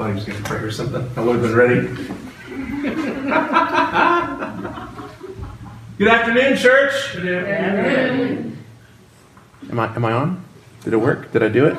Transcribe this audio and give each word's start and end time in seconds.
thought 0.00 0.08
he 0.08 0.14
was 0.14 0.24
going 0.24 0.42
to 0.42 0.48
pray 0.48 0.60
or 0.60 0.70
something. 0.70 1.10
I 1.14 1.20
would 1.20 1.36
have 1.36 1.42
been 1.42 1.54
ready. 1.54 1.80
Good 5.98 6.08
afternoon, 6.08 6.56
church. 6.56 7.16
Good 7.16 7.46
afternoon. 7.46 8.56
Am 9.70 9.78
I, 9.78 9.94
am 9.94 10.06
I 10.06 10.12
on? 10.12 10.42
Did 10.84 10.94
it 10.94 10.96
work? 10.96 11.32
Did 11.32 11.42
I 11.42 11.50
do 11.50 11.66
it? 11.66 11.76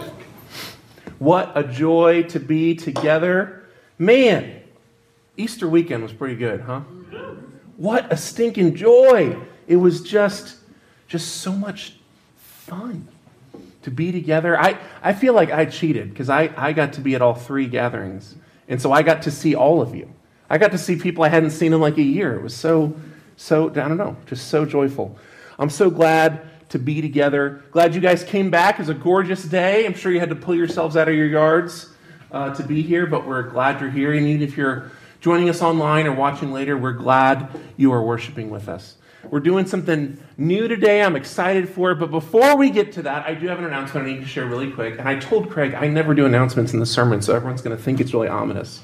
What 1.18 1.52
a 1.56 1.64
joy 1.64 2.22
to 2.24 2.40
be 2.40 2.76
together. 2.76 3.64
Man, 3.98 4.62
Easter 5.36 5.68
weekend 5.68 6.04
was 6.04 6.14
pretty 6.14 6.36
good, 6.36 6.62
huh? 6.62 6.82
What 7.78 8.14
a 8.14 8.18
stinking 8.18 8.76
joy. 8.76 9.36
It 9.66 9.78
was 9.78 10.04
just 10.04 10.58
just 11.08 11.38
so 11.38 11.54
much 11.54 11.96
fun 12.38 13.08
to 13.84 13.92
be 13.92 14.12
together. 14.12 14.60
I, 14.60 14.78
I 15.02 15.14
feel 15.14 15.34
like 15.34 15.52
I 15.52 15.66
cheated 15.66 16.10
because 16.10 16.30
I, 16.30 16.54
I 16.56 16.74
got 16.74 16.94
to 16.94 17.02
be 17.02 17.16
at 17.16 17.22
all 17.22 17.34
three 17.34 17.68
gatherings. 17.68 18.36
And 18.68 18.82
so 18.82 18.92
I 18.92 19.02
got 19.02 19.24
to 19.24 19.32
see 19.32 19.56
all 19.56 19.82
of 19.82 19.96
you. 19.96 20.14
I 20.50 20.58
got 20.58 20.72
to 20.72 20.78
see 20.78 20.96
people 20.96 21.24
I 21.24 21.30
hadn't 21.30 21.52
seen 21.52 21.74
in 21.74 21.82
like 21.82 21.98
a 21.98 22.04
year. 22.04 22.36
It 22.36 22.42
was 22.42 22.56
so, 22.56 22.96
so, 23.38 23.70
I 23.70 23.74
don't 23.74 23.98
know, 23.98 24.18
just 24.26 24.48
so 24.48 24.66
joyful. 24.66 25.18
I'm 25.58 25.70
so 25.70 25.90
glad 25.90 26.42
to 26.70 26.80
be 26.80 27.02
together. 27.02 27.64
Glad 27.72 27.96
you 27.96 28.02
guys 28.02 28.24
came 28.24 28.50
back. 28.50 28.80
It's 28.80 28.90
a 28.90 28.94
gorgeous 28.94 29.44
day. 29.44 29.86
I'm 29.86 29.94
sure 29.94 30.12
you 30.12 30.20
had 30.20 30.30
to 30.30 30.36
pull 30.36 30.56
yourselves 30.56 30.96
out 30.96 31.10
of 31.10 31.16
your 31.16 31.28
yards 31.28 31.90
uh, 32.32 32.54
to 32.56 32.64
be 32.64 32.82
here, 32.82 33.06
but 33.06 33.28
we're 33.28 33.44
glad 33.44 33.82
you're 33.82 33.90
here. 33.90 34.14
And 34.14 34.26
even 34.26 34.42
if 34.42 34.56
you're 34.56 34.92
joining 35.20 35.50
us 35.50 35.62
online 35.62 36.08
or 36.08 36.14
watching 36.14 36.52
later, 36.52 36.78
we're 36.78 36.94
glad 36.94 37.50
you 37.78 37.92
are 37.92 38.02
worshiping 38.02 38.50
with 38.50 38.70
us. 38.70 38.96
We're 39.30 39.40
doing 39.40 39.66
something 39.66 40.18
new 40.38 40.68
today. 40.68 41.02
I'm 41.02 41.16
excited 41.16 41.70
for 41.70 41.92
it. 41.92 41.96
But 41.96 42.12
before 42.12 42.58
we 42.58 42.70
get 42.70 42.92
to 42.94 43.02
that, 43.04 43.28
I 43.28 43.34
do 43.34 43.48
have 43.48 43.60
an 43.60 43.66
announcement 43.66 44.08
I 44.08 44.14
need 44.14 44.22
to 44.22 44.28
share 44.28 44.46
really 44.46 44.72
quick. 44.72 44.98
And 45.00 45.08
I 45.08 45.20
told 45.20 45.50
Craig 45.50 45.74
I 45.74 45.88
never 45.88 46.14
do 46.14 46.26
announcements 46.26 46.74
in 46.74 46.80
the 46.80 46.86
sermon, 46.86 47.22
so 47.22 47.36
everyone's 47.36 47.62
going 47.62 47.76
to 47.76 47.82
think 47.82 48.00
it's 48.00 48.14
really 48.14 48.28
ominous. 48.28 48.82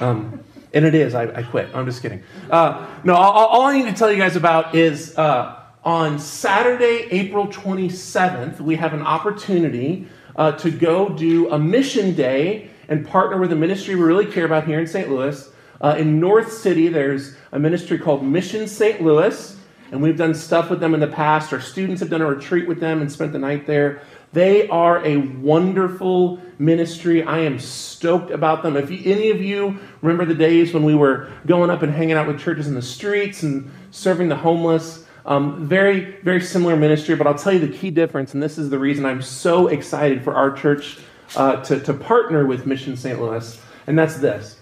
Um, 0.00 0.40
and 0.72 0.84
it 0.84 0.94
is. 0.94 1.14
I, 1.14 1.24
I, 1.24 1.42
quit. 1.42 1.68
I'm 1.74 1.86
just 1.86 2.02
kidding. 2.02 2.22
Uh, 2.50 2.86
no, 3.04 3.14
all, 3.14 3.46
all, 3.46 3.62
I 3.62 3.78
need 3.78 3.86
to 3.86 3.92
tell 3.92 4.10
you 4.10 4.18
guys 4.18 4.36
about 4.36 4.74
is 4.74 5.16
uh, 5.16 5.62
on 5.84 6.18
Saturday, 6.18 7.08
April 7.10 7.46
27th, 7.46 8.60
we 8.60 8.76
have 8.76 8.92
an 8.92 9.02
opportunity 9.02 10.08
uh, 10.36 10.52
to 10.52 10.70
go 10.70 11.08
do 11.08 11.50
a 11.50 11.58
mission 11.58 12.14
day 12.14 12.70
and 12.88 13.06
partner 13.06 13.38
with 13.38 13.52
a 13.52 13.56
ministry 13.56 13.94
we 13.94 14.02
really 14.02 14.26
care 14.26 14.44
about 14.44 14.66
here 14.66 14.78
in 14.80 14.86
St. 14.86 15.08
Louis. 15.08 15.50
Uh, 15.80 15.96
in 15.98 16.18
North 16.20 16.52
City, 16.52 16.88
there's 16.88 17.36
a 17.52 17.58
ministry 17.58 17.98
called 17.98 18.24
Mission 18.24 18.66
St. 18.66 19.02
Louis 19.02 19.55
and 19.90 20.02
we've 20.02 20.16
done 20.16 20.34
stuff 20.34 20.70
with 20.70 20.80
them 20.80 20.94
in 20.94 21.00
the 21.00 21.06
past. 21.06 21.52
Our 21.52 21.60
students 21.60 22.00
have 22.00 22.10
done 22.10 22.22
a 22.22 22.26
retreat 22.26 22.66
with 22.66 22.80
them 22.80 23.00
and 23.00 23.10
spent 23.10 23.32
the 23.32 23.38
night 23.38 23.66
there. 23.66 24.02
They 24.32 24.68
are 24.68 25.04
a 25.04 25.16
wonderful 25.16 26.40
ministry. 26.58 27.22
I 27.22 27.38
am 27.38 27.58
stoked 27.58 28.30
about 28.30 28.62
them. 28.62 28.76
If 28.76 28.90
any 28.90 29.30
of 29.30 29.40
you 29.40 29.78
remember 30.02 30.24
the 30.24 30.34
days 30.34 30.74
when 30.74 30.84
we 30.84 30.94
were 30.94 31.30
going 31.46 31.70
up 31.70 31.82
and 31.82 31.92
hanging 31.92 32.16
out 32.16 32.26
with 32.26 32.40
churches 32.40 32.66
in 32.68 32.74
the 32.74 32.82
streets 32.82 33.42
and 33.42 33.70
serving 33.92 34.28
the 34.28 34.36
homeless, 34.36 35.06
um, 35.24 35.66
very, 35.66 36.16
very 36.22 36.40
similar 36.40 36.76
ministry. 36.76 37.14
But 37.16 37.26
I'll 37.26 37.38
tell 37.38 37.52
you 37.52 37.60
the 37.60 37.76
key 37.76 37.90
difference, 37.90 38.34
and 38.34 38.42
this 38.42 38.58
is 38.58 38.70
the 38.70 38.78
reason 38.78 39.04
I'm 39.04 39.22
so 39.22 39.68
excited 39.68 40.22
for 40.22 40.34
our 40.34 40.52
church 40.52 40.98
uh, 41.34 41.56
to, 41.64 41.80
to 41.80 41.94
partner 41.94 42.46
with 42.46 42.66
Mission 42.66 42.96
St. 42.96 43.20
Louis, 43.20 43.60
and 43.86 43.98
that's 43.98 44.16
this. 44.16 44.58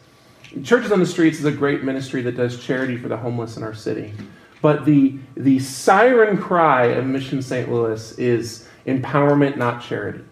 Churches 0.63 0.93
on 0.93 1.01
the 1.01 1.07
Streets 1.07 1.39
is 1.41 1.45
a 1.45 1.53
great 1.53 1.83
ministry 1.83 2.23
that 2.23 2.37
does 2.37 2.63
charity 2.63 2.97
for 2.97 3.09
the 3.09 3.17
homeless 3.17 3.57
in 3.57 3.63
our 3.63 3.75
city. 3.75 4.15
But 4.65 4.87
the, 4.87 5.19
the 5.37 5.59
siren 5.59 6.39
cry 6.39 6.87
of 6.87 7.05
Mission 7.05 7.43
St. 7.43 7.71
Louis 7.71 8.19
is 8.19 8.67
empowerment, 8.87 9.59
not 9.59 9.83
charity. 9.83 10.25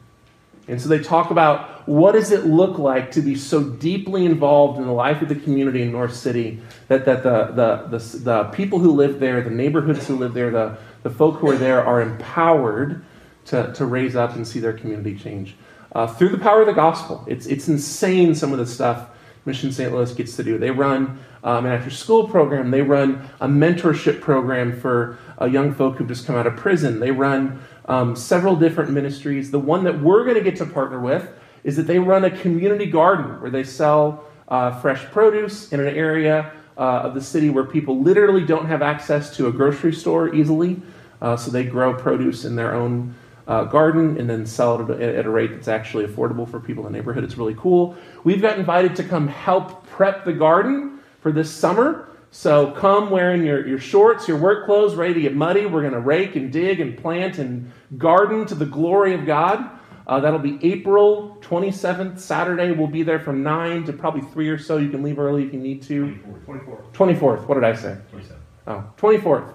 And 0.69 0.80
so 0.80 0.89
they 0.89 1.00
talk 1.00 1.30
about 1.30 1.86
what 1.86 2.12
does 2.12 2.33
it 2.33 2.47
look 2.47 2.78
like 2.78 3.11
to 3.11 3.20
be 3.20 3.34
so 3.34 3.62
deeply 3.62 4.24
involved 4.24 4.79
in 4.79 4.86
the 4.86 4.92
life 4.92 5.20
of 5.20 5.29
the 5.29 5.34
community 5.34 5.83
in 5.83 5.92
North 5.92 6.14
City 6.14 6.62
that, 6.89 7.05
that 7.05 7.23
the, 7.23 7.48
the, 7.48 7.98
the, 7.98 8.18
the 8.20 8.45
people 8.45 8.79
who 8.79 8.92
live 8.92 9.20
there, 9.20 9.42
the 9.42 9.51
neighborhoods 9.51 10.06
who 10.06 10.17
live 10.17 10.33
there, 10.33 10.51
the, 10.51 10.79
the 11.02 11.11
folk 11.11 11.40
who 11.40 11.51
are 11.51 11.58
there 11.58 11.85
are 11.85 12.01
empowered 12.01 13.05
to, 13.45 13.70
to 13.74 13.85
raise 13.85 14.17
up 14.17 14.35
and 14.35 14.48
see 14.48 14.61
their 14.61 14.73
community 14.73 15.14
change. 15.14 15.56
Uh, 15.95 16.06
through 16.06 16.30
the 16.30 16.39
power 16.39 16.62
of 16.62 16.67
the 16.67 16.73
gospel. 16.73 17.23
It's, 17.29 17.45
it's 17.45 17.68
insane 17.68 18.35
some 18.35 18.51
of 18.51 18.58
the 18.58 18.67
stuff 18.67 19.11
Mission 19.45 19.73
St. 19.73 19.92
Louis 19.92 20.11
gets 20.14 20.36
to 20.36 20.42
do. 20.42 20.56
They 20.56 20.70
run 20.70 21.18
um, 21.45 21.67
an 21.67 21.73
after 21.73 21.91
school 21.91 22.29
program, 22.29 22.70
they 22.70 22.83
run 22.83 23.29
a 23.41 23.48
mentorship 23.48 24.20
program 24.20 24.79
for 24.79 25.19
uh, 25.41 25.47
young 25.47 25.75
folk 25.75 25.97
who've 25.97 26.08
just 26.08 26.27
come 26.27 26.36
out 26.36 26.47
of 26.47 26.57
prison. 26.57 27.01
They 27.01 27.11
run 27.11 27.61
um, 27.86 28.14
several 28.14 28.55
different 28.55 28.91
ministries. 28.91 29.51
The 29.51 29.58
one 29.58 29.85
that 29.85 30.01
we're 30.01 30.25
going 30.25 30.36
to 30.36 30.42
get 30.42 30.57
to 30.57 30.67
partner 30.67 31.01
with 31.01 31.29
is 31.64 31.77
that 31.77 31.86
they 31.86 31.98
run 31.98 32.25
a 32.25 32.30
community 32.30 32.86
garden 32.86 33.41
where 33.41 33.51
they 33.51 33.64
sell 33.64 34.25
uh, 34.48 34.79
fresh 34.80 35.05
produce 35.07 35.73
in 35.73 35.80
an 35.80 35.89
area 35.89 36.53
uh, 36.77 36.80
of 36.80 37.14
the 37.14 37.20
city 37.20 37.51
where 37.51 37.64
people 37.64 38.01
literally 38.01 38.45
don't 38.45 38.67
have 38.67 38.83
access 38.83 39.35
to 39.36 39.48
a 39.48 39.53
grocery 39.53 39.92
store 39.92 40.35
easily. 40.35 40.80
Uh, 41.20 41.36
so 41.36 41.51
they 41.51 41.64
grow 41.64 41.95
produce 41.95 42.45
in 42.45 42.57
their 42.57 42.74
own 42.74 43.14
uh, 43.47 43.64
garden 43.64 44.19
and 44.19 44.29
then 44.29 44.47
sell 44.47 44.91
it 44.91 45.01
at 45.01 45.27
a 45.27 45.30
rate 45.30 45.51
that's 45.53 45.69
actually 45.69 46.07
affordable 46.07 46.48
for 46.48 46.61
people 46.61 46.86
in 46.86 46.92
the 46.92 46.98
neighborhood. 46.98 47.24
It's 47.24 47.36
really 47.36 47.55
cool. 47.57 47.97
We've 48.24 48.42
got 48.42 48.59
invited 48.59 48.97
to 48.97 49.05
come 49.05 49.29
help 49.29 49.86
prep 49.86 50.24
the 50.24 50.33
garden 50.33 50.92
for 51.22 51.33
this 51.33 51.50
summer. 51.50 52.08
So 52.30 52.72
come 52.72 53.10
wearing 53.10 53.44
your, 53.44 53.66
your 53.66 53.78
shorts, 53.78 54.27
your 54.27 54.38
work 54.38 54.66
clothes, 54.66 54.94
ready 54.94 55.14
to 55.14 55.20
get 55.20 55.34
muddy. 55.34 55.66
We're 55.66 55.83
going 55.83 55.92
to 55.92 56.00
rake 56.00 56.34
and 56.34 56.52
dig 56.52 56.80
and 56.80 56.96
plant 56.96 57.38
and 57.38 57.70
garden 57.96 58.46
to 58.46 58.55
the 58.55 58.66
glory 58.66 59.14
of 59.14 59.24
God. 59.24 59.78
Uh, 60.06 60.18
that'll 60.18 60.38
be 60.38 60.58
April 60.62 61.38
27th, 61.42 62.18
Saturday. 62.18 62.72
We'll 62.72 62.88
be 62.88 63.02
there 63.02 63.20
from 63.20 63.42
9 63.42 63.84
to 63.84 63.92
probably 63.92 64.22
3 64.22 64.48
or 64.48 64.58
so. 64.58 64.78
You 64.78 64.88
can 64.88 65.02
leave 65.02 65.18
early 65.18 65.44
if 65.44 65.52
you 65.52 65.61
need 65.61 65.82
to. 65.82 66.18
24th. 66.46 66.92
24th. 66.92 67.46
What 67.46 67.55
did 67.55 67.64
I 67.64 67.74
say? 67.74 67.98
27th. 68.12 68.36
Oh, 68.66 68.84
24th. 68.96 69.55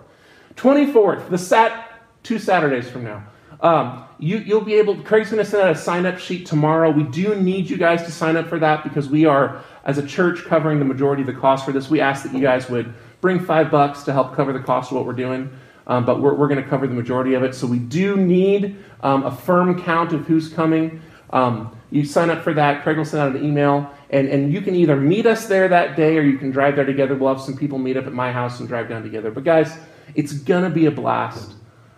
24th, 0.56 1.30
the 1.30 1.38
sat 1.38 2.02
two 2.24 2.40
Saturdays 2.40 2.90
from 2.90 3.04
now. 3.04 3.24
Um, 3.62 4.07
you, 4.20 4.38
you'll 4.38 4.62
be 4.62 4.76
able, 4.76 5.02
Craig's 5.04 5.30
going 5.30 5.44
to 5.44 5.50
send 5.50 5.64
out 5.64 5.72
a 5.72 5.76
sign 5.76 6.06
up 6.06 6.18
sheet 6.18 6.46
tomorrow. 6.46 6.90
We 6.90 7.04
do 7.04 7.36
need 7.36 7.70
you 7.70 7.78
guys 7.78 8.04
to 8.04 8.12
sign 8.12 8.36
up 8.36 8.48
for 8.48 8.60
that 8.60 8.84
because 8.84 9.10
we 9.10 9.26
are, 9.26 9.64
as 9.86 9.98
a 9.98 10.06
church, 10.06 10.44
covering 10.46 10.80
the 10.80 10.86
majority 10.86 11.22
of 11.22 11.28
the 11.28 11.34
cost 11.34 11.66
for 11.66 11.72
this. 11.72 11.90
We 11.90 12.02
ask 12.02 12.24
that 12.24 12.34
you 12.34 12.42
guys 12.42 12.70
would 12.70 12.94
bring 13.22 13.40
five 13.40 13.70
bucks 13.70 14.04
to 14.04 14.14
help 14.14 14.36
cover 14.36 14.54
the 14.54 14.60
cost 14.60 14.92
of 14.92 14.98
what 14.98 15.06
we're 15.06 15.14
doing, 15.14 15.52
um, 15.88 16.06
but 16.06 16.22
we're, 16.22 16.34
we're 16.34 16.48
going 16.48 16.62
to 16.62 16.70
cover 16.70 16.88
the 16.88 16.94
majority 16.94 17.34
of 17.36 17.44
it. 17.44 17.54
So 17.54 17.68
we 17.68 17.80
do 17.80 18.18
need 18.18 18.78
um, 19.02 19.24
a 19.24 19.32
firm 19.32 19.82
count 19.82 20.14
of 20.14 20.26
who's 20.26 20.52
coming. 20.52 21.02
Um, 21.30 21.78
you 21.92 22.04
sign 22.04 22.30
up 22.30 22.44
for 22.44 22.54
that. 22.54 22.84
Craig 22.84 22.98
will 22.98 23.06
send 23.06 23.22
out 23.22 23.36
an 23.36 23.46
email, 23.46 23.92
and, 24.10 24.28
and 24.28 24.52
you 24.52 24.62
can 24.62 24.76
either 24.76 24.96
meet 24.96 25.26
us 25.26 25.48
there 25.48 25.68
that 25.68 25.96
day 25.96 26.18
or 26.18 26.22
you 26.22 26.38
can 26.38 26.52
drive 26.52 26.76
there 26.76 26.86
together. 26.86 27.16
We'll 27.16 27.34
have 27.34 27.44
some 27.44 27.56
people 27.56 27.78
meet 27.78 27.98
up 27.98 28.08
at 28.08 28.14
my 28.14 28.32
house 28.32 28.60
and 28.60 28.68
drive 28.68 28.90
down 28.90 29.04
together. 29.04 29.32
But 29.32 29.44
guys, 29.44 29.78
it's 30.16 30.34
going 30.34 30.64
to 30.64 30.70
be 30.70 30.86
a 30.88 30.92
blast. 30.92 31.54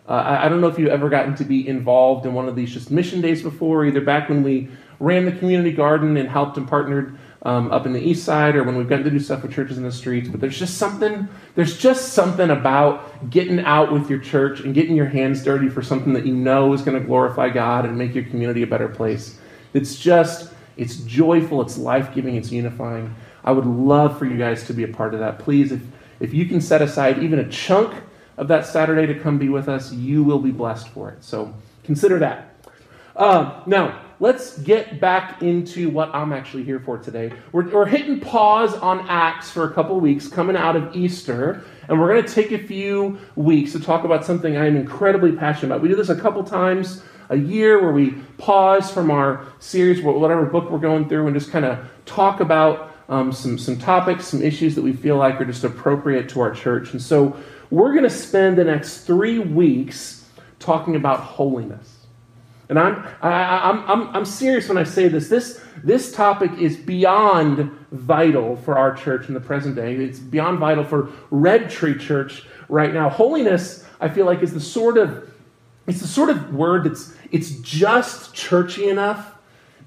Uh, 0.09 0.13
I, 0.13 0.45
I, 0.45 0.49
don't 0.49 0.59
know 0.59 0.67
if 0.67 0.79
you've 0.79 0.89
ever 0.89 1.07
gotten 1.07 1.35
to 1.35 1.43
be 1.43 1.67
involved 1.67 2.25
in 2.25 2.33
one 2.33 2.49
of 2.49 2.55
these 2.55 2.71
just 2.71 2.89
mission 2.89 3.21
days 3.21 3.43
before, 3.43 3.85
either 3.85 4.01
back 4.01 4.27
when 4.27 4.41
we 4.41 4.67
ran 4.99 5.25
the 5.25 5.31
community 5.31 5.71
garden 5.71 6.17
and 6.17 6.27
helped 6.27 6.57
and 6.57 6.67
partnered 6.67 7.15
um, 7.43 7.71
up 7.71 7.85
in 7.85 7.93
the 7.93 8.01
east 8.01 8.25
side, 8.25 8.55
or 8.55 8.63
when 8.63 8.75
we've 8.75 8.89
gotten 8.89 9.05
to 9.05 9.11
do 9.11 9.19
stuff 9.19 9.43
with 9.43 9.53
churches 9.53 9.77
in 9.77 9.83
the 9.83 9.91
streets. 9.91 10.27
But 10.27 10.41
there's 10.41 10.57
just 10.57 10.79
something, 10.79 11.27
there's 11.53 11.77
just 11.77 12.13
something 12.13 12.49
about 12.49 13.29
getting 13.29 13.59
out 13.59 13.93
with 13.93 14.09
your 14.09 14.17
church 14.17 14.61
and 14.61 14.73
getting 14.73 14.95
your 14.95 15.05
hands 15.05 15.43
dirty 15.43 15.69
for 15.69 15.83
something 15.83 16.13
that 16.13 16.25
you 16.25 16.35
know 16.35 16.73
is 16.73 16.81
going 16.81 16.99
to 16.99 17.05
glorify 17.05 17.49
God 17.49 17.85
and 17.85 17.95
make 17.95 18.15
your 18.15 18.25
community 18.25 18.63
a 18.63 18.67
better 18.67 18.89
place. 18.89 19.37
It's 19.73 19.95
just, 19.95 20.51
it's 20.75 20.97
joyful, 20.97 21.61
it's 21.61 21.77
life 21.77 22.15
giving, 22.15 22.35
it's 22.35 22.51
unifying. 22.51 23.13
I 23.43 23.51
would 23.51 23.67
love 23.67 24.17
for 24.17 24.25
you 24.25 24.37
guys 24.37 24.65
to 24.65 24.73
be 24.73 24.83
a 24.83 24.87
part 24.87 25.13
of 25.13 25.19
that. 25.19 25.37
Please, 25.37 25.71
if, 25.71 25.81
if 26.19 26.33
you 26.33 26.47
can 26.47 26.59
set 26.61 26.81
aside 26.81 27.19
even 27.19 27.37
a 27.37 27.47
chunk 27.47 27.93
of 28.39 28.47
that 28.47 28.65
Saturday 28.65 29.05
to 29.05 29.19
come 29.19 29.37
be 29.37 29.49
with 29.49 29.67
us, 29.67 29.91
you 29.91 30.23
will 30.23 30.39
be 30.39 30.49
blessed 30.49 30.87
for 30.89 31.11
it. 31.11 31.21
So 31.23 31.53
consider 31.83 32.17
that. 32.19 32.55
Uh, 33.13 33.61
now, 33.65 34.01
let's 34.21 34.57
get 34.59 35.01
back 35.01 35.43
into 35.43 35.89
what 35.89 36.09
I'm 36.15 36.31
actually 36.31 36.63
here 36.63 36.79
for 36.79 36.97
today. 36.97 37.33
We're, 37.51 37.69
we're 37.69 37.85
hitting 37.85 38.21
pause 38.21 38.73
on 38.75 39.05
Acts 39.09 39.51
for 39.51 39.65
a 39.65 39.73
couple 39.73 39.99
weeks 39.99 40.29
coming 40.29 40.55
out 40.55 40.77
of 40.77 40.95
Easter, 40.95 41.65
and 41.89 41.99
we're 41.99 42.07
going 42.07 42.25
to 42.25 42.33
take 42.33 42.53
a 42.53 42.65
few 42.65 43.19
weeks 43.35 43.73
to 43.73 43.79
talk 43.81 44.05
about 44.05 44.23
something 44.23 44.57
I'm 44.57 44.77
incredibly 44.77 45.33
passionate 45.33 45.73
about. 45.73 45.81
We 45.81 45.89
do 45.89 45.97
this 45.97 46.09
a 46.09 46.19
couple 46.19 46.41
times 46.45 47.03
a 47.27 47.37
year 47.37 47.81
where 47.81 47.91
we 47.91 48.11
pause 48.37 48.89
from 48.89 49.11
our 49.11 49.45
series, 49.59 50.01
whatever 50.01 50.45
book 50.45 50.71
we're 50.71 50.79
going 50.79 51.09
through, 51.09 51.27
and 51.27 51.35
just 51.35 51.51
kind 51.51 51.65
of 51.65 51.85
talk 52.05 52.39
about 52.39 52.95
um, 53.09 53.33
some, 53.33 53.57
some 53.57 53.77
topics, 53.77 54.27
some 54.27 54.41
issues 54.41 54.75
that 54.75 54.81
we 54.81 54.93
feel 54.93 55.17
like 55.17 55.41
are 55.41 55.45
just 55.45 55.65
appropriate 55.65 56.29
to 56.29 56.39
our 56.39 56.51
church. 56.51 56.93
And 56.93 57.01
so 57.01 57.35
we're 57.71 57.91
going 57.91 58.03
to 58.03 58.09
spend 58.09 58.57
the 58.57 58.63
next 58.63 59.05
three 59.05 59.39
weeks 59.39 60.25
talking 60.59 60.95
about 60.95 61.19
holiness. 61.19 61.99
And 62.69 62.77
I'm, 62.77 63.03
I, 63.21 63.69
am 63.69 63.83
I'm, 63.87 64.15
I'm 64.15 64.25
serious 64.25 64.67
when 64.69 64.77
I 64.77 64.83
say 64.83 65.07
this. 65.07 65.27
this. 65.27 65.61
This 65.83 66.11
topic 66.11 66.51
is 66.59 66.77
beyond 66.77 67.71
vital 67.91 68.57
for 68.57 68.77
our 68.77 68.93
church 68.93 69.27
in 69.27 69.33
the 69.33 69.39
present 69.39 69.75
day. 69.75 69.95
It's 69.95 70.19
beyond 70.19 70.59
vital 70.59 70.83
for 70.83 71.09
Red 71.31 71.69
Tree 71.69 71.97
Church 71.97 72.45
right 72.67 72.93
now. 72.93 73.09
Holiness, 73.09 73.85
I 73.99 74.09
feel 74.09 74.25
like, 74.25 74.43
is 74.43 74.53
the 74.53 74.59
sort 74.59 74.97
of, 74.97 75.31
it's 75.87 76.01
the 76.01 76.07
sort 76.07 76.29
of 76.29 76.53
word 76.53 76.83
that's, 76.83 77.15
it's 77.31 77.51
just 77.61 78.35
churchy 78.35 78.87
enough 78.87 79.35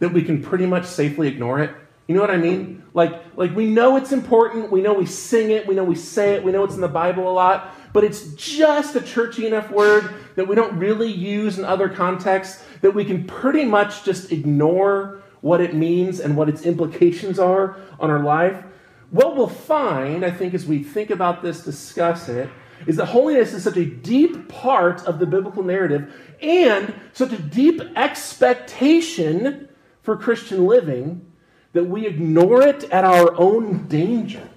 that 0.01 0.09
we 0.09 0.23
can 0.23 0.43
pretty 0.43 0.67
much 0.67 0.85
safely 0.85 1.29
ignore 1.29 1.61
it. 1.61 1.73
You 2.13 2.19
know 2.19 2.25
what 2.25 2.31
I 2.31 2.37
mean? 2.37 2.85
Like, 2.93 3.39
like 3.39 3.57
we 3.57 3.65
know 3.65 3.97
it's 3.97 4.13
important. 4.13 4.71
We 4.71 4.83
know 4.83 4.93
we 4.93 5.07
sing 5.07 5.51
it. 5.51 5.67
We 5.67 5.75
know 5.75 5.83
we 5.83 5.95
say 5.95 6.35
it. 6.35 6.45
We 6.45 6.53
know 6.53 6.63
it's 6.63 6.75
in 6.75 6.83
the 6.83 6.89
Bible 6.89 7.27
a 7.27 7.33
lot. 7.33 7.75
But 7.95 8.05
it's 8.05 8.35
just 8.35 8.95
a 8.97 9.01
churchy 9.01 9.47
enough 9.47 9.71
word 9.71 10.13
that 10.37 10.47
we 10.47 10.55
don't 10.55 10.79
really 10.79 11.11
use 11.11 11.59
in 11.59 11.65
other 11.65 11.89
contexts 11.89 12.63
that 12.83 12.91
we 12.91 13.07
can 13.07 13.27
pretty 13.27 13.65
much 13.65 14.05
just 14.05 14.31
ignore 14.31 15.23
what 15.41 15.63
it 15.63 15.75
means 15.75 16.21
and 16.21 16.37
what 16.37 16.51
its 16.51 16.67
implications 16.67 17.39
are 17.39 17.79
on 17.99 18.11
our 18.11 18.23
life. 18.23 18.63
What 19.09 19.35
we'll 19.35 19.49
find, 19.49 20.23
I 20.23 20.31
think, 20.31 20.53
as 20.53 20.67
we 20.67 20.83
think 20.83 21.09
about 21.09 21.41
this, 21.41 21.65
discuss 21.65 22.29
it, 22.29 22.51
is 22.87 22.97
that 22.97 23.07
holiness 23.07 23.55
is 23.55 23.65
such 23.65 23.79
a 23.79 23.87
deep 23.87 24.51
part 24.51 25.03
of 25.07 25.19
the 25.19 25.25
biblical 25.25 25.63
narrative 25.63 26.13
and 26.43 26.93
such 27.15 27.33
a 27.33 27.39
deep 27.39 27.81
expectation 27.97 29.71
for 30.03 30.15
Christian 30.15 30.67
living 30.67 31.32
that 31.73 31.85
we 31.85 32.07
ignore 32.07 32.63
it 32.63 32.85
at 32.85 33.05
our 33.05 33.35
own 33.39 33.87
danger. 33.89 34.49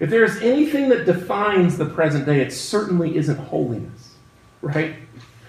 If 0.00 0.10
there 0.10 0.24
is 0.24 0.40
anything 0.40 0.88
that 0.90 1.04
defines 1.04 1.76
the 1.76 1.86
present 1.86 2.24
day, 2.24 2.40
it 2.40 2.52
certainly 2.52 3.16
isn't 3.16 3.36
holiness, 3.36 4.14
right? 4.62 4.96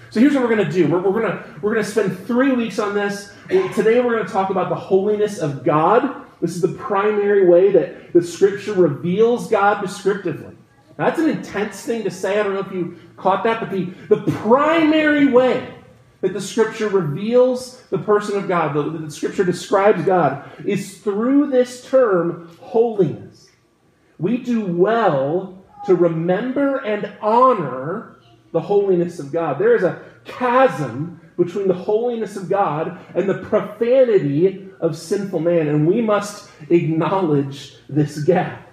So 0.10 0.20
here's 0.20 0.34
what 0.34 0.42
we're 0.42 0.56
going 0.56 0.68
to 0.68 0.72
do. 0.72 0.88
We're, 0.88 1.02
we're 1.02 1.22
going 1.22 1.32
to 1.32 1.60
we're 1.62 1.74
going 1.74 1.86
to 1.86 1.92
spend 1.92 2.18
three 2.26 2.52
weeks 2.52 2.80
on 2.80 2.96
this. 2.96 3.32
Today 3.48 4.00
we're 4.00 4.16
going 4.16 4.26
to 4.26 4.32
talk 4.32 4.50
about 4.50 4.70
the 4.70 4.76
holiness 4.76 5.38
of 5.38 5.64
God. 5.64 6.26
This 6.42 6.56
is 6.56 6.62
the 6.62 6.70
primary 6.70 7.48
way 7.48 7.72
that 7.72 8.14
the 8.14 8.24
Scripture 8.24 8.74
reveals 8.74 9.50
God 9.50 9.82
descriptively. 9.82 10.56
Now, 10.98 11.06
that's 11.06 11.20
an 11.20 11.30
intense 11.30 11.82
thing 11.82 12.04
to 12.04 12.12
say. 12.12 12.40
I 12.40 12.44
don't 12.44 12.54
know 12.54 12.62
if 12.62 12.72
you 12.72 12.98
caught 13.18 13.44
that, 13.44 13.60
but 13.60 13.72
the, 13.72 13.86
the 14.10 14.22
primary 14.32 15.26
way 15.26 15.76
that 16.22 16.34
the 16.34 16.42
Scripture 16.42 16.90
reveals 16.90 17.82
the 17.90 17.98
person 17.98 18.38
of 18.38 18.48
God, 18.48 18.76
that 18.76 19.00
the 19.00 19.12
Scripture 19.12 19.44
describes 19.44 20.04
God, 20.04 20.50
is 20.66 21.00
through 21.00 21.48
this 21.48 21.86
term, 21.90 22.50
holiness. 22.62 23.50
We 24.18 24.38
do 24.38 24.66
well 24.66 25.64
to 25.86 25.96
remember 25.96 26.78
and 26.78 27.14
honor 27.22 28.18
the 28.52 28.60
holiness 28.60 29.20
of 29.20 29.32
God. 29.32 29.60
There 29.60 29.76
is 29.76 29.84
a 29.84 30.02
chasm 30.26 31.22
between 31.38 31.70
the 31.70 31.74
holiness 31.74 32.36
of 32.36 32.50
God 32.50 33.00
and 33.16 33.30
the 33.30 33.38
profanity 33.40 34.70
of 34.82 34.98
sinful 34.98 35.40
man, 35.40 35.70
and 35.70 35.88
we 35.88 36.02
must 36.02 36.50
acknowledge 36.70 37.76
this 37.88 38.24
gap. 38.24 38.68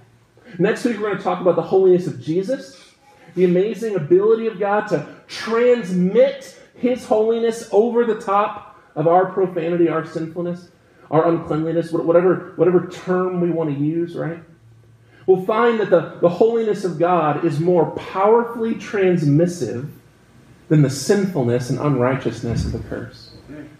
Next 0.59 0.85
week, 0.85 0.97
we're 0.97 1.09
going 1.09 1.19
to 1.19 1.23
talk 1.23 1.41
about 1.41 1.57
the 1.57 1.63
holiness 1.63 2.07
of 2.07 2.21
Jesus, 2.21 2.95
the 3.35 3.45
amazing 3.45 3.95
ability 3.95 4.47
of 4.47 4.59
God 4.59 4.89
to 4.89 5.07
transmit 5.29 6.56
his 6.77 7.07
holiness 7.07 7.69
over 7.73 8.05
the 8.05 8.21
top 8.21 8.81
of 8.95 9.07
our 9.07 9.27
profanity, 9.27 9.89
our 9.89 10.07
sinfulness, 10.07 10.71
our 11.11 11.29
uncleanliness, 11.29 11.93
whatever, 11.93 12.53
whatever 12.57 12.87
term 12.87 13.41
we 13.41 13.51
want 13.51 13.77
to 13.77 13.83
use, 13.83 14.15
right? 14.15 14.41
we'll 15.27 15.45
find 15.45 15.79
that 15.81 15.91
the, 15.91 16.19
the 16.21 16.29
holiness 16.29 16.85
of 16.85 16.99
God 16.99 17.45
is 17.45 17.61
more 17.61 17.91
powerfully 17.93 18.75
transmissive 18.75 19.91
than 20.69 20.83
the 20.83 20.91
sinfulness 20.91 21.71
and 21.71 21.79
unrighteousness 21.79 22.65
of 22.65 22.73
the 22.73 22.79
curse, 22.89 23.33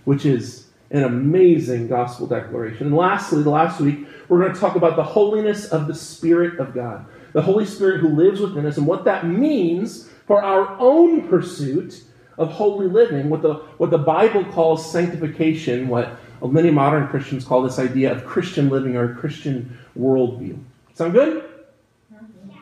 which 0.05 0.27
is 0.27 0.67
an 0.91 1.05
amazing 1.05 1.89
gospel 1.89 2.27
declaration. 2.27 2.89
And 2.89 2.97
lastly, 2.97 3.43
last 3.43 3.81
week, 3.81 4.07
we're 4.29 4.41
going 4.41 4.55
to 4.55 4.61
talk 4.61 4.77
about 4.77 4.97
the 4.97 5.03
holiness 5.03 5.67
of 5.67 5.89
the 5.89 5.95
Spirit 5.95 6.61
of 6.61 6.75
God, 6.75 7.07
the 7.33 7.43
Holy 7.43 7.65
Spirit 7.65 8.01
who 8.01 8.09
lives 8.09 8.41
within 8.41 8.67
us, 8.67 8.77
and 8.77 8.87
what 8.87 9.05
that 9.05 9.27
means 9.27 10.09
for 10.27 10.43
our 10.43 10.79
own 10.79 11.29
pursuit 11.29 12.03
of 12.39 12.53
holy 12.53 12.87
living, 12.87 13.31
what 13.31 13.43
the, 13.43 13.55
what 13.79 13.91
the 13.91 13.99
Bible 13.99 14.45
calls 14.45 14.91
sanctification, 14.91 15.89
what 15.89 16.19
many 16.43 16.71
modern 16.71 17.09
Christians 17.09 17.45
call 17.45 17.63
this 17.63 17.79
idea 17.79 18.13
of 18.13 18.25
Christian 18.25 18.69
living 18.69 18.97
or 18.97 19.15
Christian 19.15 19.77
worldview. 19.99 20.59
Sound 20.95 21.13
good? 21.13 21.45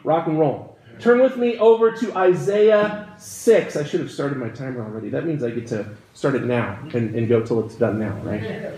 Rock 0.05 0.27
and 0.27 0.39
roll. 0.39 0.79
Turn 1.01 1.21
with 1.21 1.37
me 1.37 1.59
over 1.59 1.91
to 1.93 2.17
Isaiah 2.17 3.13
6. 3.19 3.77
I 3.77 3.85
should 3.85 4.01
have 4.01 4.13
started 4.13 4.39
my 4.39 4.49
timer 4.49 4.83
already. 4.85 5.09
That 5.09 5.27
means 5.27 5.43
I 5.43 5.51
get 5.51 5.67
to 5.69 5.87
start 6.15 6.35
it 6.35 6.45
now 6.45 6.79
and, 6.95 7.15
and 7.15 7.29
go 7.29 7.43
till 7.43 7.65
it's 7.65 7.75
done 7.75 7.99
now, 7.99 8.15
right? 8.23 8.73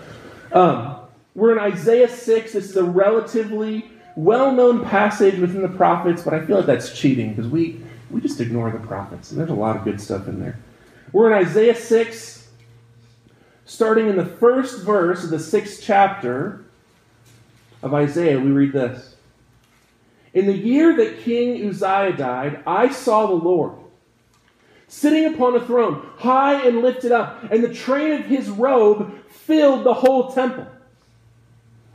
Um, 0.52 0.96
we're 1.34 1.52
in 1.52 1.58
Isaiah 1.58 2.08
6. 2.08 2.52
This 2.52 2.70
is 2.70 2.76
a 2.76 2.84
relatively 2.84 3.90
well 4.16 4.52
known 4.52 4.82
passage 4.84 5.38
within 5.38 5.60
the 5.60 5.68
prophets, 5.68 6.22
but 6.22 6.32
I 6.32 6.44
feel 6.44 6.56
like 6.56 6.66
that's 6.66 6.98
cheating 6.98 7.34
because 7.34 7.50
we, 7.50 7.80
we 8.10 8.20
just 8.20 8.40
ignore 8.40 8.70
the 8.70 8.78
prophets, 8.78 9.30
and 9.30 9.38
there's 9.38 9.50
a 9.50 9.54
lot 9.54 9.76
of 9.76 9.84
good 9.84 10.00
stuff 10.00 10.26
in 10.26 10.40
there. 10.40 10.58
We're 11.12 11.32
in 11.32 11.46
Isaiah 11.46 11.74
6, 11.74 12.48
starting 13.64 14.08
in 14.08 14.16
the 14.16 14.26
first 14.26 14.82
verse 14.82 15.22
of 15.22 15.30
the 15.30 15.38
sixth 15.38 15.80
chapter 15.82 16.64
of 17.82 17.94
Isaiah. 17.94 18.40
We 18.40 18.50
read 18.50 18.72
this. 18.72 19.14
In 20.34 20.46
the 20.46 20.56
year 20.56 20.96
that 20.96 21.20
King 21.20 21.68
Uzziah 21.68 22.16
died, 22.16 22.62
I 22.66 22.90
saw 22.90 23.26
the 23.26 23.34
Lord 23.34 23.72
sitting 24.88 25.32
upon 25.32 25.54
a 25.56 25.64
throne, 25.64 26.06
high 26.16 26.66
and 26.66 26.82
lifted 26.82 27.12
up, 27.12 27.50
and 27.50 27.62
the 27.62 27.72
train 27.72 28.12
of 28.12 28.26
his 28.26 28.48
robe 28.48 29.12
filled 29.28 29.84
the 29.84 29.94
whole 29.94 30.32
temple. 30.32 30.66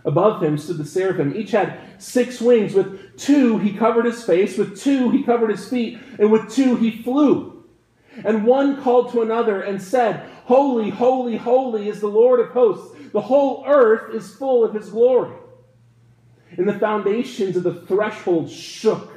Above 0.03 0.41
him 0.41 0.57
stood 0.57 0.77
the 0.77 0.85
seraphim. 0.85 1.35
Each 1.35 1.51
had 1.51 1.79
six 1.99 2.41
wings. 2.41 2.73
With 2.73 3.17
two 3.17 3.59
he 3.59 3.73
covered 3.73 4.05
his 4.05 4.23
face, 4.23 4.57
with 4.57 4.79
two 4.79 5.11
he 5.11 5.23
covered 5.23 5.51
his 5.51 5.69
feet, 5.69 5.99
and 6.17 6.31
with 6.31 6.49
two 6.49 6.75
he 6.77 7.03
flew. 7.03 7.50
And 8.25 8.45
one 8.45 8.81
called 8.81 9.11
to 9.11 9.21
another 9.21 9.61
and 9.61 9.81
said, 9.81 10.29
Holy, 10.45 10.89
holy, 10.89 11.37
holy 11.37 11.87
is 11.87 12.01
the 12.01 12.07
Lord 12.07 12.39
of 12.39 12.49
hosts. 12.49 12.95
The 13.13 13.21
whole 13.21 13.63
earth 13.67 14.13
is 14.13 14.35
full 14.35 14.63
of 14.63 14.73
his 14.73 14.89
glory 14.89 15.35
and 16.57 16.67
the 16.67 16.79
foundations 16.79 17.55
of 17.55 17.63
the 17.63 17.73
threshold 17.73 18.49
shook 18.49 19.11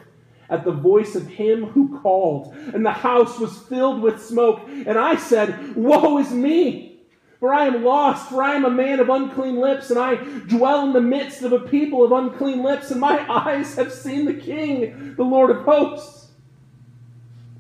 at 0.51 0.65
the 0.65 0.73
voice 0.73 1.15
of 1.15 1.27
him 1.27 1.67
who 1.67 1.99
called, 2.01 2.55
and 2.75 2.85
the 2.85 2.93
house 2.93 3.39
was 3.39 3.59
filled 3.59 4.03
with 4.03 4.25
smoke. 4.25 4.61
And 4.69 4.99
I 4.99 5.17
said, 5.17 5.75
Woe 5.75 6.19
is 6.19 6.31
me! 6.31 7.01
For 7.41 7.53
I 7.53 7.67
am 7.67 7.85
lost, 7.85 8.31
for 8.31 8.43
I 8.43 8.55
am 8.55 8.65
a 8.65 8.71
man 8.71 9.01
of 9.01 9.09
unclean 9.09 9.57
lips, 9.57 9.91
and 9.91 9.99
I 9.99 10.17
dwell 10.17 10.87
in 10.87 10.93
the 10.93 11.01
midst 11.01 11.43
of 11.43 11.53
a 11.53 11.61
people 11.61 12.05
of 12.05 12.13
unclean 12.13 12.63
lips, 12.63 12.91
and 12.91 13.01
my 13.01 13.27
eyes 13.47 13.75
have 13.77 13.93
seen 13.93 14.27
the 14.27 14.35
King, 14.35 15.15
the 15.17 15.25
Lord 15.25 15.51
of 15.51 15.65
hosts. 15.65 16.24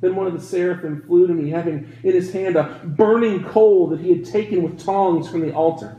Then 0.04 0.16
one 0.16 0.26
of 0.26 0.34
the 0.34 0.40
seraphim 0.46 1.00
flew 1.00 1.26
to 1.26 1.32
me, 1.32 1.48
having 1.48 1.90
in 2.02 2.12
his 2.12 2.30
hand 2.30 2.56
a 2.56 2.78
burning 2.84 3.42
coal 3.42 3.86
that 3.86 4.00
he 4.00 4.10
had 4.10 4.26
taken 4.26 4.62
with 4.62 4.78
tongs 4.78 5.30
from 5.30 5.40
the 5.40 5.54
altar. 5.54 5.96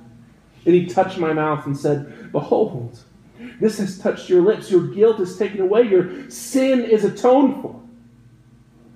And 0.63 0.75
he 0.75 0.85
touched 0.85 1.17
my 1.17 1.33
mouth 1.33 1.65
and 1.65 1.75
said, 1.75 2.31
Behold, 2.31 2.99
this 3.59 3.79
has 3.79 3.97
touched 3.97 4.29
your 4.29 4.43
lips. 4.43 4.69
Your 4.69 4.85
guilt 4.89 5.19
is 5.21 5.39
taken 5.39 5.59
away. 5.59 5.89
Your 5.89 6.29
sin 6.29 6.83
is 6.83 7.03
atoned 7.03 7.63
for. 7.63 7.81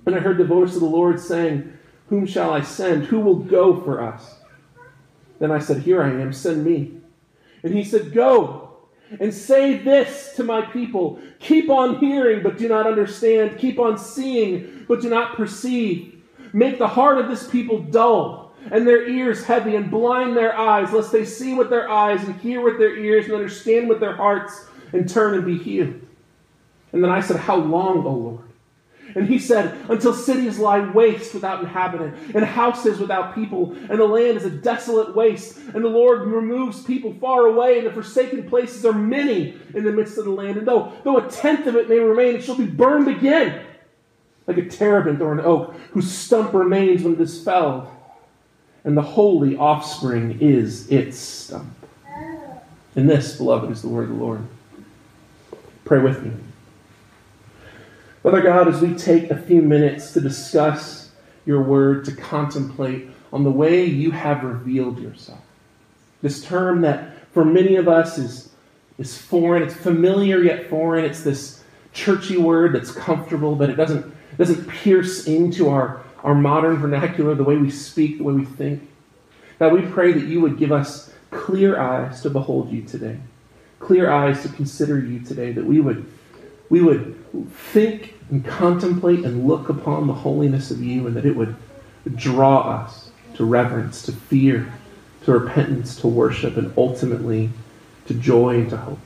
And 0.06 0.14
I 0.14 0.20
heard 0.20 0.38
the 0.38 0.44
voice 0.44 0.74
of 0.74 0.80
the 0.80 0.86
Lord 0.86 1.18
saying, 1.18 1.76
Whom 2.08 2.24
shall 2.24 2.52
I 2.52 2.60
send? 2.60 3.06
Who 3.06 3.18
will 3.18 3.40
go 3.40 3.80
for 3.80 4.00
us? 4.00 4.38
Then 5.40 5.50
I 5.50 5.58
said, 5.58 5.82
Here 5.82 6.04
I 6.04 6.10
am, 6.10 6.32
send 6.32 6.64
me. 6.64 7.00
And 7.64 7.74
he 7.74 7.82
said, 7.82 8.12
Go 8.12 8.69
and 9.18 9.34
say 9.34 9.78
this 9.78 10.34
to 10.36 10.44
my 10.44 10.62
people 10.62 11.18
Keep 11.40 11.70
on 11.70 11.98
hearing, 11.98 12.42
but 12.42 12.58
do 12.58 12.68
not 12.68 12.86
understand. 12.86 13.58
Keep 13.58 13.78
on 13.78 13.98
seeing, 13.98 14.84
but 14.86 15.00
do 15.00 15.08
not 15.08 15.36
perceive. 15.36 16.22
Make 16.52 16.78
the 16.78 16.88
heart 16.88 17.18
of 17.18 17.28
this 17.28 17.48
people 17.48 17.80
dull 17.80 18.50
and 18.70 18.86
their 18.86 19.08
ears 19.08 19.44
heavy, 19.44 19.74
and 19.74 19.90
blind 19.90 20.36
their 20.36 20.56
eyes, 20.56 20.92
lest 20.92 21.12
they 21.12 21.24
see 21.24 21.54
with 21.54 21.70
their 21.70 21.88
eyes, 21.88 22.22
and 22.24 22.38
hear 22.40 22.60
with 22.60 22.78
their 22.78 22.94
ears, 22.96 23.24
and 23.24 23.34
understand 23.34 23.88
with 23.88 24.00
their 24.00 24.14
hearts, 24.14 24.66
and 24.92 25.08
turn 25.08 25.34
and 25.34 25.46
be 25.46 25.56
healed. 25.56 25.98
And 26.92 27.02
then 27.02 27.10
I 27.10 27.20
said, 27.20 27.36
How 27.38 27.56
long, 27.56 28.04
O 28.04 28.10
Lord? 28.10 28.49
And 29.14 29.26
he 29.26 29.38
said, 29.38 29.76
Until 29.88 30.14
cities 30.14 30.58
lie 30.58 30.80
waste 30.90 31.34
without 31.34 31.60
inhabitant, 31.60 32.34
and 32.34 32.44
houses 32.44 32.98
without 32.98 33.34
people, 33.34 33.72
and 33.72 33.98
the 33.98 34.04
land 34.04 34.36
is 34.36 34.44
a 34.44 34.50
desolate 34.50 35.14
waste, 35.14 35.58
and 35.74 35.84
the 35.84 35.88
Lord 35.88 36.26
removes 36.26 36.82
people 36.82 37.14
far 37.20 37.46
away, 37.46 37.78
and 37.78 37.86
the 37.86 37.92
forsaken 37.92 38.48
places 38.48 38.84
are 38.84 38.92
many 38.92 39.58
in 39.74 39.84
the 39.84 39.92
midst 39.92 40.18
of 40.18 40.24
the 40.24 40.30
land. 40.30 40.58
And 40.58 40.66
though, 40.66 40.92
though 41.04 41.18
a 41.18 41.30
tenth 41.30 41.66
of 41.66 41.76
it 41.76 41.88
may 41.88 41.98
remain, 41.98 42.36
it 42.36 42.44
shall 42.44 42.56
be 42.56 42.66
burned 42.66 43.08
again, 43.08 43.64
like 44.46 44.58
a 44.58 44.68
terebinth 44.68 45.20
or 45.20 45.32
an 45.32 45.40
oak, 45.40 45.74
whose 45.90 46.10
stump 46.10 46.52
remains 46.52 47.02
when 47.02 47.14
it 47.14 47.20
is 47.20 47.42
felled 47.42 47.88
and 48.84 48.96
the 48.96 49.02
holy 49.02 49.56
offspring 49.56 50.38
is 50.40 50.90
its 50.90 51.18
stump. 51.18 51.74
And 52.96 53.08
this, 53.08 53.36
beloved, 53.36 53.70
is 53.70 53.82
the 53.82 53.88
word 53.88 54.04
of 54.04 54.16
the 54.16 54.22
Lord. 54.24 54.40
Pray 55.84 56.00
with 56.00 56.22
me. 56.22 56.32
Father 58.22 58.42
God, 58.42 58.68
as 58.68 58.80
we 58.80 58.94
take 58.94 59.30
a 59.30 59.36
few 59.36 59.62
minutes 59.62 60.12
to 60.12 60.20
discuss 60.20 61.10
your 61.46 61.62
word, 61.62 62.04
to 62.04 62.12
contemplate 62.12 63.08
on 63.32 63.44
the 63.44 63.50
way 63.50 63.84
you 63.84 64.10
have 64.10 64.44
revealed 64.44 64.98
yourself, 64.98 65.40
this 66.22 66.44
term 66.44 66.82
that 66.82 67.28
for 67.32 67.44
many 67.44 67.76
of 67.76 67.88
us 67.88 68.18
is, 68.18 68.50
is 68.98 69.16
foreign, 69.16 69.62
it's 69.62 69.74
familiar 69.74 70.42
yet 70.42 70.68
foreign, 70.68 71.04
it's 71.04 71.22
this 71.22 71.64
churchy 71.92 72.36
word 72.36 72.74
that's 72.74 72.92
comfortable, 72.92 73.54
but 73.56 73.70
it 73.70 73.76
doesn't, 73.76 74.14
doesn't 74.36 74.68
pierce 74.68 75.26
into 75.26 75.68
our 75.68 76.02
our 76.24 76.34
modern 76.34 76.76
vernacular, 76.76 77.34
the 77.34 77.44
way 77.44 77.56
we 77.56 77.70
speak, 77.70 78.18
the 78.18 78.24
way 78.24 78.34
we 78.34 78.44
think. 78.44 78.88
God, 79.58 79.72
we 79.72 79.82
pray 79.82 80.12
that 80.12 80.26
you 80.26 80.40
would 80.40 80.58
give 80.58 80.72
us 80.72 81.12
clear 81.30 81.78
eyes 81.78 82.20
to 82.22 82.30
behold 82.30 82.70
you 82.70 82.82
today, 82.82 83.18
clear 83.78 84.10
eyes 84.10 84.42
to 84.42 84.48
consider 84.48 84.98
you 84.98 85.20
today, 85.20 85.52
that 85.52 85.64
we 85.64 85.80
would, 85.80 86.10
we 86.70 86.80
would 86.80 87.16
think 87.50 88.14
and 88.30 88.44
contemplate 88.44 89.24
and 89.24 89.46
look 89.46 89.68
upon 89.68 90.06
the 90.06 90.14
holiness 90.14 90.70
of 90.70 90.82
you, 90.82 91.06
and 91.06 91.16
that 91.16 91.26
it 91.26 91.36
would 91.36 91.56
draw 92.16 92.60
us 92.60 93.10
to 93.34 93.44
reverence, 93.44 94.02
to 94.02 94.12
fear, 94.12 94.72
to 95.24 95.32
repentance, 95.32 95.96
to 96.00 96.08
worship, 96.08 96.56
and 96.56 96.72
ultimately 96.78 97.50
to 98.06 98.14
joy 98.14 98.54
and 98.54 98.70
to 98.70 98.76
hope. 98.76 98.98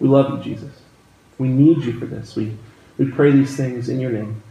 We 0.00 0.08
love 0.08 0.30
you, 0.32 0.54
Jesus. 0.54 0.72
We 1.38 1.48
need 1.48 1.84
you 1.84 1.98
for 1.98 2.06
this. 2.06 2.34
We, 2.34 2.56
we 2.98 3.10
pray 3.10 3.30
these 3.30 3.56
things 3.56 3.88
in 3.88 4.00
your 4.00 4.10
name. 4.10 4.42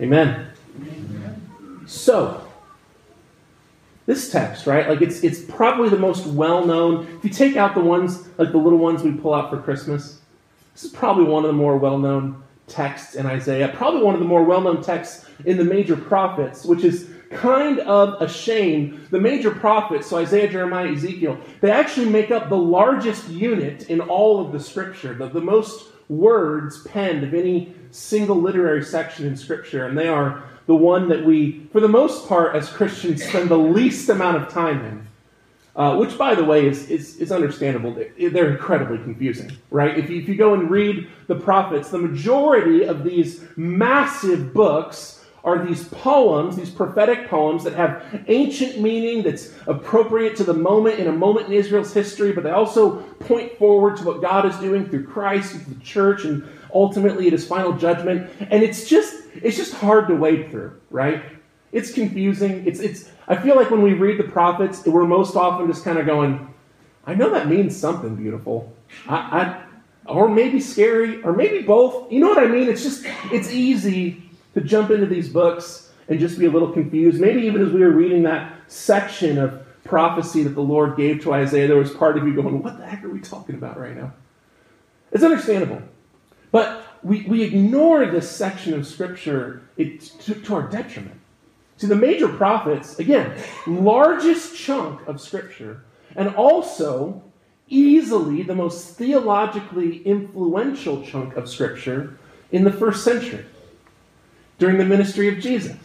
Amen. 0.00 0.48
Amen. 0.80 1.84
So, 1.86 2.46
this 4.06 4.30
text, 4.30 4.66
right? 4.66 4.88
Like 4.88 5.00
it's 5.00 5.22
it's 5.22 5.40
probably 5.42 5.88
the 5.88 5.98
most 5.98 6.26
well 6.26 6.66
known. 6.66 7.06
If 7.18 7.24
you 7.24 7.30
take 7.30 7.56
out 7.56 7.74
the 7.74 7.80
ones 7.80 8.28
like 8.38 8.50
the 8.50 8.58
little 8.58 8.78
ones 8.78 9.02
we 9.02 9.12
pull 9.12 9.32
out 9.34 9.50
for 9.50 9.60
Christmas, 9.60 10.20
this 10.74 10.84
is 10.84 10.90
probably 10.90 11.24
one 11.24 11.44
of 11.44 11.48
the 11.48 11.56
more 11.56 11.76
well 11.76 11.98
known 11.98 12.42
texts 12.66 13.14
in 13.14 13.26
Isaiah. 13.26 13.68
Probably 13.74 14.02
one 14.02 14.14
of 14.14 14.20
the 14.20 14.26
more 14.26 14.44
well 14.44 14.60
known 14.60 14.82
texts 14.82 15.26
in 15.44 15.56
the 15.56 15.64
major 15.64 15.96
prophets, 15.96 16.64
which 16.64 16.84
is 16.84 17.10
kind 17.30 17.80
of 17.80 18.20
a 18.20 18.28
shame. 18.28 19.06
The 19.10 19.20
major 19.20 19.50
prophets, 19.50 20.06
so 20.06 20.18
Isaiah, 20.18 20.48
Jeremiah, 20.48 20.92
Ezekiel, 20.92 21.38
they 21.60 21.70
actually 21.70 22.08
make 22.08 22.30
up 22.30 22.48
the 22.48 22.56
largest 22.56 23.28
unit 23.28 23.88
in 23.90 24.00
all 24.00 24.44
of 24.44 24.52
the 24.52 24.60
Scripture, 24.60 25.14
the, 25.14 25.28
the 25.28 25.40
most 25.40 25.88
words 26.08 26.82
penned 26.84 27.24
of 27.24 27.34
any 27.34 27.74
single 27.90 28.36
literary 28.36 28.84
section 28.84 29.26
in 29.26 29.36
Scripture, 29.36 29.86
and 29.86 29.96
they 29.96 30.08
are 30.08 30.44
the 30.66 30.74
one 30.74 31.08
that 31.08 31.24
we, 31.24 31.66
for 31.72 31.80
the 31.80 31.88
most 31.88 32.28
part, 32.28 32.54
as 32.54 32.70
Christians, 32.70 33.24
spend 33.24 33.48
the 33.48 33.58
least 33.58 34.08
amount 34.08 34.36
of 34.36 34.48
time 34.48 34.84
in. 34.84 35.06
Uh, 35.74 35.96
which, 35.96 36.18
by 36.18 36.34
the 36.34 36.44
way, 36.44 36.66
is, 36.66 36.90
is, 36.90 37.16
is 37.16 37.32
understandable. 37.32 37.96
They're 38.18 38.52
incredibly 38.52 38.98
confusing, 38.98 39.56
right? 39.70 39.96
If 39.96 40.10
you, 40.10 40.20
if 40.20 40.28
you 40.28 40.34
go 40.34 40.52
and 40.52 40.70
read 40.70 41.08
the 41.28 41.34
prophets, 41.34 41.88
the 41.88 41.96
majority 41.96 42.84
of 42.84 43.04
these 43.04 43.42
massive 43.56 44.52
books 44.52 45.24
are 45.44 45.64
these 45.64 45.84
poems, 45.88 46.56
these 46.56 46.70
prophetic 46.70 47.28
poems 47.28 47.64
that 47.64 47.72
have 47.72 48.04
ancient 48.28 48.80
meaning 48.80 49.22
that's 49.22 49.52
appropriate 49.66 50.36
to 50.36 50.44
the 50.44 50.54
moment 50.54 51.00
in 51.00 51.08
a 51.08 51.12
moment 51.12 51.48
in 51.48 51.54
Israel's 51.54 51.92
history, 51.92 52.32
but 52.32 52.44
they 52.44 52.50
also 52.50 53.00
point 53.20 53.56
forward 53.58 53.96
to 53.96 54.04
what 54.04 54.20
God 54.20 54.46
is 54.46 54.56
doing 54.58 54.88
through 54.88 55.06
Christ, 55.06 55.52
through 55.52 55.74
the 55.74 55.80
church, 55.80 56.24
and 56.24 56.48
ultimately 56.72 57.26
at 57.26 57.32
his 57.32 57.46
final 57.46 57.72
judgment. 57.72 58.30
And 58.50 58.62
it's 58.62 58.88
just 58.88 59.24
it's 59.34 59.56
just 59.56 59.74
hard 59.74 60.06
to 60.08 60.14
wade 60.14 60.50
through, 60.50 60.78
right? 60.90 61.24
It's 61.72 61.92
confusing. 61.92 62.64
It's 62.66 62.78
it's 62.78 63.08
I 63.32 63.40
feel 63.40 63.56
like 63.56 63.70
when 63.70 63.80
we 63.80 63.94
read 63.94 64.18
the 64.18 64.24
prophets, 64.24 64.84
we're 64.84 65.06
most 65.06 65.36
often 65.36 65.66
just 65.66 65.84
kind 65.84 65.98
of 65.98 66.04
going, 66.04 66.52
I 67.06 67.14
know 67.14 67.30
that 67.30 67.48
means 67.48 67.74
something 67.74 68.14
beautiful. 68.14 68.70
I, 69.08 69.16
I 69.16 69.62
or 70.04 70.28
maybe 70.28 70.60
scary, 70.60 71.22
or 71.22 71.32
maybe 71.32 71.62
both. 71.62 72.12
You 72.12 72.20
know 72.20 72.28
what 72.28 72.38
I 72.38 72.46
mean? 72.46 72.68
It's 72.68 72.82
just 72.82 73.06
it's 73.32 73.50
easy 73.50 74.22
to 74.52 74.60
jump 74.60 74.90
into 74.90 75.06
these 75.06 75.30
books 75.30 75.90
and 76.08 76.20
just 76.20 76.38
be 76.38 76.44
a 76.44 76.50
little 76.50 76.72
confused. 76.72 77.20
Maybe 77.20 77.42
even 77.42 77.64
as 77.64 77.72
we 77.72 77.80
were 77.80 77.92
reading 77.92 78.24
that 78.24 78.52
section 78.66 79.38
of 79.38 79.64
prophecy 79.84 80.42
that 80.42 80.50
the 80.54 80.60
Lord 80.60 80.98
gave 80.98 81.22
to 81.22 81.32
Isaiah, 81.32 81.68
there 81.68 81.78
was 81.78 81.90
part 81.90 82.18
of 82.18 82.26
you 82.26 82.34
going, 82.34 82.62
What 82.62 82.76
the 82.76 82.84
heck 82.84 83.02
are 83.02 83.08
we 83.08 83.20
talking 83.20 83.54
about 83.54 83.80
right 83.80 83.96
now? 83.96 84.12
It's 85.10 85.24
understandable. 85.24 85.80
But 86.50 86.84
we, 87.02 87.22
we 87.22 87.42
ignore 87.44 88.04
this 88.04 88.30
section 88.30 88.74
of 88.74 88.86
Scripture 88.86 89.62
to, 89.78 90.34
to 90.34 90.54
our 90.54 90.68
detriment. 90.68 91.21
See, 91.82 91.88
the 91.88 91.96
major 91.96 92.28
prophets, 92.28 93.00
again, 93.00 93.36
largest 93.66 94.56
chunk 94.56 95.04
of 95.08 95.20
Scripture, 95.20 95.82
and 96.14 96.28
also 96.36 97.24
easily 97.66 98.44
the 98.44 98.54
most 98.54 98.96
theologically 98.96 99.96
influential 100.04 101.02
chunk 101.04 101.34
of 101.34 101.48
Scripture 101.48 102.20
in 102.52 102.62
the 102.62 102.70
first 102.70 103.02
century 103.02 103.44
during 104.60 104.78
the 104.78 104.84
ministry 104.84 105.26
of 105.26 105.40
Jesus, 105.40 105.76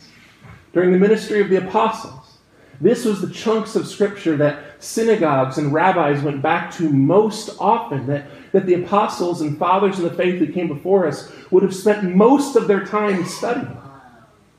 during 0.72 0.92
the 0.92 1.00
ministry 1.00 1.42
of 1.42 1.50
the 1.50 1.68
apostles. 1.68 2.38
This 2.80 3.04
was 3.04 3.20
the 3.20 3.34
chunks 3.34 3.76
of 3.76 3.88
scripture 3.88 4.38
that 4.38 4.60
synagogues 4.78 5.58
and 5.58 5.74
rabbis 5.74 6.22
went 6.22 6.44
back 6.44 6.72
to 6.76 6.92
most 6.92 7.58
often, 7.60 8.06
that, 8.06 8.28
that 8.52 8.68
the 8.68 8.76
apostles 8.76 9.42
and 9.42 9.58
fathers 9.58 9.98
of 9.98 10.04
the 10.04 10.16
faith 10.16 10.38
who 10.38 10.54
came 10.54 10.68
before 10.68 11.08
us 11.08 11.32
would 11.50 11.64
have 11.64 11.74
spent 11.74 12.16
most 12.16 12.56
of 12.56 12.68
their 12.68 12.86
time 12.86 13.26
studying. 13.26 13.76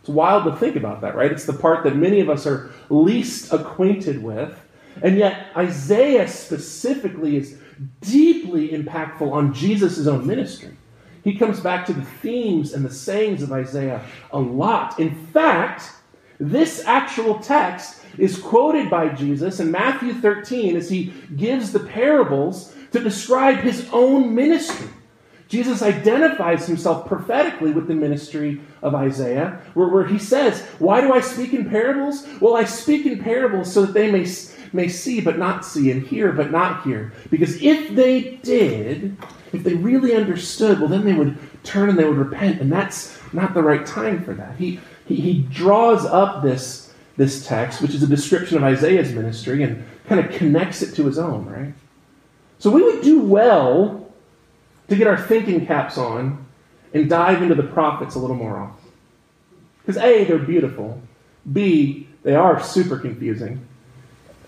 It's 0.08 0.14
wild 0.14 0.44
to 0.44 0.56
think 0.56 0.74
about 0.74 1.02
that, 1.02 1.14
right? 1.14 1.30
It's 1.30 1.44
the 1.44 1.52
part 1.52 1.84
that 1.84 1.94
many 1.94 2.20
of 2.20 2.30
us 2.30 2.46
are 2.46 2.70
least 2.88 3.52
acquainted 3.52 4.22
with. 4.22 4.58
And 5.02 5.18
yet, 5.18 5.48
Isaiah 5.54 6.26
specifically 6.26 7.36
is 7.36 7.58
deeply 8.00 8.70
impactful 8.70 9.30
on 9.30 9.52
Jesus' 9.52 10.06
own 10.06 10.26
ministry. 10.26 10.74
He 11.24 11.36
comes 11.36 11.60
back 11.60 11.84
to 11.86 11.92
the 11.92 12.06
themes 12.06 12.72
and 12.72 12.86
the 12.86 12.90
sayings 12.90 13.42
of 13.42 13.52
Isaiah 13.52 14.02
a 14.32 14.38
lot. 14.38 14.98
In 14.98 15.14
fact, 15.26 15.92
this 16.40 16.86
actual 16.86 17.38
text 17.40 18.00
is 18.16 18.38
quoted 18.38 18.88
by 18.88 19.10
Jesus 19.10 19.60
in 19.60 19.70
Matthew 19.70 20.14
13 20.14 20.74
as 20.74 20.88
he 20.88 21.12
gives 21.36 21.70
the 21.70 21.80
parables 21.80 22.74
to 22.92 23.00
describe 23.00 23.58
his 23.58 23.86
own 23.92 24.34
ministry. 24.34 24.88
Jesus 25.48 25.80
identifies 25.80 26.66
himself 26.66 27.08
prophetically 27.08 27.72
with 27.72 27.88
the 27.88 27.94
ministry 27.94 28.60
of 28.82 28.94
Isaiah, 28.94 29.60
where, 29.72 29.88
where 29.88 30.06
he 30.06 30.18
says, 30.18 30.60
Why 30.78 31.00
do 31.00 31.12
I 31.12 31.20
speak 31.20 31.54
in 31.54 31.68
parables? 31.68 32.26
Well, 32.40 32.54
I 32.54 32.64
speak 32.64 33.06
in 33.06 33.18
parables 33.18 33.72
so 33.72 33.86
that 33.86 33.94
they 33.94 34.10
may, 34.10 34.26
may 34.74 34.88
see 34.88 35.22
but 35.22 35.38
not 35.38 35.64
see, 35.64 35.90
and 35.90 36.02
hear 36.02 36.32
but 36.32 36.50
not 36.50 36.82
hear. 36.84 37.12
Because 37.30 37.62
if 37.62 37.94
they 37.94 38.36
did, 38.42 39.16
if 39.54 39.64
they 39.64 39.74
really 39.74 40.14
understood, 40.14 40.80
well, 40.80 40.88
then 40.88 41.06
they 41.06 41.14
would 41.14 41.38
turn 41.64 41.88
and 41.88 41.98
they 41.98 42.04
would 42.04 42.18
repent, 42.18 42.60
and 42.60 42.70
that's 42.70 43.18
not 43.32 43.54
the 43.54 43.62
right 43.62 43.86
time 43.86 44.22
for 44.22 44.34
that. 44.34 44.56
He, 44.56 44.80
he, 45.06 45.16
he 45.16 45.42
draws 45.44 46.04
up 46.04 46.42
this, 46.42 46.92
this 47.16 47.46
text, 47.46 47.80
which 47.80 47.94
is 47.94 48.02
a 48.02 48.06
description 48.06 48.58
of 48.58 48.64
Isaiah's 48.64 49.12
ministry, 49.12 49.62
and 49.62 49.82
kind 50.06 50.20
of 50.20 50.30
connects 50.30 50.82
it 50.82 50.94
to 50.96 51.06
his 51.06 51.18
own, 51.18 51.46
right? 51.46 51.72
So 52.58 52.70
we 52.70 52.82
would 52.82 53.02
do 53.02 53.22
well 53.22 54.07
to 54.88 54.96
get 54.96 55.06
our 55.06 55.18
thinking 55.18 55.66
caps 55.66 55.98
on 55.98 56.46
and 56.94 57.08
dive 57.08 57.42
into 57.42 57.54
the 57.54 57.62
prophets 57.62 58.14
a 58.14 58.18
little 58.18 58.36
more 58.36 58.58
often. 58.58 58.90
Because 59.80 60.02
A, 60.02 60.24
they're 60.24 60.38
beautiful. 60.38 61.00
B, 61.52 62.08
they 62.22 62.34
are 62.34 62.62
super 62.62 62.98
confusing. 62.98 63.66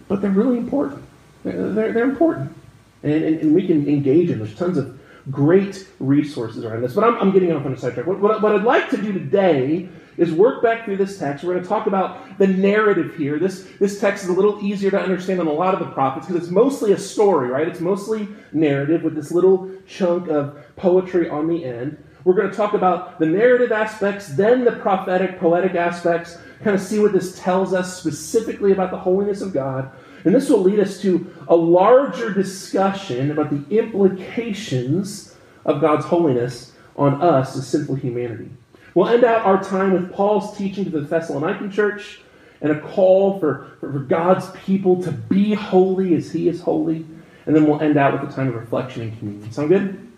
But 0.08 0.22
they're 0.22 0.30
really 0.30 0.58
important. 0.58 1.04
They're, 1.44 1.92
they're 1.92 2.04
important 2.04 2.54
and, 3.02 3.12
and, 3.12 3.40
and 3.40 3.54
we 3.54 3.66
can 3.66 3.88
engage 3.88 4.30
in. 4.30 4.38
There's 4.38 4.54
tons 4.54 4.78
of 4.78 4.98
great 5.30 5.86
resources 5.98 6.64
around 6.64 6.82
this. 6.82 6.94
But 6.94 7.04
I'm, 7.04 7.16
I'm 7.16 7.30
getting 7.30 7.52
off 7.52 7.64
on 7.64 7.72
a 7.72 7.76
sidetrack. 7.76 8.06
What, 8.06 8.20
what, 8.20 8.42
what 8.42 8.54
I'd 8.54 8.64
like 8.64 8.90
to 8.90 8.96
do 8.96 9.12
today 9.12 9.88
is 10.16 10.32
work 10.32 10.62
back 10.62 10.84
through 10.84 10.98
this 10.98 11.18
text. 11.18 11.44
We're 11.44 11.54
going 11.54 11.62
to 11.62 11.68
talk 11.68 11.86
about 11.86 12.38
the 12.38 12.46
narrative 12.46 13.14
here. 13.16 13.38
This, 13.38 13.66
this 13.78 14.00
text 14.00 14.24
is 14.24 14.30
a 14.30 14.32
little 14.32 14.62
easier 14.62 14.90
to 14.90 15.00
understand 15.00 15.40
than 15.40 15.46
a 15.46 15.52
lot 15.52 15.72
of 15.72 15.80
the 15.80 15.86
prophets 15.92 16.26
because 16.26 16.42
it's 16.42 16.52
mostly 16.52 16.92
a 16.92 16.98
story, 16.98 17.48
right? 17.48 17.66
It's 17.66 17.80
mostly 17.80 18.28
narrative 18.52 19.02
with 19.02 19.14
this 19.14 19.30
little 19.30 19.70
chunk 19.90 20.28
of 20.28 20.58
poetry 20.76 21.28
on 21.28 21.48
the 21.48 21.64
end. 21.64 22.02
We're 22.24 22.34
going 22.34 22.50
to 22.50 22.56
talk 22.56 22.74
about 22.74 23.18
the 23.18 23.26
narrative 23.26 23.72
aspects, 23.72 24.28
then 24.28 24.64
the 24.64 24.72
prophetic, 24.72 25.38
poetic 25.40 25.74
aspects, 25.74 26.38
kind 26.62 26.76
of 26.76 26.82
see 26.82 26.98
what 26.98 27.12
this 27.12 27.38
tells 27.38 27.72
us 27.72 27.98
specifically 27.98 28.72
about 28.72 28.90
the 28.90 28.98
holiness 28.98 29.40
of 29.40 29.52
God. 29.52 29.90
And 30.24 30.34
this 30.34 30.50
will 30.50 30.60
lead 30.60 30.78
us 30.78 31.00
to 31.02 31.34
a 31.48 31.56
larger 31.56 32.32
discussion 32.32 33.30
about 33.30 33.50
the 33.50 33.76
implications 33.76 35.34
of 35.64 35.80
God's 35.80 36.04
holiness 36.04 36.72
on 36.96 37.20
us 37.22 37.56
as 37.56 37.66
sinful 37.66 37.94
humanity. 37.96 38.50
We'll 38.94 39.08
end 39.08 39.24
out 39.24 39.46
our 39.46 39.62
time 39.62 39.92
with 39.92 40.12
Paul's 40.12 40.56
teaching 40.56 40.84
to 40.84 40.90
the 40.90 41.00
Thessalonican 41.00 41.72
church 41.72 42.20
and 42.60 42.72
a 42.72 42.80
call 42.80 43.38
for, 43.40 43.70
for, 43.80 43.88
God's 43.88 44.50
people 44.66 45.02
to 45.02 45.12
be 45.12 45.54
holy 45.54 46.14
as 46.14 46.30
he 46.30 46.48
is 46.48 46.60
holy. 46.60 47.06
And 47.46 47.56
then 47.56 47.66
we'll 47.66 47.80
end 47.80 47.96
out 47.96 48.20
with 48.20 48.30
a 48.30 48.34
time 48.34 48.48
of 48.48 48.54
reflection 48.54 49.02
and 49.02 49.18
communion. 49.18 49.50
Sound 49.52 49.68
good? 49.68 50.08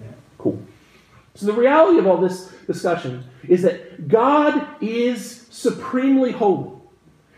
Yeah. 0.00 0.08
Cool. 0.38 0.62
So, 1.34 1.46
the 1.46 1.52
reality 1.52 1.98
of 1.98 2.06
all 2.06 2.16
this 2.16 2.50
discussion 2.66 3.24
is 3.46 3.62
that 3.62 4.08
God 4.08 4.66
is 4.80 5.46
supremely 5.50 6.32
holy. 6.32 6.72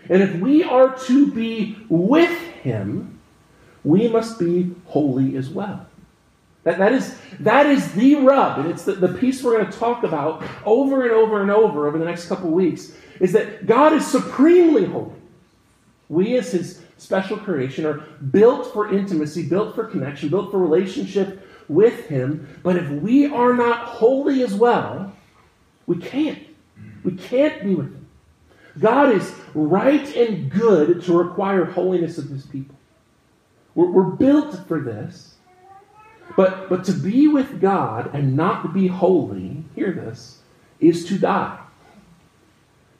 And 0.08 0.22
if 0.22 0.36
we 0.36 0.62
are 0.62 0.96
to 1.06 1.32
be 1.32 1.78
with 1.88 2.36
him, 2.62 3.18
we 3.84 4.08
must 4.08 4.38
be 4.38 4.74
holy 4.86 5.36
as 5.36 5.48
well. 5.48 5.86
That, 6.64 6.78
that, 6.78 6.92
is, 6.92 7.16
that 7.40 7.66
is 7.66 7.92
the 7.92 8.16
rub, 8.16 8.58
and 8.58 8.70
it's 8.70 8.84
the, 8.84 8.92
the 8.92 9.08
piece 9.08 9.42
we're 9.42 9.58
going 9.58 9.70
to 9.70 9.78
talk 9.78 10.02
about 10.02 10.44
over 10.66 11.02
and 11.02 11.12
over 11.12 11.40
and 11.40 11.50
over 11.50 11.86
over 11.86 11.98
the 11.98 12.04
next 12.04 12.26
couple 12.26 12.50
weeks, 12.50 12.92
is 13.20 13.32
that 13.32 13.66
God 13.66 13.92
is 13.92 14.06
supremely 14.06 14.84
holy. 14.84 15.14
We, 16.08 16.36
as 16.36 16.52
his 16.52 16.82
special 16.98 17.38
creation, 17.38 17.86
are 17.86 17.98
built 18.30 18.72
for 18.72 18.92
intimacy, 18.92 19.48
built 19.48 19.74
for 19.74 19.84
connection, 19.84 20.28
built 20.28 20.50
for 20.50 20.58
relationship 20.58 21.46
with 21.68 22.06
him. 22.06 22.58
But 22.62 22.76
if 22.76 22.90
we 22.90 23.26
are 23.26 23.54
not 23.54 23.86
holy 23.86 24.42
as 24.42 24.54
well, 24.54 25.12
we 25.86 25.98
can't. 25.98 26.42
We 27.04 27.12
can't 27.12 27.64
be 27.64 27.74
with 27.74 27.86
him. 27.86 28.06
God 28.78 29.14
is 29.14 29.32
right 29.54 30.14
and 30.14 30.50
good 30.50 31.02
to 31.04 31.16
require 31.16 31.64
holiness 31.64 32.18
of 32.18 32.28
his 32.28 32.46
people. 32.46 32.76
We're, 33.74 33.90
we're 33.90 34.02
built 34.04 34.66
for 34.68 34.80
this. 34.80 35.36
But, 36.36 36.68
but 36.68 36.84
to 36.84 36.92
be 36.92 37.26
with 37.26 37.60
God 37.60 38.14
and 38.14 38.36
not 38.36 38.72
be 38.74 38.86
holy, 38.86 39.64
hear 39.74 39.92
this, 39.92 40.40
is 40.78 41.06
to 41.06 41.18
die. 41.18 41.58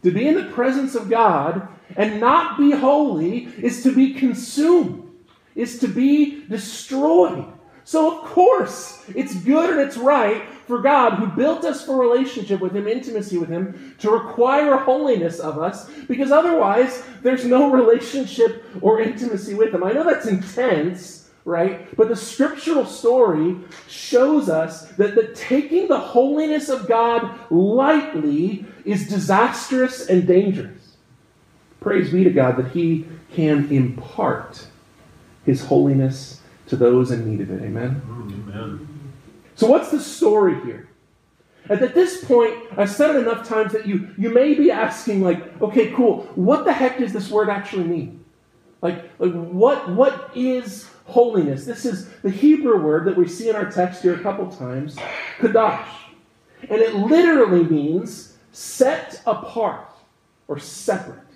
To 0.03 0.11
be 0.11 0.27
in 0.27 0.35
the 0.35 0.51
presence 0.53 0.95
of 0.95 1.11
God 1.11 1.69
and 1.97 2.21
not 2.21 2.59
be 2.59 2.71
holy 2.71 3.45
is 3.63 3.83
to 3.83 3.95
be 3.95 4.15
consumed, 4.15 5.11
is 5.55 5.79
to 5.81 5.89
be 5.89 6.45
destroyed. 6.49 7.47
So, 7.85 8.19
of 8.19 8.25
course, 8.29 9.03
it's 9.15 9.35
good 9.35 9.71
and 9.71 9.81
it's 9.81 9.97
right 9.97 10.43
for 10.67 10.83
God, 10.83 11.15
who 11.15 11.27
built 11.29 11.65
us 11.65 11.87
for 11.87 11.99
relationship 11.99 12.61
with 12.61 12.77
Him, 12.77 12.87
intimacy 12.87 13.39
with 13.39 13.49
Him, 13.49 13.97
to 14.01 14.11
require 14.11 14.77
holiness 14.77 15.41
of 15.41 15.59
us, 15.59 15.89
because 16.07 16.31
otherwise 16.31 17.03
there's 17.23 17.47
no 17.47 17.73
relationship 17.73 18.63
or 18.83 19.01
intimacy 19.01 19.55
with 19.55 19.75
Him. 19.75 19.83
I 19.83 19.93
know 19.93 20.05
that's 20.05 20.27
intense, 20.27 21.31
right? 21.47 21.97
But 21.97 22.09
the 22.09 22.17
scriptural 22.17 22.85
story 22.85 23.57
shows 23.89 24.51
us 24.51 24.91
that, 24.93 25.15
that 25.15 25.35
taking 25.35 25.89
the 25.89 25.99
holiness 25.99 26.69
of 26.69 26.87
God 26.87 27.39
lightly 27.51 28.67
is 28.85 29.09
disastrous 29.09 30.09
and 30.09 30.27
dangerous. 30.27 30.78
Praise 31.89 32.13
be 32.13 32.23
to 32.23 32.31
God 32.31 32.59
that 32.59 32.69
He 32.73 33.07
can 33.33 33.73
impart 33.73 34.67
His 35.47 35.65
holiness 35.65 36.43
to 36.67 36.77
those 36.77 37.11
in 37.13 37.27
need 37.27 37.41
of 37.41 37.51
it. 37.51 37.63
Amen? 37.63 38.03
Amen. 38.07 38.87
So, 39.55 39.67
what's 39.69 39.91
the 39.91 39.99
story 39.99 40.61
here? 40.67 40.91
And 41.71 41.81
at 41.81 41.95
this 41.95 42.23
point, 42.27 42.55
I've 42.77 42.91
said 42.91 43.17
it 43.17 43.21
enough 43.21 43.49
times 43.49 43.73
that 43.73 43.87
you, 43.87 44.11
you 44.19 44.29
may 44.29 44.53
be 44.53 44.71
asking, 44.71 45.23
like, 45.23 45.63
okay, 45.63 45.91
cool, 45.93 46.29
what 46.35 46.67
the 46.67 46.75
heck 46.75 46.99
does 46.99 47.15
this 47.15 47.31
word 47.31 47.49
actually 47.49 47.85
mean? 47.85 48.23
Like, 48.83 49.11
like 49.19 49.33
what, 49.33 49.89
what 49.89 50.31
is 50.35 50.91
holiness? 51.07 51.65
This 51.65 51.87
is 51.87 52.11
the 52.21 52.31
Hebrew 52.31 52.83
word 52.83 53.07
that 53.07 53.17
we 53.17 53.27
see 53.27 53.49
in 53.49 53.57
our 53.57 53.71
text 53.71 54.03
here 54.03 54.15
a 54.15 54.21
couple 54.21 54.47
times, 54.53 54.95
kadash. 55.39 55.89
And 56.69 56.83
it 56.83 56.95
literally 56.97 57.65
means 57.65 58.37
set 58.53 59.23
apart 59.27 59.91
or 60.49 60.59
separate. 60.59 61.28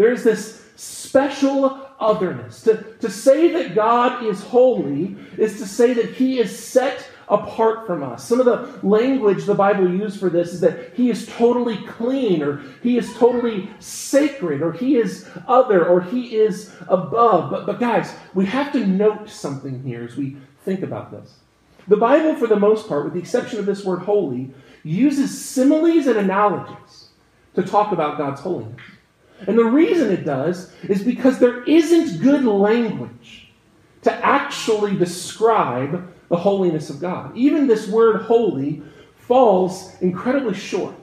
There's 0.00 0.24
this 0.24 0.64
special 0.76 1.86
otherness. 2.00 2.62
To, 2.62 2.82
to 3.00 3.10
say 3.10 3.52
that 3.52 3.74
God 3.74 4.24
is 4.24 4.42
holy 4.42 5.14
is 5.36 5.58
to 5.58 5.66
say 5.66 5.92
that 5.92 6.12
he 6.14 6.38
is 6.38 6.58
set 6.58 7.06
apart 7.28 7.86
from 7.86 8.02
us. 8.02 8.26
Some 8.26 8.40
of 8.40 8.46
the 8.46 8.80
language 8.82 9.44
the 9.44 9.54
Bible 9.54 9.86
uses 9.86 10.18
for 10.18 10.30
this 10.30 10.54
is 10.54 10.60
that 10.62 10.94
he 10.94 11.10
is 11.10 11.26
totally 11.26 11.76
clean, 11.84 12.42
or 12.42 12.62
he 12.82 12.96
is 12.96 13.12
totally 13.18 13.68
sacred, 13.78 14.62
or 14.62 14.72
he 14.72 14.96
is 14.96 15.28
other, 15.46 15.86
or 15.86 16.00
he 16.00 16.34
is 16.34 16.74
above. 16.88 17.50
But, 17.50 17.66
but 17.66 17.78
guys, 17.78 18.10
we 18.32 18.46
have 18.46 18.72
to 18.72 18.86
note 18.86 19.28
something 19.28 19.82
here 19.82 20.02
as 20.02 20.16
we 20.16 20.38
think 20.64 20.82
about 20.82 21.10
this. 21.10 21.40
The 21.88 21.98
Bible, 21.98 22.36
for 22.36 22.46
the 22.46 22.58
most 22.58 22.88
part, 22.88 23.04
with 23.04 23.12
the 23.12 23.20
exception 23.20 23.58
of 23.58 23.66
this 23.66 23.84
word 23.84 23.98
holy, 23.98 24.50
uses 24.82 25.46
similes 25.46 26.06
and 26.06 26.16
analogies 26.16 27.10
to 27.54 27.62
talk 27.62 27.92
about 27.92 28.16
God's 28.16 28.40
holiness. 28.40 28.80
And 29.46 29.58
the 29.58 29.64
reason 29.64 30.10
it 30.10 30.24
does 30.24 30.72
is 30.82 31.02
because 31.02 31.38
there 31.38 31.62
isn't 31.64 32.20
good 32.20 32.44
language 32.44 33.50
to 34.02 34.12
actually 34.24 34.96
describe 34.96 36.12
the 36.28 36.36
holiness 36.36 36.90
of 36.90 37.00
God. 37.00 37.36
Even 37.36 37.66
this 37.66 37.88
word 37.88 38.22
holy 38.22 38.82
falls 39.16 39.94
incredibly 40.00 40.54
short. 40.54 40.94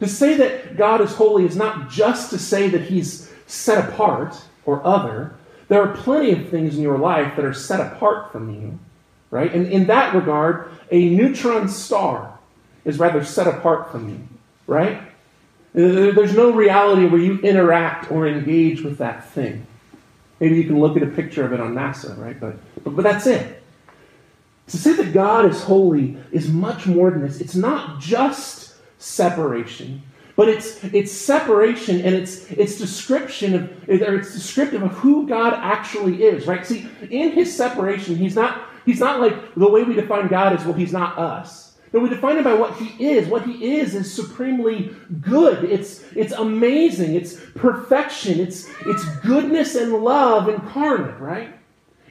To 0.00 0.08
say 0.08 0.34
that 0.34 0.76
God 0.76 1.00
is 1.00 1.14
holy 1.14 1.44
is 1.44 1.56
not 1.56 1.88
just 1.90 2.30
to 2.30 2.38
say 2.38 2.68
that 2.68 2.82
he's 2.82 3.32
set 3.46 3.88
apart 3.88 4.40
or 4.64 4.84
other. 4.84 5.34
There 5.68 5.82
are 5.82 5.94
plenty 5.96 6.32
of 6.32 6.48
things 6.48 6.76
in 6.76 6.82
your 6.82 6.98
life 6.98 7.36
that 7.36 7.44
are 7.44 7.54
set 7.54 7.80
apart 7.80 8.32
from 8.32 8.52
you, 8.52 8.78
right? 9.30 9.52
And 9.52 9.66
in 9.66 9.86
that 9.86 10.14
regard, 10.14 10.70
a 10.90 11.08
neutron 11.10 11.68
star 11.68 12.38
is 12.84 12.98
rather 12.98 13.24
set 13.24 13.46
apart 13.46 13.90
from 13.90 14.08
you, 14.08 14.20
right? 14.66 15.00
There's 15.74 16.36
no 16.36 16.52
reality 16.52 17.06
where 17.06 17.20
you 17.20 17.40
interact 17.40 18.10
or 18.10 18.28
engage 18.28 18.82
with 18.82 18.98
that 18.98 19.28
thing. 19.30 19.66
Maybe 20.38 20.56
you 20.56 20.64
can 20.64 20.78
look 20.78 20.96
at 20.96 21.02
a 21.02 21.08
picture 21.08 21.44
of 21.44 21.52
it 21.52 21.60
on 21.60 21.74
NASA, 21.74 22.16
right? 22.16 22.38
But, 22.38 22.56
but, 22.84 22.96
but 22.96 23.02
that's 23.02 23.26
it. 23.26 23.62
To 24.68 24.78
say 24.78 24.92
that 24.94 25.12
God 25.12 25.46
is 25.46 25.62
holy 25.62 26.16
is 26.30 26.48
much 26.48 26.86
more 26.86 27.10
than 27.10 27.22
this. 27.22 27.40
It's 27.40 27.56
not 27.56 28.00
just 28.00 28.76
separation, 28.98 30.02
but 30.36 30.48
it's 30.48 30.82
it's 30.84 31.12
separation 31.12 32.00
and 32.00 32.14
it's 32.14 32.50
it's 32.50 32.78
description 32.78 33.54
of 33.54 33.88
or 33.88 34.16
it's 34.16 34.32
descriptive 34.32 34.82
of 34.82 34.92
who 34.92 35.28
God 35.28 35.52
actually 35.54 36.22
is, 36.24 36.46
right? 36.46 36.64
See, 36.66 36.88
in 37.10 37.32
his 37.32 37.54
separation, 37.54 38.16
he's 38.16 38.34
not 38.34 38.68
he's 38.86 39.00
not 39.00 39.20
like 39.20 39.54
the 39.54 39.68
way 39.68 39.82
we 39.82 39.94
define 39.94 40.28
God 40.28 40.58
is 40.58 40.64
well, 40.64 40.74
he's 40.74 40.92
not 40.92 41.18
us. 41.18 41.73
No, 41.94 42.00
we 42.00 42.08
define 42.08 42.36
him 42.36 42.44
by 42.44 42.54
what 42.54 42.74
he 42.74 43.12
is. 43.12 43.28
What 43.28 43.46
he 43.46 43.76
is 43.76 43.94
is 43.94 44.12
supremely 44.12 44.94
good. 45.20 45.62
It's 45.62 46.02
it's 46.14 46.32
amazing. 46.32 47.14
It's 47.14 47.40
perfection. 47.54 48.40
It's 48.40 48.68
it's 48.84 49.04
goodness 49.20 49.76
and 49.76 49.92
love 50.02 50.48
incarnate, 50.48 51.20
right? 51.20 51.54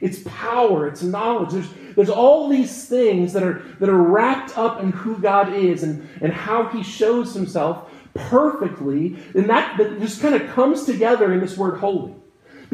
It's 0.00 0.20
power, 0.24 0.88
it's 0.88 1.02
knowledge. 1.02 1.52
There's, 1.52 1.68
there's 1.96 2.10
all 2.10 2.48
these 2.48 2.86
things 2.86 3.32
that 3.32 3.42
are, 3.42 3.62
that 3.78 3.88
are 3.88 4.02
wrapped 4.02 4.58
up 4.58 4.82
in 4.82 4.90
who 4.90 5.16
God 5.18 5.54
is 5.54 5.82
and, 5.82 6.06
and 6.20 6.32
how 6.32 6.68
he 6.68 6.82
shows 6.82 7.32
himself 7.32 7.90
perfectly. 8.12 9.16
And 9.34 9.48
that, 9.48 9.78
that 9.78 10.00
just 10.00 10.20
kind 10.20 10.34
of 10.34 10.46
comes 10.50 10.84
together 10.84 11.32
in 11.32 11.40
this 11.40 11.56
word 11.56 11.78
holy. 11.78 12.14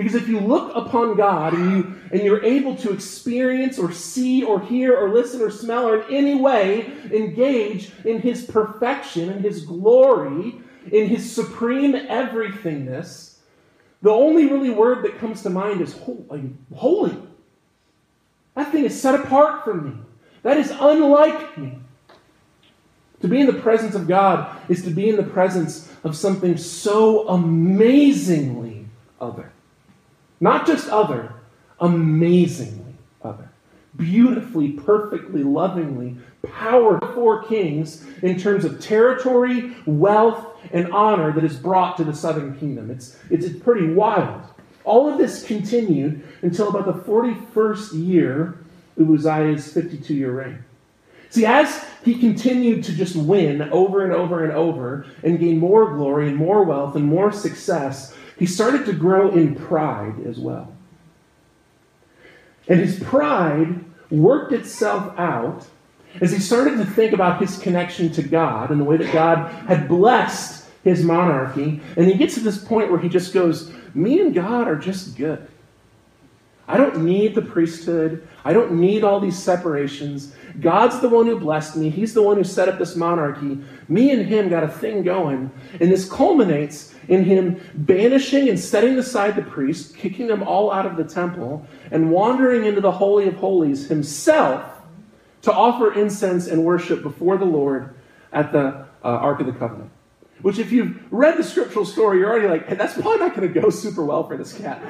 Because 0.01 0.15
if 0.15 0.29
you 0.29 0.41
look 0.41 0.75
upon 0.75 1.15
God 1.15 1.53
and, 1.53 1.73
you, 1.73 1.95
and 2.11 2.23
you're 2.23 2.43
able 2.43 2.75
to 2.77 2.91
experience 2.91 3.79
or 3.79 3.93
see 3.93 4.43
or 4.43 4.59
hear 4.59 4.97
or 4.97 5.11
listen 5.13 5.43
or 5.43 5.51
smell 5.51 5.87
or 5.87 6.09
in 6.09 6.15
any 6.15 6.35
way 6.37 6.91
engage 7.13 7.93
in 8.07 8.23
his 8.23 8.43
perfection 8.45 9.29
and 9.29 9.45
his 9.45 9.67
glory, 9.67 10.55
in 10.91 11.07
his 11.07 11.31
supreme 11.31 11.93
everythingness, 11.93 13.35
the 14.01 14.09
only 14.09 14.47
really 14.47 14.71
word 14.71 15.05
that 15.05 15.19
comes 15.19 15.43
to 15.43 15.51
mind 15.51 15.83
is 15.83 15.95
holy. 16.75 17.19
That 18.55 18.73
thing 18.73 18.87
is 18.87 18.99
set 18.99 19.21
apart 19.21 19.65
from 19.65 19.85
me. 19.85 19.97
That 20.45 20.57
is 20.57 20.73
unlike 20.81 21.59
me. 21.59 21.79
To 23.21 23.29
be 23.29 23.41
in 23.41 23.47
the 23.47 23.53
presence 23.53 23.95
of 23.95 24.09
God 24.09 24.59
is 24.71 24.83
to 24.85 24.91
be 24.91 25.11
in 25.11 25.17
the 25.17 25.25
presence 25.25 25.93
of 26.05 26.17
something 26.17 26.57
so 26.57 27.29
amazingly 27.29 28.87
other. 29.21 29.53
Not 30.40 30.66
just 30.66 30.88
other, 30.88 31.35
amazingly 31.81 32.94
other. 33.22 33.50
Beautifully, 33.96 34.72
perfectly, 34.72 35.42
lovingly, 35.42 36.16
power 36.42 36.98
for 37.14 37.42
kings 37.44 38.07
in 38.22 38.38
terms 38.38 38.64
of 38.64 38.81
territory, 38.81 39.76
wealth, 39.85 40.46
and 40.72 40.90
honor 40.92 41.33
that 41.33 41.44
is 41.44 41.57
brought 41.57 41.96
to 41.96 42.05
the 42.05 42.14
southern 42.14 42.59
kingdom. 42.59 42.90
It's, 42.90 43.18
it's, 43.29 43.48
pretty 43.59 43.92
wild. 43.92 44.42
All 44.85 45.11
of 45.11 45.18
this 45.18 45.44
continued 45.44 46.26
until 46.42 46.68
about 46.68 46.87
the 46.87 47.11
41st 47.11 48.07
year 48.07 48.59
of 48.98 49.11
Uzziah's 49.11 49.72
52 49.72 50.14
year 50.14 50.33
reign. 50.33 50.64
See, 51.31 51.46
as 51.46 51.85
he 52.05 52.18
continued 52.18 52.83
to 52.85 52.92
just 52.92 53.14
win 53.14 53.62
over 53.70 54.05
and 54.05 54.12
over 54.12 54.42
and 54.42 54.53
over 54.53 55.07
and 55.22 55.38
gain 55.38 55.59
more 55.59 55.92
glory 55.94 56.29
and 56.29 56.37
more 56.37 56.64
wealth 56.64 56.96
and 56.96 57.05
more 57.05 57.31
success, 57.31 58.16
he 58.40 58.46
started 58.46 58.87
to 58.87 58.94
grow 58.94 59.31
in 59.31 59.55
pride 59.55 60.14
as 60.26 60.38
well. 60.38 60.72
And 62.66 62.81
his 62.81 62.98
pride 62.98 63.85
worked 64.11 64.53
itself 64.53 65.12
out 65.18 65.66
as 66.22 66.33
he 66.33 66.38
started 66.38 66.79
to 66.79 66.87
think 66.87 67.12
about 67.12 67.38
his 67.38 67.59
connection 67.59 68.11
to 68.12 68.22
God 68.22 68.70
and 68.70 68.81
the 68.81 68.85
way 68.85 68.96
that 68.96 69.12
God 69.12 69.53
had 69.66 69.88
blessed 69.88 70.64
his 70.83 71.05
monarchy, 71.05 71.83
and 71.96 72.07
he 72.07 72.14
gets 72.14 72.33
to 72.35 72.40
this 72.40 72.57
point 72.57 72.90
where 72.90 72.98
he 72.98 73.11
just 73.11 73.35
goes, 73.35 73.70
Me 73.92 74.18
and 74.20 74.35
God 74.35 74.66
are 74.66 74.76
just 74.76 75.18
good. 75.18 75.46
I 76.70 76.76
don't 76.76 77.04
need 77.04 77.35
the 77.35 77.42
priesthood. 77.42 78.26
I 78.44 78.52
don't 78.52 78.72
need 78.72 79.02
all 79.02 79.18
these 79.18 79.37
separations. 79.37 80.37
God's 80.61 81.00
the 81.00 81.09
one 81.09 81.26
who 81.26 81.37
blessed 81.37 81.74
me. 81.74 81.90
He's 81.90 82.14
the 82.14 82.22
one 82.22 82.37
who 82.37 82.44
set 82.44 82.68
up 82.68 82.78
this 82.78 82.94
monarchy. 82.94 83.59
Me 83.88 84.12
and 84.12 84.24
him 84.24 84.48
got 84.48 84.62
a 84.62 84.68
thing 84.68 85.02
going. 85.02 85.50
And 85.80 85.90
this 85.90 86.09
culminates 86.09 86.94
in 87.09 87.24
him 87.24 87.61
banishing 87.74 88.48
and 88.48 88.56
setting 88.56 88.96
aside 89.00 89.35
the 89.35 89.42
priests, 89.42 89.90
kicking 89.90 90.28
them 90.28 90.44
all 90.44 90.70
out 90.70 90.87
of 90.87 90.96
the 90.96 91.02
temple, 91.02 91.66
and 91.90 92.12
wandering 92.12 92.64
into 92.64 92.80
the 92.80 92.92
Holy 92.92 93.26
of 93.26 93.35
Holies 93.35 93.88
himself 93.88 94.80
to 95.42 95.52
offer 95.52 95.92
incense 95.94 96.46
and 96.46 96.64
worship 96.64 97.02
before 97.02 97.37
the 97.37 97.44
Lord 97.44 97.96
at 98.33 98.52
the 98.52 98.87
uh, 99.02 99.09
Ark 99.09 99.40
of 99.40 99.46
the 99.46 99.52
Covenant. 99.52 99.90
Which, 100.42 100.59
if 100.59 100.72
you've 100.72 101.00
read 101.11 101.37
the 101.37 101.44
scriptural 101.44 101.85
story, 101.85 102.18
you're 102.18 102.31
already 102.31 102.48
like, 102.48 102.66
hey, 102.66 102.74
that's 102.74 102.94
probably 102.94 103.18
not 103.18 103.37
going 103.37 103.53
to 103.53 103.61
go 103.61 103.68
super 103.70 104.05
well 104.05 104.26
for 104.26 104.37
this 104.37 104.53
cat. 104.55 104.81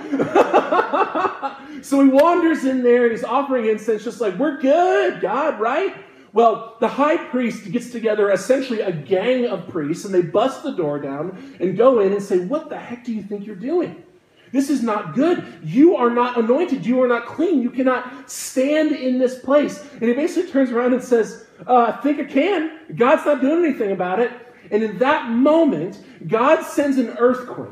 so 1.85 2.03
he 2.05 2.09
wanders 2.09 2.65
in 2.65 2.83
there 2.83 3.05
and 3.05 3.13
he's 3.13 3.25
offering 3.25 3.67
incense, 3.67 4.05
just 4.05 4.21
like, 4.21 4.39
we're 4.39 4.61
good, 4.61 5.21
God, 5.21 5.59
right? 5.59 5.97
Well, 6.33 6.77
the 6.79 6.89
high 6.89 7.17
priest 7.17 7.71
gets 7.73 7.91
together 7.91 8.31
essentially 8.31 8.81
a 8.81 8.93
gang 8.93 9.47
of 9.47 9.69
priests, 9.69 10.05
and 10.05 10.15
they 10.15 10.23
bust 10.23 10.63
the 10.63 10.71
door 10.71 11.01
down 11.01 11.57
and 11.59 11.77
go 11.77 12.01
in 12.01 12.13
and 12.13 12.23
say, 12.23 12.39
What 12.39 12.69
the 12.69 12.79
heck 12.79 13.05
do 13.05 13.13
you 13.13 13.23
think 13.23 13.47
you're 13.47 13.57
doing? 13.57 14.05
This 14.53 14.71
is 14.71 14.83
not 14.83 15.15
good. 15.15 15.61
You 15.63 15.97
are 15.97 16.11
not 16.11 16.37
anointed. 16.39 16.85
You 16.85 17.03
are 17.03 17.09
not 17.09 17.27
clean. 17.27 17.63
You 17.63 17.71
cannot 17.71 18.31
stand 18.31 18.93
in 18.93 19.19
this 19.19 19.39
place. 19.39 19.81
And 19.93 20.03
he 20.03 20.13
basically 20.13 20.51
turns 20.51 20.71
around 20.71 20.93
and 20.93 21.03
says, 21.03 21.47
uh, 21.67 21.95
I 21.97 22.01
think 22.01 22.19
I 22.19 22.25
can. 22.25 22.81
God's 22.97 23.25
not 23.25 23.41
doing 23.41 23.65
anything 23.65 23.93
about 23.93 24.19
it. 24.19 24.33
And 24.71 24.83
in 24.83 24.99
that 24.99 25.31
moment, 25.31 26.03
God 26.27 26.63
sends 26.63 26.99
an 26.99 27.11
earthquake 27.19 27.69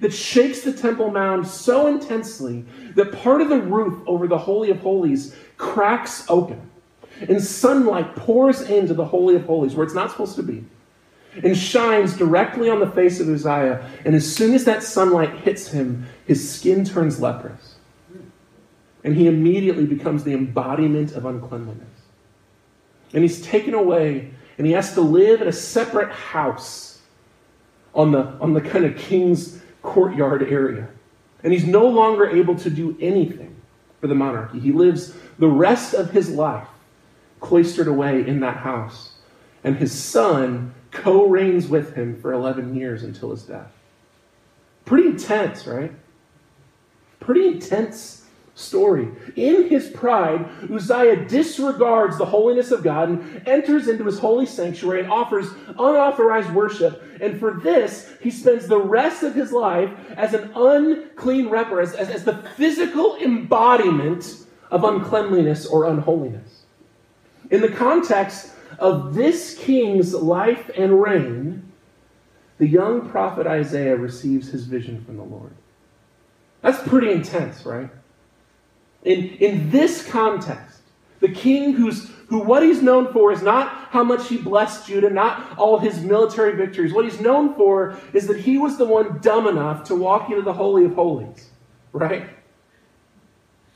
that 0.00 0.12
shakes 0.12 0.60
the 0.60 0.72
Temple 0.72 1.10
Mount 1.10 1.46
so 1.46 1.86
intensely 1.86 2.64
that 2.94 3.12
part 3.12 3.40
of 3.40 3.48
the 3.48 3.60
roof 3.60 4.02
over 4.06 4.28
the 4.28 4.38
Holy 4.38 4.70
of 4.70 4.78
Holies 4.78 5.34
cracks 5.56 6.24
open. 6.28 6.70
And 7.20 7.42
sunlight 7.42 8.14
pours 8.14 8.62
into 8.62 8.94
the 8.94 9.04
Holy 9.04 9.34
of 9.34 9.44
Holies 9.44 9.74
where 9.74 9.84
it's 9.84 9.94
not 9.94 10.10
supposed 10.10 10.36
to 10.36 10.42
be 10.42 10.64
and 11.42 11.56
shines 11.56 12.16
directly 12.16 12.70
on 12.70 12.80
the 12.80 12.90
face 12.90 13.20
of 13.20 13.28
Uzziah. 13.28 13.88
And 14.04 14.14
as 14.14 14.34
soon 14.34 14.54
as 14.54 14.64
that 14.64 14.82
sunlight 14.82 15.34
hits 15.40 15.68
him, 15.68 16.06
his 16.26 16.48
skin 16.50 16.84
turns 16.84 17.20
leprous. 17.20 17.76
And 19.04 19.14
he 19.14 19.26
immediately 19.26 19.86
becomes 19.86 20.24
the 20.24 20.34
embodiment 20.34 21.12
of 21.12 21.24
uncleanliness. 21.24 21.86
And 23.14 23.22
he's 23.22 23.40
taken 23.40 23.74
away, 23.74 24.32
and 24.58 24.66
he 24.66 24.72
has 24.72 24.92
to 24.94 25.00
live 25.00 25.40
in 25.40 25.48
a 25.48 25.52
separate 25.52 26.10
house 26.10 27.00
on 27.94 28.10
the, 28.10 28.24
on 28.40 28.52
the 28.52 28.60
kind 28.60 28.84
of 28.84 28.96
king's 28.96 29.60
courtyard 29.82 30.42
area. 30.42 30.88
And 31.42 31.52
he's 31.52 31.64
no 31.64 31.86
longer 31.86 32.28
able 32.28 32.56
to 32.56 32.68
do 32.68 32.96
anything 33.00 33.54
for 34.00 34.08
the 34.08 34.14
monarchy. 34.16 34.58
He 34.58 34.72
lives 34.72 35.14
the 35.38 35.48
rest 35.48 35.94
of 35.94 36.10
his 36.10 36.28
life 36.30 36.66
cloistered 37.40 37.86
away 37.86 38.26
in 38.26 38.40
that 38.40 38.56
house. 38.56 39.12
And 39.62 39.76
his 39.76 39.92
son 39.92 40.74
co 40.90 41.26
reigns 41.26 41.68
with 41.68 41.94
him 41.94 42.20
for 42.20 42.32
11 42.32 42.74
years 42.74 43.04
until 43.04 43.30
his 43.30 43.42
death. 43.42 43.70
Pretty 44.84 45.08
intense, 45.08 45.66
right? 45.66 45.92
Pretty 47.20 47.46
intense 47.46 48.17
story. 48.58 49.08
In 49.36 49.68
his 49.68 49.88
pride, 49.88 50.48
Uzziah 50.70 51.28
disregards 51.28 52.18
the 52.18 52.26
holiness 52.26 52.70
of 52.72 52.82
God 52.82 53.08
and 53.08 53.48
enters 53.48 53.88
into 53.88 54.04
his 54.04 54.18
holy 54.18 54.46
sanctuary 54.46 55.00
and 55.00 55.10
offers 55.10 55.48
unauthorized 55.78 56.50
worship. 56.52 57.02
And 57.20 57.38
for 57.38 57.60
this, 57.62 58.12
he 58.20 58.30
spends 58.30 58.66
the 58.66 58.80
rest 58.80 59.22
of 59.22 59.34
his 59.34 59.52
life 59.52 59.90
as 60.16 60.34
an 60.34 60.50
unclean 60.54 61.50
leper, 61.50 61.80
as, 61.80 61.94
as, 61.94 62.10
as 62.10 62.24
the 62.24 62.38
physical 62.56 63.16
embodiment 63.16 64.44
of 64.70 64.84
uncleanliness 64.84 65.64
or 65.66 65.86
unholiness. 65.86 66.64
In 67.50 67.60
the 67.60 67.70
context 67.70 68.52
of 68.78 69.14
this 69.14 69.56
king's 69.56 70.14
life 70.14 70.70
and 70.76 71.00
reign, 71.00 71.72
the 72.58 72.66
young 72.66 73.08
prophet 73.08 73.46
Isaiah 73.46 73.96
receives 73.96 74.48
his 74.48 74.64
vision 74.64 75.04
from 75.04 75.16
the 75.16 75.22
Lord. 75.22 75.52
That's 76.60 76.86
pretty 76.88 77.12
intense, 77.12 77.64
right? 77.64 77.88
In, 79.04 79.30
in 79.36 79.70
this 79.70 80.06
context, 80.06 80.80
the 81.20 81.28
king 81.28 81.72
who's 81.72 82.10
who 82.28 82.40
what 82.40 82.62
he's 82.62 82.82
known 82.82 83.10
for 83.12 83.32
is 83.32 83.42
not 83.42 83.72
how 83.90 84.04
much 84.04 84.28
he 84.28 84.36
blessed 84.36 84.86
Judah, 84.86 85.08
not 85.08 85.56
all 85.56 85.78
his 85.78 86.00
military 86.00 86.54
victories. 86.56 86.92
What 86.92 87.06
he's 87.06 87.20
known 87.20 87.54
for 87.54 87.96
is 88.12 88.26
that 88.26 88.38
he 88.38 88.58
was 88.58 88.76
the 88.76 88.84
one 88.84 89.18
dumb 89.20 89.46
enough 89.46 89.84
to 89.84 89.94
walk 89.94 90.28
into 90.28 90.42
the 90.42 90.52
Holy 90.52 90.84
of 90.84 90.94
Holies, 90.94 91.48
right? 91.92 92.28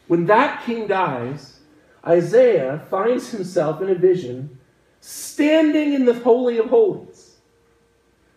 When 0.06 0.26
that 0.26 0.64
king 0.64 0.86
dies, 0.86 1.60
Isaiah 2.06 2.86
finds 2.90 3.30
himself 3.30 3.80
in 3.80 3.88
a 3.88 3.94
vision 3.94 4.58
standing 5.00 5.94
in 5.94 6.04
the 6.04 6.14
Holy 6.14 6.58
of 6.58 6.66
Holies, 6.66 7.11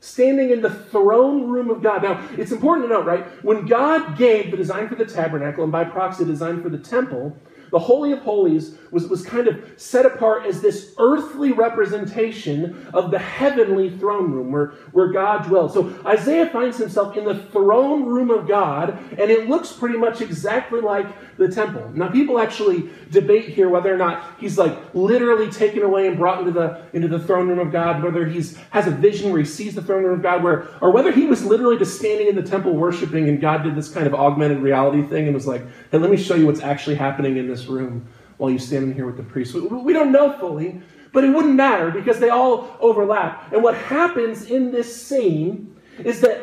standing 0.06 0.52
in 0.52 0.62
the 0.62 0.70
throne 0.70 1.50
room 1.50 1.70
of 1.70 1.82
God. 1.82 2.04
Now, 2.04 2.28
it's 2.38 2.52
important 2.52 2.88
to 2.88 2.94
note, 2.94 3.06
right? 3.06 3.26
When 3.44 3.66
God 3.66 4.18
gave 4.18 4.52
the 4.52 4.58
design 4.58 4.88
for 4.88 4.96
the 4.96 5.06
tabernacle 5.06 5.64
and 5.64 5.72
by 5.72 5.84
proxy 5.84 6.24
the 6.24 6.32
design 6.32 6.62
for 6.62 6.70
the 6.70 6.78
temple, 6.78 7.36
the 7.72 7.80
Holy 7.80 8.12
of 8.12 8.20
Holies 8.20 8.78
was, 8.92 9.08
was 9.08 9.26
kind 9.26 9.48
of 9.48 9.62
set 9.78 10.06
apart 10.06 10.46
as 10.46 10.62
this 10.62 10.94
earthly 10.98 11.52
representation 11.52 12.88
of 12.94 13.12
the 13.12 13.20
heavenly 13.20 13.90
throne 13.90 14.32
room 14.32 14.52
where, 14.52 14.68
where 14.92 15.12
God 15.12 15.46
dwells. 15.46 15.74
So 15.74 15.94
Isaiah 16.06 16.48
finds 16.48 16.78
himself 16.78 17.18
in 17.18 17.26
the 17.26 17.36
throne 17.36 18.06
room 18.06 18.32
of 18.32 18.48
God, 18.48 18.98
and 19.18 19.30
it 19.32 19.50
looks 19.50 19.74
pretty 19.74 19.98
much 19.98 20.22
exactly 20.22 20.80
like 20.80 21.08
the 21.38 21.50
temple. 21.50 21.92
Now, 21.94 22.10
people 22.10 22.40
actually 22.40 22.90
debate 23.12 23.50
here 23.50 23.68
whether 23.68 23.94
or 23.94 23.98
not 23.98 24.24
he's 24.40 24.58
like 24.58 24.78
literally 24.94 25.52
taken 25.52 25.84
away 25.84 26.08
and 26.08 26.18
brought 26.18 26.40
into 26.40 26.52
the 26.52 26.86
into 26.94 27.08
the 27.08 27.20
throne 27.20 27.50
room 27.50 27.60
of 27.60 27.72
God, 27.72 28.02
whether 28.04 28.26
he's 28.26 28.58
has 28.70 28.88
a 28.88 28.92
vision 28.92 29.32
where 29.32 29.40
he 29.40 29.46
sees 29.46 29.76
the 29.76 29.82
throne 29.82 30.04
room 30.04 30.14
of 30.16 30.24
God, 30.24 30.44
where 30.44 30.68
or 30.82 30.92
whether 30.92 31.12
he 31.12 31.26
was 31.26 31.44
literally 31.44 31.78
just 31.78 31.98
standing 31.98 32.28
in 32.28 32.36
the 32.36 32.44
temple 32.44 32.74
worshiping, 32.74 33.28
and 33.28 33.42
God 33.42 33.64
did 33.64 33.76
this 33.76 33.90
kind 33.90 34.08
of 34.08 34.14
augmented 34.14 34.60
reality 34.60 35.06
thing 35.08 35.26
and 35.26 35.34
was 35.34 35.48
like, 35.48 35.62
"Hey, 35.92 35.98
let 35.98 36.10
me 36.10 36.18
show 36.18 36.36
you 36.36 36.46
what's 36.46 36.62
actually 36.62 36.96
happening 36.96 37.38
in 37.38 37.48
this 37.48 37.65
room 37.66 38.08
while 38.38 38.50
you 38.50 38.60
stand 38.60 38.86
in 38.86 38.94
here 38.94 39.06
with 39.06 39.18
the 39.18 39.24
priest." 39.24 39.54
We, 39.54 39.62
we 39.62 39.94
don't 39.94 40.12
know 40.12 40.32
fully, 40.34 40.82
but 41.12 41.24
it 41.24 41.30
wouldn't 41.30 41.56
matter 41.56 41.92
because 41.92 42.20
they 42.20 42.30
all 42.30 42.76
overlap. 42.80 43.52
And 43.54 43.64
what 43.64 43.76
happens 43.76 44.50
in 44.50 44.72
this 44.72 45.02
scene 45.02 45.76
is 46.04 46.20
that 46.22 46.42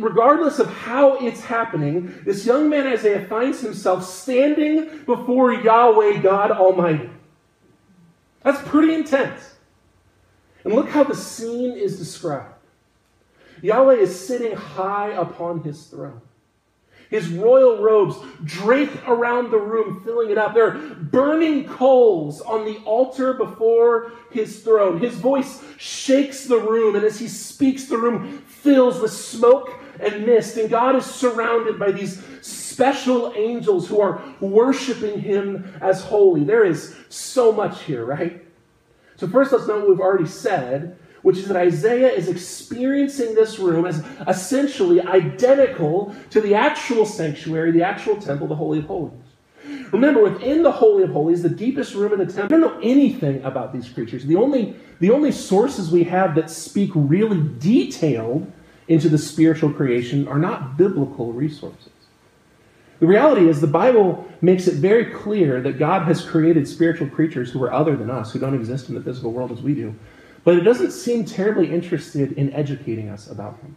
regardless 0.00 0.58
of 0.58 0.68
how 0.68 1.18
it's 1.18 1.40
happening, 1.44 2.12
this 2.24 2.44
young 2.44 2.68
man 2.68 2.86
Isaiah 2.86 3.24
finds 3.26 3.60
himself 3.60 4.04
standing 4.04 5.04
before 5.04 5.52
Yahweh 5.52 6.20
God 6.20 6.50
Almighty. 6.50 7.10
That's 8.42 8.60
pretty 8.68 8.94
intense. 8.94 9.54
And 10.64 10.74
look 10.74 10.88
how 10.88 11.04
the 11.04 11.14
scene 11.14 11.76
is 11.76 11.98
described. 11.98 12.54
Yahweh 13.62 13.94
is 13.94 14.26
sitting 14.26 14.56
high 14.56 15.10
upon 15.10 15.62
his 15.62 15.86
throne. 15.86 16.20
His 17.12 17.28
royal 17.28 17.82
robes 17.82 18.16
drape 18.42 19.06
around 19.06 19.50
the 19.50 19.58
room, 19.58 20.00
filling 20.02 20.30
it 20.30 20.38
up. 20.38 20.54
There 20.54 20.68
are 20.68 20.78
burning 20.78 21.68
coals 21.68 22.40
on 22.40 22.64
the 22.64 22.78
altar 22.86 23.34
before 23.34 24.12
his 24.30 24.62
throne. 24.62 24.98
His 24.98 25.14
voice 25.16 25.62
shakes 25.76 26.46
the 26.46 26.56
room, 26.56 26.96
and 26.96 27.04
as 27.04 27.18
he 27.18 27.28
speaks, 27.28 27.84
the 27.84 27.98
room 27.98 28.38
fills 28.38 28.98
with 28.98 29.12
smoke 29.12 29.78
and 30.00 30.24
mist. 30.24 30.56
And 30.56 30.70
God 30.70 30.96
is 30.96 31.04
surrounded 31.04 31.78
by 31.78 31.92
these 31.92 32.24
special 32.40 33.34
angels 33.36 33.86
who 33.86 34.00
are 34.00 34.22
worshiping 34.40 35.20
him 35.20 35.70
as 35.82 36.02
holy. 36.02 36.44
There 36.44 36.64
is 36.64 36.96
so 37.10 37.52
much 37.52 37.82
here, 37.82 38.06
right? 38.06 38.42
So, 39.16 39.28
first, 39.28 39.52
let's 39.52 39.66
know 39.68 39.80
what 39.80 39.88
we've 39.90 40.00
already 40.00 40.26
said 40.26 40.96
which 41.22 41.38
is 41.38 41.46
that 41.46 41.56
Isaiah 41.56 42.10
is 42.10 42.28
experiencing 42.28 43.34
this 43.34 43.58
room 43.58 43.86
as 43.86 44.04
essentially 44.28 45.00
identical 45.00 46.14
to 46.30 46.40
the 46.40 46.54
actual 46.54 47.06
sanctuary, 47.06 47.70
the 47.70 47.82
actual 47.82 48.20
temple, 48.20 48.48
the 48.48 48.56
Holy 48.56 48.80
of 48.80 48.86
Holies. 48.86 49.14
Remember, 49.92 50.22
within 50.22 50.62
the 50.62 50.72
Holy 50.72 51.04
of 51.04 51.10
Holies, 51.10 51.42
the 51.42 51.48
deepest 51.48 51.94
room 51.94 52.12
in 52.12 52.18
the 52.18 52.32
temple, 52.32 52.56
we 52.56 52.62
don't 52.62 52.74
know 52.74 52.80
anything 52.82 53.42
about 53.44 53.72
these 53.72 53.88
creatures. 53.88 54.24
The 54.24 54.36
only, 54.36 54.74
the 55.00 55.10
only 55.10 55.30
sources 55.30 55.90
we 55.90 56.02
have 56.04 56.34
that 56.34 56.50
speak 56.50 56.90
really 56.94 57.42
detailed 57.58 58.50
into 58.88 59.08
the 59.08 59.18
spiritual 59.18 59.72
creation 59.72 60.26
are 60.26 60.38
not 60.38 60.76
biblical 60.76 61.32
resources. 61.32 61.90
The 62.98 63.06
reality 63.06 63.48
is, 63.48 63.60
the 63.60 63.66
Bible 63.66 64.28
makes 64.40 64.66
it 64.66 64.74
very 64.74 65.06
clear 65.06 65.60
that 65.60 65.78
God 65.78 66.02
has 66.02 66.24
created 66.24 66.66
spiritual 66.66 67.08
creatures 67.08 67.50
who 67.50 67.62
are 67.62 67.72
other 67.72 67.96
than 67.96 68.10
us, 68.10 68.32
who 68.32 68.38
don't 68.38 68.54
exist 68.54 68.88
in 68.88 68.94
the 68.94 69.00
physical 69.00 69.32
world 69.32 69.52
as 69.52 69.60
we 69.60 69.74
do 69.74 69.94
but 70.44 70.56
it 70.56 70.62
doesn't 70.62 70.90
seem 70.90 71.24
terribly 71.24 71.72
interested 71.72 72.32
in 72.32 72.52
educating 72.52 73.08
us 73.08 73.30
about 73.30 73.58
him. 73.60 73.76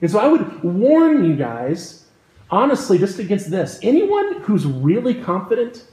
And 0.00 0.10
so 0.10 0.18
I 0.18 0.28
would 0.28 0.62
warn 0.62 1.24
you 1.24 1.34
guys, 1.34 2.06
honestly, 2.50 2.98
just 2.98 3.18
against 3.18 3.50
this. 3.50 3.80
Anyone 3.82 4.40
who's 4.42 4.64
really 4.64 5.14
confident 5.14 5.84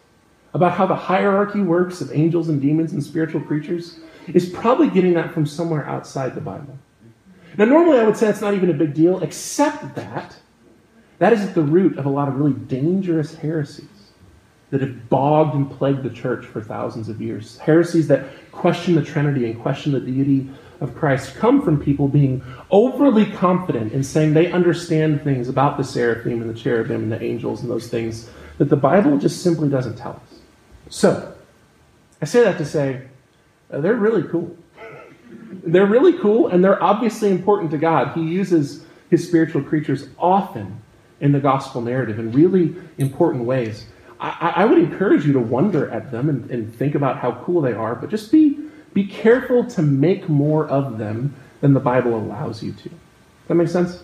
about 0.54 0.74
how 0.74 0.86
the 0.86 0.96
hierarchy 0.96 1.62
works 1.62 2.02
of 2.02 2.12
angels 2.14 2.50
and 2.50 2.62
demons 2.62 2.94
and 2.94 3.04
spiritual 3.04 3.42
creatures 3.42 4.00
is 4.28 4.50
probably 4.50 4.90
getting 4.90 5.14
that 5.16 5.34
from 5.34 5.46
somewhere 5.46 5.86
outside 5.88 6.36
the 6.36 6.42
Bible. 6.42 6.78
Now, 7.58 7.66
normally 7.66 8.00
I 8.00 8.04
would 8.04 8.18
say 8.18 8.30
it's 8.30 8.42
not 8.42 8.54
even 8.54 8.70
a 8.70 8.74
big 8.74 8.94
deal, 8.94 9.22
except 9.22 9.96
that 9.96 10.36
that 11.20 11.34
is 11.34 11.42
at 11.42 11.56
the 11.56 11.62
root 11.62 11.98
of 11.98 12.06
a 12.06 12.10
lot 12.10 12.28
of 12.28 12.36
really 12.36 12.54
dangerous 12.54 13.36
heresies 13.36 13.95
that 14.72 14.82
have 14.82 15.10
bogged 15.10 15.56
and 15.56 15.70
plagued 15.70 16.04
the 16.04 16.10
church 16.10 16.46
for 16.46 16.62
thousands 16.62 17.10
of 17.10 17.22
years. 17.22 17.58
Heresies 17.60 18.08
that 18.08 18.26
question 18.52 18.96
the 18.96 19.04
Trinity 19.04 19.50
and 19.50 19.62
question 19.62 19.92
the 19.92 20.00
deity 20.00 20.50
of 20.82 20.96
Christ 20.96 21.36
come 21.36 21.62
from 21.62 21.82
people 21.82 22.08
being 22.08 22.44
overly 22.72 23.26
confident 23.26 23.94
in 23.94 24.04
saying 24.04 24.34
they 24.34 24.52
understand 24.52 25.24
things 25.24 25.48
about 25.48 25.78
the 25.78 25.84
seraphim 25.84 26.42
and 26.42 26.50
the 26.50 26.60
cherubim 26.60 27.04
and 27.04 27.12
the 27.12 27.22
angels 27.22 27.62
and 27.62 27.70
those 27.70 27.88
things 27.88 28.30
that 28.58 28.66
the 28.66 28.76
Bible 28.76 29.18
just 29.18 29.42
simply 29.42 29.70
doesn't 29.70 29.98
tell 29.98 30.14
us. 30.14 30.40
So, 30.90 31.34
I 32.22 32.26
say 32.26 32.44
that 32.44 32.58
to 32.58 32.66
say 32.66 33.02
uh, 33.72 33.82
they're 33.82 33.96
really 33.96 34.24
cool. 34.24 34.56
They're 35.64 35.86
really 35.86 36.18
cool 36.20 36.48
and 36.48 36.64
they're 36.64 36.82
obviously 36.82 37.32
important 37.32 37.72
to 37.72 37.78
God. 37.78 38.16
He 38.16 38.22
uses 38.22 38.86
his 39.10 39.28
spiritual 39.28 39.64
creatures 39.64 40.08
often 40.18 40.82
in 41.22 41.32
the 41.32 41.40
gospel 41.40 41.82
narrative 41.82 42.20
in 42.20 42.32
really 42.32 42.76
important 42.98 43.46
ways. 43.46 43.86
I, 44.20 44.54
I 44.58 44.66
would 44.66 44.78
encourage 44.78 45.26
you 45.26 45.34
to 45.34 45.40
wonder 45.40 45.90
at 45.90 46.12
them 46.12 46.30
and, 46.30 46.50
and 46.50 46.74
think 46.74 46.96
about 46.96 47.18
how 47.18 47.34
cool 47.44 47.62
they 47.62 47.74
are, 47.74 47.96
but 47.96 48.10
just 48.10 48.32
be, 48.32 48.60
be 48.94 49.06
careful 49.06 49.66
to 49.72 49.82
make 49.82 50.30
more 50.30 50.68
of 50.68 50.98
them 50.98 51.36
than 51.62 51.74
the 51.74 51.80
Bible 51.80 52.16
allows 52.16 52.64
you 52.64 52.72
to. 52.74 52.90
That 53.48 53.56
makes 53.56 53.72
sense? 53.72 54.04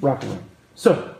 Rock 0.00 0.22
and 0.22 0.32
roll. 0.32 0.42
So, 0.74 1.14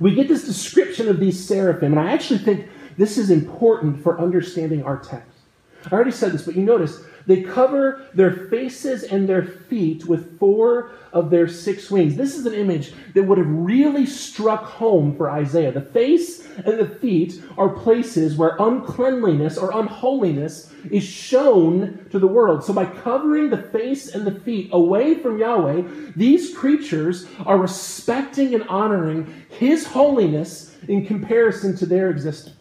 we 0.00 0.14
get 0.14 0.28
this 0.28 0.44
description 0.44 1.08
of 1.08 1.20
these 1.20 1.42
seraphim, 1.42 1.92
and 1.92 2.00
I 2.00 2.12
actually 2.12 2.40
think 2.40 2.68
this 2.96 3.18
is 3.18 3.30
important 3.30 4.02
for 4.02 4.20
understanding 4.20 4.82
our 4.84 4.98
text. 4.98 5.38
I 5.86 5.94
already 5.94 6.10
said 6.10 6.32
this, 6.32 6.44
but 6.44 6.56
you 6.56 6.62
notice 6.62 7.02
they 7.26 7.42
cover 7.42 8.06
their 8.14 8.32
faces 8.32 9.02
and 9.04 9.28
their 9.28 9.44
feet 9.44 10.06
with 10.06 10.38
four 10.38 10.92
of 11.12 11.30
their 11.30 11.46
six 11.46 11.90
wings. 11.90 12.16
This 12.16 12.36
is 12.36 12.46
an 12.46 12.54
image 12.54 12.92
that 13.14 13.22
would 13.22 13.38
have 13.38 13.48
really 13.48 14.06
struck 14.06 14.64
home 14.64 15.14
for 15.16 15.30
Isaiah. 15.30 15.72
The 15.72 15.82
face 15.82 16.46
and 16.56 16.78
the 16.78 16.86
feet 16.88 17.42
are 17.56 17.68
places 17.68 18.36
where 18.36 18.56
uncleanliness 18.58 19.58
or 19.58 19.78
unholiness 19.78 20.72
is 20.90 21.04
shown 21.04 22.06
to 22.10 22.18
the 22.18 22.26
world. 22.26 22.64
So 22.64 22.72
by 22.72 22.86
covering 22.86 23.50
the 23.50 23.62
face 23.62 24.14
and 24.14 24.26
the 24.26 24.40
feet 24.40 24.70
away 24.72 25.14
from 25.16 25.38
Yahweh, 25.38 25.82
these 26.16 26.56
creatures 26.56 27.26
are 27.44 27.58
respecting 27.58 28.54
and 28.54 28.64
honoring 28.64 29.32
his 29.50 29.86
holiness 29.86 30.76
in 30.88 31.06
comparison 31.06 31.76
to 31.76 31.86
their 31.86 32.10
existence. 32.10 32.56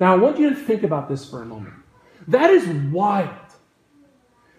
Now, 0.00 0.12
I 0.12 0.16
want 0.16 0.38
you 0.38 0.50
to 0.50 0.56
think 0.56 0.82
about 0.82 1.08
this 1.08 1.28
for 1.28 1.42
a 1.42 1.46
moment. 1.46 1.74
That 2.28 2.50
is 2.50 2.66
wild. 2.92 3.47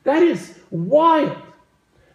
That 0.04 0.24
is 0.24 0.58
wild. 0.70 1.38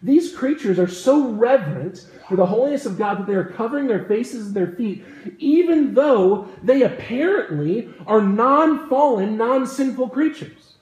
These 0.01 0.35
creatures 0.35 0.77
are 0.77 0.87
so 0.87 1.29
reverent 1.29 2.05
for 2.27 2.35
the 2.35 2.45
holiness 2.45 2.85
of 2.85 2.97
God 2.97 3.19
that 3.19 3.27
they 3.27 3.33
are 3.33 3.45
covering 3.45 3.87
their 3.87 4.05
faces 4.05 4.47
and 4.47 4.55
their 4.55 4.71
feet, 4.71 5.03
even 5.39 5.93
though 5.93 6.47
they 6.61 6.83
apparently 6.83 7.91
are 8.05 8.21
non 8.21 8.87
fallen, 8.87 9.37
non 9.37 9.65
sinful 9.65 10.09
creatures. 10.09 10.75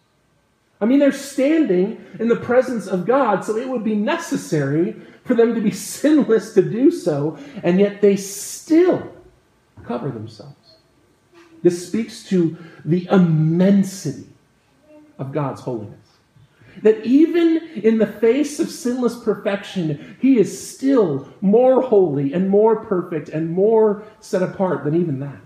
I 0.82 0.86
mean, 0.86 1.00
they're 1.00 1.14
standing 1.14 2.04
in 2.20 2.28
the 2.28 2.36
presence 2.36 2.88
of 2.88 3.06
God, 3.06 3.46
so 3.46 3.56
it 3.56 3.70
would 3.70 3.86
be 3.86 3.96
necessary 3.96 4.96
for 5.24 5.34
them 5.36 5.56
to 5.56 5.62
be 5.62 5.72
sinless 5.96 6.54
to 6.56 6.62
do 6.62 6.92
so, 6.92 7.38
and 7.64 7.80
yet 7.80 8.02
they 8.02 8.18
still 8.18 9.14
cover 9.86 10.10
themselves. 10.10 10.56
This 11.62 11.88
speaks 11.88 12.28
to 12.28 12.58
the 12.84 13.08
immensity 13.10 14.28
of 15.18 15.32
God's 15.32 15.62
holiness. 15.62 16.03
That 16.82 17.06
even 17.06 17.58
in 17.76 18.00
the 18.00 18.08
face 18.08 18.60
of 18.60 18.70
sinless 18.70 19.16
perfection, 19.24 20.18
he 20.20 20.40
is 20.40 20.70
still 20.70 21.30
more 21.42 21.82
holy 21.82 22.34
and 22.34 22.50
more 22.50 22.84
perfect 22.84 23.30
and 23.30 23.50
more 23.50 24.04
set 24.20 24.42
apart 24.42 24.84
than 24.84 24.96
even 24.96 25.20
that. 25.20 25.40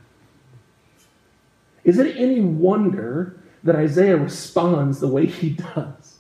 Is 1.84 2.00
it 2.00 2.18
any 2.18 2.42
wonder 2.42 3.40
that 3.64 3.76
Isaiah 3.76 4.18
responds 4.18 5.00
the 5.00 5.08
way 5.08 5.26
he 5.28 5.52
does? 5.52 6.18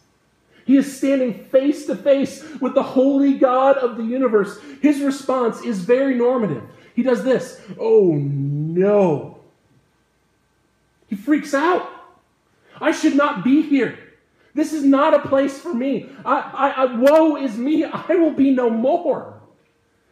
He 0.65 0.75
is 0.75 0.97
standing 0.97 1.45
face 1.45 1.85
to 1.85 1.95
face 1.95 2.43
with 2.59 2.73
the 2.73 2.83
holy 2.83 3.35
God 3.35 3.77
of 3.77 3.95
the 3.95 4.03
universe. 4.03 4.59
His 4.81 5.01
response 5.01 5.61
is 5.61 5.79
very 5.79 6.13
normative. 6.15 6.63
He 6.93 7.03
does 7.03 7.23
this 7.23 7.61
Oh 7.79 8.11
no. 8.15 9.39
He 11.07 11.15
freaks 11.15 11.53
out. 11.53 11.89
I 12.81 12.91
should 12.91 13.15
not 13.15 13.43
be 13.43 13.61
here. 13.61 13.97
This 14.57 14.73
is 14.73 14.83
not 14.83 15.13
a 15.13 15.19
place 15.19 15.59
for 15.59 15.71
me. 15.71 16.09
I, 16.25 16.39
I, 16.39 16.69
I, 16.69 16.95
woe 16.95 17.37
is 17.37 17.59
me. 17.59 17.83
I 17.83 18.15
will 18.15 18.31
be 18.31 18.49
no 18.49 18.71
more. 18.71 19.39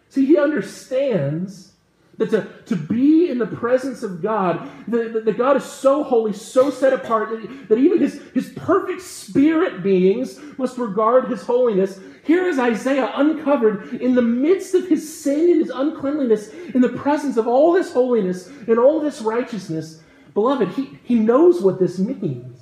See, 0.10 0.24
he 0.24 0.38
understands 0.38 1.74
that 2.20 2.30
to, 2.30 2.48
to 2.68 2.76
be 2.76 3.32
in 3.32 3.40
the 3.40 3.48
presence 3.48 4.04
of 4.04 4.22
God, 4.22 4.70
that, 4.88 5.26
that 5.26 5.38
God 5.40 5.58
is 5.58 5.64
so 5.64 6.04
holy, 6.04 6.32
so 6.32 6.70
set 6.70 6.94
apart, 6.94 7.32
that, 7.32 7.70
that 7.70 7.80
even 7.80 8.00
his, 8.00 8.22
his 8.36 8.50
perfect 8.56 9.02
spirit 9.02 9.82
beings 9.82 10.40
must 10.60 10.78
regard 10.78 11.28
his 11.28 11.42
holiness. 11.42 12.00
Here 12.24 12.48
is 12.48 12.60
Isaiah 12.60 13.14
uncovered 13.16 13.96
in 13.96 14.14
the 14.14 14.22
midst 14.22 14.76
of 14.76 14.88
his 14.88 15.24
sin 15.24 15.50
and 15.50 15.62
his 15.62 15.72
uncleanliness, 15.72 16.50
in 16.76 16.82
the 16.82 16.90
presence 16.90 17.38
of 17.38 17.48
all 17.48 17.74
this 17.74 17.92
holiness 17.92 18.48
and 18.68 18.78
all 18.78 19.00
this 19.00 19.22
righteousness. 19.22 20.04
Beloved, 20.36 20.68
he, 20.68 21.00
he 21.04 21.16
knows 21.16 21.64
what 21.64 21.80
this 21.80 21.98
means. 21.98 22.62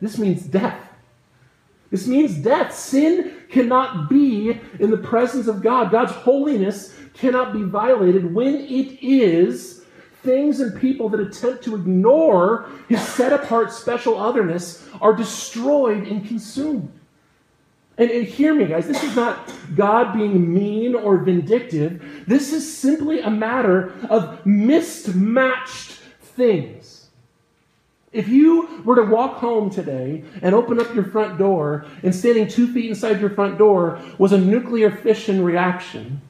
This 0.00 0.18
means 0.18 0.42
death. 0.42 0.88
This 1.92 2.06
means 2.08 2.34
death. 2.38 2.74
Sin 2.74 3.34
cannot 3.50 4.08
be 4.08 4.58
in 4.80 4.90
the 4.90 4.96
presence 4.96 5.46
of 5.46 5.62
God. 5.62 5.92
God's 5.92 6.12
holiness 6.12 6.96
cannot 7.12 7.52
be 7.52 7.62
violated 7.62 8.34
when 8.34 8.54
it 8.54 8.98
is 9.04 9.84
things 10.22 10.60
and 10.60 10.80
people 10.80 11.10
that 11.10 11.20
attempt 11.20 11.64
to 11.64 11.74
ignore 11.74 12.70
his 12.88 13.00
set 13.02 13.32
apart 13.32 13.72
special 13.72 14.18
otherness 14.18 14.88
are 15.00 15.14
destroyed 15.14 16.06
and 16.08 16.26
consumed. 16.26 16.90
And, 17.98 18.10
and, 18.10 18.26
hear 18.26 18.54
me, 18.54 18.64
guys, 18.64 18.88
this 18.88 19.02
is 19.02 19.14
not 19.14 19.52
God 19.74 20.14
being 20.14 20.54
mean 20.54 20.94
or 20.94 21.18
vindictive. 21.18 22.24
This 22.26 22.52
is 22.54 22.78
simply 22.78 23.20
a 23.20 23.30
matter 23.30 23.92
of 24.08 24.46
mismatched 24.46 25.98
things. 26.20 26.81
If 28.12 28.28
you 28.28 28.82
were 28.84 28.96
to 28.96 29.02
walk 29.02 29.38
home 29.38 29.70
today 29.70 30.24
and 30.42 30.54
open 30.54 30.78
up 30.78 30.94
your 30.94 31.04
front 31.04 31.38
door, 31.38 31.86
and 32.02 32.14
standing 32.14 32.46
two 32.46 32.70
feet 32.72 32.90
inside 32.90 33.20
your 33.20 33.30
front 33.30 33.56
door 33.56 34.00
was 34.18 34.32
a 34.32 34.38
nuclear 34.38 34.90
fission 34.90 35.42
reaction, 35.42 36.20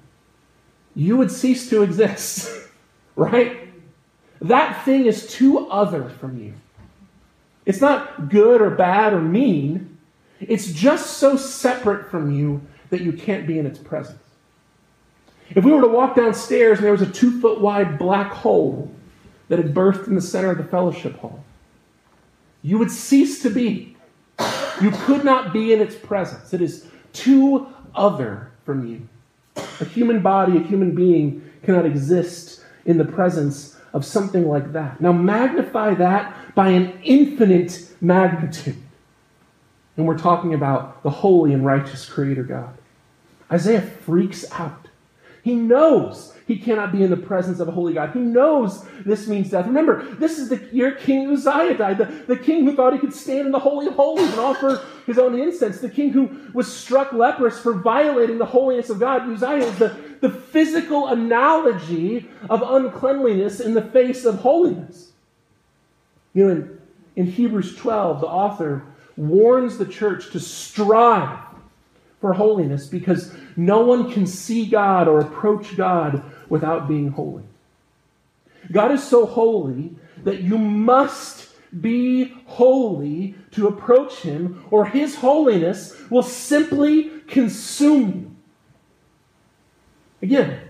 you 0.94 1.16
would 1.16 1.30
cease 1.30 1.68
to 1.70 1.82
exist, 1.82 2.68
right? 3.16 3.68
That 4.40 4.84
thing 4.84 5.06
is 5.06 5.26
too 5.26 5.68
other 5.70 6.08
from 6.08 6.38
you. 6.38 6.54
It's 7.66 7.80
not 7.80 8.28
good 8.28 8.60
or 8.60 8.70
bad 8.70 9.12
or 9.12 9.20
mean, 9.20 9.98
it's 10.40 10.72
just 10.72 11.18
so 11.18 11.36
separate 11.36 12.10
from 12.10 12.32
you 12.32 12.60
that 12.90 13.00
you 13.00 13.12
can't 13.12 13.46
be 13.46 13.58
in 13.58 13.66
its 13.66 13.78
presence. 13.78 14.18
If 15.50 15.64
we 15.64 15.72
were 15.72 15.82
to 15.82 15.88
walk 15.88 16.16
downstairs 16.16 16.78
and 16.78 16.84
there 16.84 16.92
was 16.92 17.02
a 17.02 17.10
two 17.10 17.40
foot 17.40 17.60
wide 17.60 17.98
black 17.98 18.32
hole 18.32 18.92
that 19.48 19.58
had 19.58 19.74
burst 19.74 20.08
in 20.08 20.14
the 20.14 20.20
center 20.20 20.50
of 20.50 20.58
the 20.58 20.64
fellowship 20.64 21.18
hall, 21.18 21.44
you 22.62 22.78
would 22.78 22.90
cease 22.90 23.42
to 23.42 23.50
be. 23.50 23.96
You 24.80 24.90
could 24.90 25.24
not 25.24 25.52
be 25.52 25.72
in 25.72 25.80
its 25.80 25.94
presence. 25.94 26.52
It 26.54 26.60
is 26.60 26.86
too 27.12 27.68
other 27.94 28.50
from 28.64 28.86
you. 28.86 29.08
A 29.80 29.84
human 29.84 30.22
body, 30.22 30.56
a 30.56 30.60
human 30.60 30.94
being 30.94 31.50
cannot 31.62 31.86
exist 31.86 32.64
in 32.84 32.98
the 32.98 33.04
presence 33.04 33.78
of 33.92 34.04
something 34.04 34.48
like 34.48 34.72
that. 34.72 35.00
Now, 35.00 35.12
magnify 35.12 35.94
that 35.94 36.54
by 36.54 36.68
an 36.68 36.98
infinite 37.02 37.94
magnitude. 38.00 38.76
And 39.96 40.06
we're 40.06 40.18
talking 40.18 40.54
about 40.54 41.02
the 41.02 41.10
holy 41.10 41.52
and 41.52 41.64
righteous 41.64 42.08
Creator 42.08 42.44
God. 42.44 42.74
Isaiah 43.50 43.82
freaks 43.82 44.50
out. 44.52 44.81
He 45.42 45.54
knows 45.54 46.34
he 46.46 46.58
cannot 46.58 46.92
be 46.92 47.02
in 47.02 47.10
the 47.10 47.16
presence 47.16 47.58
of 47.60 47.68
a 47.68 47.72
holy 47.72 47.94
God. 47.94 48.12
He 48.12 48.20
knows 48.20 48.84
this 49.04 49.26
means 49.26 49.50
death. 49.50 49.66
Remember, 49.66 50.04
this 50.14 50.38
is 50.38 50.48
the 50.48 50.60
year 50.72 50.92
King 50.92 51.30
Uzziah 51.30 51.76
died, 51.76 51.98
the, 51.98 52.04
the 52.04 52.36
king 52.36 52.64
who 52.64 52.76
thought 52.76 52.92
he 52.92 52.98
could 52.98 53.14
stand 53.14 53.46
in 53.46 53.52
the 53.52 53.58
Holy 53.58 53.86
of 53.86 53.94
Holies 53.94 54.30
and 54.30 54.38
offer 54.38 54.84
his 55.06 55.18
own 55.18 55.38
incense, 55.38 55.80
the 55.80 55.88
king 55.88 56.10
who 56.10 56.30
was 56.54 56.72
struck 56.72 57.12
leprous 57.12 57.58
for 57.58 57.72
violating 57.72 58.38
the 58.38 58.46
holiness 58.46 58.88
of 58.88 59.00
God. 59.00 59.22
Uzziah 59.22 59.66
is 59.66 59.78
the, 59.78 59.96
the 60.20 60.30
physical 60.30 61.08
analogy 61.08 62.28
of 62.48 62.62
uncleanliness 62.62 63.58
in 63.58 63.74
the 63.74 63.82
face 63.82 64.24
of 64.24 64.36
holiness. 64.36 65.12
You 66.34 66.44
know, 66.44 66.50
in, 66.52 66.78
in 67.16 67.26
Hebrews 67.26 67.76
12, 67.76 68.20
the 68.20 68.26
author 68.26 68.84
warns 69.16 69.76
the 69.76 69.86
church 69.86 70.30
to 70.30 70.40
strive 70.40 71.38
for 72.22 72.32
holiness 72.32 72.86
because 72.86 73.34
no 73.56 73.80
one 73.80 74.10
can 74.10 74.26
see 74.26 74.64
God 74.64 75.08
or 75.08 75.20
approach 75.20 75.76
God 75.76 76.22
without 76.48 76.88
being 76.88 77.10
holy. 77.10 77.42
God 78.70 78.92
is 78.92 79.02
so 79.02 79.26
holy 79.26 79.94
that 80.22 80.40
you 80.40 80.56
must 80.56 81.48
be 81.80 82.32
holy 82.46 83.34
to 83.50 83.66
approach 83.66 84.20
Him, 84.20 84.64
or 84.70 84.84
His 84.84 85.16
holiness 85.16 86.00
will 86.10 86.22
simply 86.22 87.10
consume 87.26 88.08
you. 88.08 88.36
Again, 90.22 90.60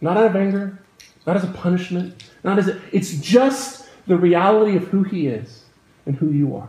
not 0.00 0.16
out 0.16 0.26
of 0.26 0.36
anger, 0.36 0.78
not 1.26 1.36
as 1.36 1.44
a 1.44 1.48
punishment, 1.48 2.22
not 2.44 2.58
as 2.58 2.68
a, 2.68 2.80
it's 2.92 3.18
just 3.18 3.88
the 4.06 4.16
reality 4.16 4.76
of 4.76 4.84
who 4.88 5.02
He 5.02 5.26
is 5.26 5.64
and 6.06 6.14
who 6.14 6.30
you 6.30 6.54
are. 6.54 6.68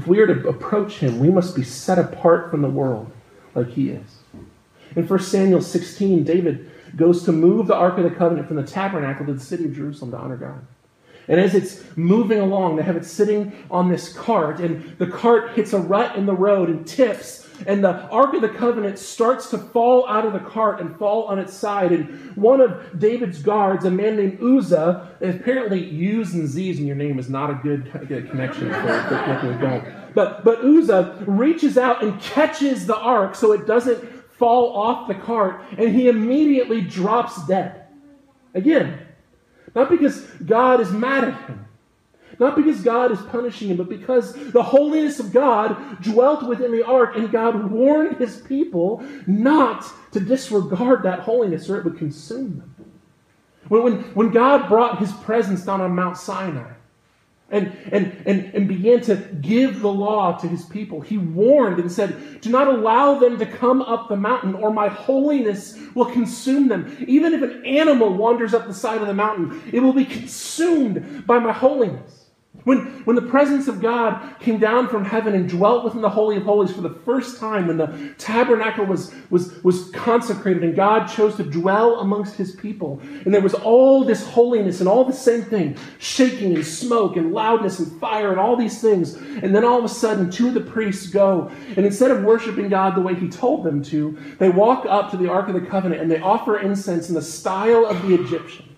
If 0.00 0.06
we 0.06 0.18
are 0.20 0.26
to 0.26 0.48
approach 0.48 0.94
him, 0.94 1.18
we 1.18 1.28
must 1.28 1.54
be 1.54 1.62
set 1.62 1.98
apart 1.98 2.50
from 2.50 2.62
the 2.62 2.70
world 2.70 3.12
like 3.54 3.68
he 3.68 3.90
is. 3.90 4.20
In 4.96 5.06
1 5.06 5.18
Samuel 5.18 5.60
16, 5.60 6.24
David 6.24 6.70
goes 6.96 7.22
to 7.24 7.32
move 7.32 7.66
the 7.66 7.74
Ark 7.74 7.98
of 7.98 8.04
the 8.04 8.10
Covenant 8.10 8.48
from 8.48 8.56
the 8.56 8.62
tabernacle 8.62 9.26
to 9.26 9.34
the 9.34 9.40
city 9.40 9.66
of 9.66 9.74
Jerusalem 9.74 10.12
to 10.12 10.16
honor 10.16 10.38
God. 10.38 10.66
And 11.28 11.40
as 11.40 11.54
it's 11.54 11.84
moving 11.96 12.40
along, 12.40 12.76
they 12.76 12.82
have 12.82 12.96
it 12.96 13.04
sitting 13.04 13.52
on 13.70 13.88
this 13.88 14.12
cart, 14.12 14.60
and 14.60 14.96
the 14.98 15.06
cart 15.06 15.52
hits 15.52 15.72
a 15.72 15.78
rut 15.78 16.16
in 16.16 16.26
the 16.26 16.34
road 16.34 16.68
and 16.68 16.86
tips, 16.86 17.48
and 17.66 17.84
the 17.84 18.08
Ark 18.08 18.34
of 18.34 18.40
the 18.40 18.48
Covenant 18.48 18.98
starts 18.98 19.50
to 19.50 19.58
fall 19.58 20.08
out 20.08 20.24
of 20.24 20.32
the 20.32 20.40
cart 20.40 20.80
and 20.80 20.96
fall 20.98 21.24
on 21.24 21.38
its 21.38 21.52
side. 21.52 21.92
And 21.92 22.34
one 22.34 22.60
of 22.60 22.98
David's 22.98 23.42
guards, 23.42 23.84
a 23.84 23.90
man 23.90 24.16
named 24.16 24.42
Uzzah, 24.42 25.16
apparently 25.20 25.84
U's 25.84 26.32
and 26.32 26.48
Z's 26.48 26.78
in 26.78 26.86
your 26.86 26.96
name 26.96 27.18
is 27.18 27.28
not 27.28 27.50
a 27.50 27.54
good, 27.54 27.92
good 28.08 28.30
connection 28.30 28.70
for, 28.70 28.80
connecting 28.80 29.50
with 29.50 29.60
God. 29.60 29.94
But, 30.14 30.42
but 30.42 30.64
Uzzah 30.64 31.24
reaches 31.26 31.76
out 31.76 32.02
and 32.02 32.20
catches 32.20 32.86
the 32.86 32.96
Ark 32.96 33.34
so 33.34 33.52
it 33.52 33.66
doesn't 33.66 34.02
fall 34.38 34.74
off 34.74 35.06
the 35.06 35.14
cart, 35.14 35.62
and 35.76 35.94
he 35.94 36.08
immediately 36.08 36.80
drops 36.80 37.46
dead. 37.46 37.84
Again, 38.54 39.06
not 39.74 39.90
because 39.90 40.22
God 40.44 40.80
is 40.80 40.90
mad 40.90 41.24
at 41.24 41.46
him, 41.46 41.66
not 42.38 42.56
because 42.56 42.80
God 42.80 43.12
is 43.12 43.20
punishing 43.22 43.68
him, 43.68 43.76
but 43.76 43.88
because 43.88 44.32
the 44.52 44.62
holiness 44.62 45.20
of 45.20 45.32
God 45.32 46.02
dwelt 46.02 46.48
within 46.48 46.72
the 46.72 46.84
ark, 46.84 47.16
and 47.16 47.30
God 47.30 47.70
warned 47.70 48.16
his 48.16 48.38
people 48.38 49.04
not 49.26 49.84
to 50.12 50.20
disregard 50.20 51.02
that 51.02 51.20
holiness 51.20 51.68
or 51.68 51.78
it 51.78 51.84
would 51.84 51.98
consume 51.98 52.58
them. 52.58 52.74
When, 53.68 53.82
when, 53.82 53.94
when 54.14 54.30
God 54.30 54.68
brought 54.68 54.98
his 54.98 55.12
presence 55.12 55.64
down 55.64 55.80
on 55.80 55.94
Mount 55.94 56.16
Sinai, 56.16 56.72
and, 57.50 57.76
and, 57.90 58.22
and, 58.26 58.54
and 58.54 58.68
began 58.68 59.00
to 59.02 59.16
give 59.40 59.80
the 59.80 59.92
law 59.92 60.36
to 60.38 60.46
his 60.46 60.64
people. 60.64 61.00
He 61.00 61.18
warned 61.18 61.80
and 61.80 61.90
said, 61.90 62.40
Do 62.40 62.50
not 62.50 62.68
allow 62.68 63.18
them 63.18 63.38
to 63.38 63.46
come 63.46 63.82
up 63.82 64.08
the 64.08 64.16
mountain, 64.16 64.54
or 64.54 64.72
my 64.72 64.88
holiness 64.88 65.78
will 65.94 66.06
consume 66.06 66.68
them. 66.68 66.96
Even 67.08 67.34
if 67.34 67.42
an 67.42 67.64
animal 67.66 68.14
wanders 68.14 68.54
up 68.54 68.66
the 68.66 68.74
side 68.74 69.00
of 69.00 69.08
the 69.08 69.14
mountain, 69.14 69.62
it 69.72 69.80
will 69.80 69.92
be 69.92 70.04
consumed 70.04 71.26
by 71.26 71.38
my 71.38 71.52
holiness. 71.52 72.19
When, 72.64 73.04
when 73.04 73.16
the 73.16 73.22
presence 73.22 73.68
of 73.68 73.80
God 73.80 74.38
came 74.40 74.58
down 74.58 74.88
from 74.88 75.04
heaven 75.04 75.34
and 75.34 75.48
dwelt 75.48 75.84
within 75.84 76.02
the 76.02 76.10
Holy 76.10 76.36
of 76.36 76.42
Holies 76.42 76.72
for 76.72 76.82
the 76.82 76.90
first 76.90 77.38
time, 77.38 77.68
when 77.68 77.78
the 77.78 78.14
tabernacle 78.18 78.84
was, 78.84 79.14
was, 79.30 79.62
was 79.62 79.90
consecrated 79.92 80.62
and 80.64 80.74
God 80.74 81.06
chose 81.06 81.36
to 81.36 81.44
dwell 81.44 82.00
amongst 82.00 82.34
his 82.34 82.54
people, 82.56 83.00
and 83.24 83.32
there 83.32 83.40
was 83.40 83.54
all 83.54 84.04
this 84.04 84.26
holiness 84.26 84.80
and 84.80 84.88
all 84.88 85.04
the 85.04 85.12
same 85.12 85.42
thing 85.42 85.76
shaking 85.98 86.54
and 86.54 86.66
smoke 86.66 87.16
and 87.16 87.32
loudness 87.32 87.78
and 87.78 87.98
fire 88.00 88.30
and 88.30 88.38
all 88.40 88.56
these 88.56 88.80
things. 88.80 89.14
And 89.14 89.54
then 89.54 89.64
all 89.64 89.78
of 89.78 89.84
a 89.84 89.88
sudden, 89.88 90.30
two 90.30 90.48
of 90.48 90.54
the 90.54 90.60
priests 90.60 91.06
go, 91.06 91.50
and 91.76 91.86
instead 91.86 92.10
of 92.10 92.24
worshiping 92.24 92.68
God 92.68 92.94
the 92.94 93.00
way 93.00 93.14
he 93.14 93.28
told 93.28 93.64
them 93.64 93.82
to, 93.84 94.18
they 94.38 94.50
walk 94.50 94.84
up 94.86 95.10
to 95.12 95.16
the 95.16 95.30
Ark 95.30 95.48
of 95.48 95.54
the 95.54 95.60
Covenant 95.60 96.02
and 96.02 96.10
they 96.10 96.20
offer 96.20 96.58
incense 96.58 97.08
in 97.08 97.14
the 97.14 97.22
style 97.22 97.86
of 97.86 98.02
the 98.02 98.14
Egyptians 98.14 98.69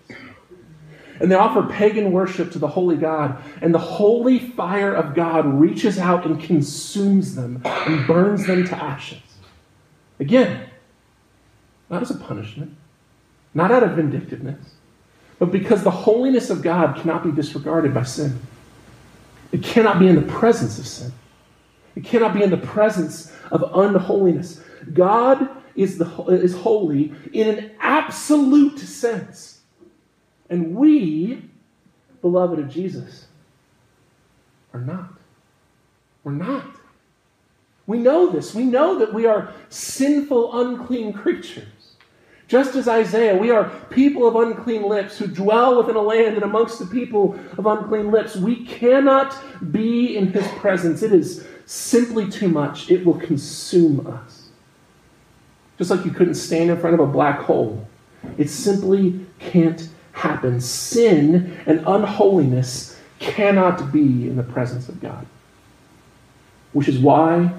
and 1.23 1.31
they 1.31 1.37
offer 1.37 1.63
pagan 1.63 2.11
worship 2.11 2.51
to 2.51 2.59
the 2.59 2.67
holy 2.67 2.97
God. 2.97 3.41
And 3.61 3.73
the 3.73 3.79
holy 3.79 4.39
fire 4.39 4.93
of 4.93 5.15
God 5.15 5.45
reaches 5.45 5.97
out 5.97 6.25
and 6.25 6.37
consumes 6.37 7.33
them 7.33 7.61
and 7.63 8.05
burns 8.05 8.45
them 8.45 8.67
to 8.67 8.75
ashes. 8.75 9.21
Again, 10.19 10.69
not 11.89 12.01
as 12.01 12.11
a 12.11 12.17
punishment, 12.17 12.75
not 13.53 13.71
out 13.71 13.83
of 13.83 13.91
vindictiveness, 13.91 14.73
but 15.39 15.49
because 15.49 15.81
the 15.81 15.91
holiness 15.91 16.49
of 16.49 16.61
God 16.61 16.97
cannot 16.97 17.23
be 17.23 17.31
disregarded 17.31 17.93
by 17.93 18.03
sin. 18.03 18.37
It 19.53 19.63
cannot 19.63 19.99
be 19.99 20.09
in 20.09 20.15
the 20.17 20.29
presence 20.33 20.77
of 20.77 20.85
sin. 20.85 21.13
It 21.95 22.03
cannot 22.03 22.33
be 22.33 22.43
in 22.43 22.49
the 22.49 22.57
presence 22.57 23.31
of 23.49 23.63
unholiness. 23.73 24.61
God 24.91 25.47
is, 25.77 25.97
the, 25.97 26.25
is 26.27 26.53
holy 26.53 27.13
in 27.31 27.47
an 27.47 27.71
absolute 27.79 28.77
sense. 28.77 29.52
And 30.53 30.75
we, 30.75 31.41
beloved 32.21 32.59
of 32.59 32.69
Jesus, 32.69 33.25
are 34.71 34.79
not. 34.79 35.13
We're 36.23 36.33
not. 36.33 36.67
We 37.87 37.97
know 37.97 38.29
this. 38.29 38.53
We 38.53 38.63
know 38.63 38.99
that 38.99 39.15
we 39.15 39.25
are 39.25 39.51
sinful, 39.69 40.61
unclean 40.61 41.13
creatures. 41.13 41.95
Just 42.47 42.75
as 42.75 42.87
Isaiah, 42.87 43.35
we 43.35 43.49
are 43.49 43.71
people 43.89 44.27
of 44.27 44.35
unclean 44.35 44.83
lips 44.83 45.17
who 45.17 45.25
dwell 45.25 45.79
within 45.79 45.95
a 45.95 46.01
land 46.01 46.35
and 46.35 46.43
amongst 46.43 46.77
the 46.77 46.85
people 46.85 47.33
of 47.57 47.65
unclean 47.65 48.11
lips. 48.11 48.35
We 48.35 48.63
cannot 48.63 49.35
be 49.71 50.15
in 50.15 50.33
his 50.33 50.47
presence. 50.59 51.01
It 51.01 51.13
is 51.13 51.47
simply 51.65 52.29
too 52.29 52.47
much. 52.47 52.91
It 52.91 53.03
will 53.03 53.17
consume 53.17 54.05
us. 54.05 54.49
Just 55.79 55.89
like 55.89 56.05
you 56.05 56.11
couldn't 56.11 56.35
stand 56.35 56.69
in 56.69 56.79
front 56.79 56.93
of 56.93 56.99
a 56.99 57.11
black 57.11 57.39
hole, 57.39 57.87
it 58.37 58.51
simply 58.51 59.25
can't 59.39 59.89
happen. 60.13 60.61
Sin 60.61 61.59
and 61.65 61.83
unholiness 61.85 62.97
cannot 63.19 63.91
be 63.91 64.27
in 64.27 64.35
the 64.35 64.43
presence 64.43 64.87
of 64.87 65.01
God, 65.01 65.25
which 66.71 66.87
is 66.87 66.99
why 66.99 67.51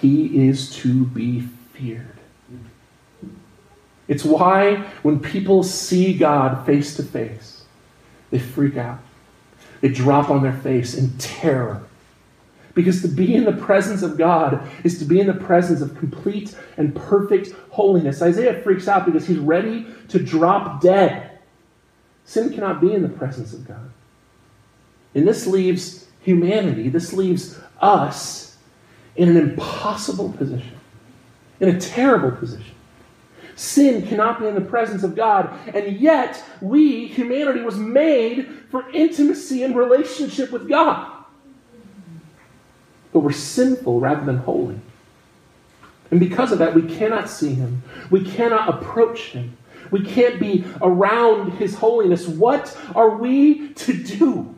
he 0.00 0.48
is 0.48 0.70
to 0.76 1.04
be 1.06 1.40
feared. 1.72 2.18
It's 4.08 4.24
why 4.24 4.76
when 5.02 5.20
people 5.20 5.62
see 5.62 6.16
God 6.16 6.64
face 6.64 6.96
to 6.96 7.02
face, 7.02 7.64
they 8.30 8.38
freak 8.38 8.76
out. 8.76 9.00
They 9.80 9.88
drop 9.88 10.30
on 10.30 10.42
their 10.42 10.52
face 10.52 10.94
in 10.94 11.16
terror. 11.18 11.82
Because 12.74 13.02
to 13.02 13.08
be 13.08 13.34
in 13.34 13.44
the 13.44 13.52
presence 13.52 14.02
of 14.02 14.16
God 14.16 14.66
is 14.84 14.98
to 15.00 15.04
be 15.04 15.20
in 15.20 15.26
the 15.26 15.34
presence 15.34 15.80
of 15.80 15.98
complete 15.98 16.56
and 16.76 16.94
perfect 16.94 17.52
holiness. 17.70 18.22
Isaiah 18.22 18.62
freaks 18.62 18.88
out 18.88 19.04
because 19.04 19.26
he's 19.26 19.38
ready 19.38 19.86
to 20.08 20.18
drop 20.18 20.80
dead 20.80 21.27
Sin 22.28 22.52
cannot 22.52 22.78
be 22.78 22.92
in 22.92 23.00
the 23.00 23.08
presence 23.08 23.54
of 23.54 23.66
God. 23.66 23.90
And 25.14 25.26
this 25.26 25.46
leaves 25.46 26.06
humanity, 26.20 26.90
this 26.90 27.14
leaves 27.14 27.58
us 27.80 28.58
in 29.16 29.30
an 29.30 29.38
impossible 29.38 30.34
position, 30.34 30.78
in 31.58 31.70
a 31.70 31.80
terrible 31.80 32.30
position. 32.30 32.74
Sin 33.56 34.06
cannot 34.06 34.40
be 34.40 34.46
in 34.46 34.54
the 34.54 34.60
presence 34.60 35.04
of 35.04 35.16
God, 35.16 35.58
and 35.74 35.98
yet 35.98 36.44
we, 36.60 37.06
humanity, 37.06 37.62
was 37.62 37.78
made 37.78 38.46
for 38.70 38.90
intimacy 38.90 39.62
and 39.62 39.74
relationship 39.74 40.52
with 40.52 40.68
God. 40.68 41.10
But 43.10 43.20
we're 43.20 43.32
sinful 43.32 44.00
rather 44.00 44.26
than 44.26 44.36
holy. 44.36 44.78
And 46.10 46.20
because 46.20 46.52
of 46.52 46.58
that, 46.58 46.74
we 46.74 46.82
cannot 46.82 47.30
see 47.30 47.54
Him. 47.54 47.82
We 48.10 48.22
cannot 48.22 48.68
approach 48.68 49.30
Him. 49.30 49.56
We 49.90 50.04
can't 50.04 50.38
be 50.38 50.64
around 50.80 51.52
His 51.52 51.74
holiness. 51.74 52.26
What 52.26 52.76
are 52.94 53.16
we 53.16 53.70
to 53.74 53.92
do? 53.92 54.54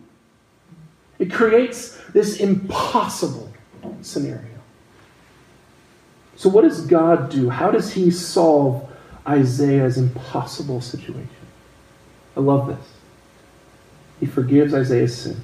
It 1.18 1.32
creates 1.32 2.00
this 2.12 2.38
impossible 2.38 3.52
scenario. 4.00 4.46
So, 6.36 6.48
what 6.48 6.62
does 6.62 6.86
God 6.86 7.30
do? 7.30 7.50
How 7.50 7.70
does 7.70 7.92
He 7.92 8.10
solve 8.10 8.90
Isaiah's 9.26 9.98
impossible 9.98 10.80
situation? 10.80 11.28
I 12.36 12.40
love 12.40 12.68
this. 12.68 12.86
He 14.20 14.26
forgives 14.26 14.74
Isaiah's 14.74 15.16
sin. 15.16 15.40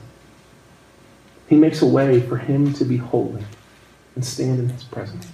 He 1.49 1.57
makes 1.57 1.83
a 1.83 1.87
way 1.87 2.21
for 2.21 2.37
him 2.37 2.73
to 2.75 2.85
be 2.85 2.97
holy 2.97 3.43
and 4.15 4.25
stand 4.25 4.59
in 4.59 4.69
his 4.69 4.85
presence. 4.85 5.27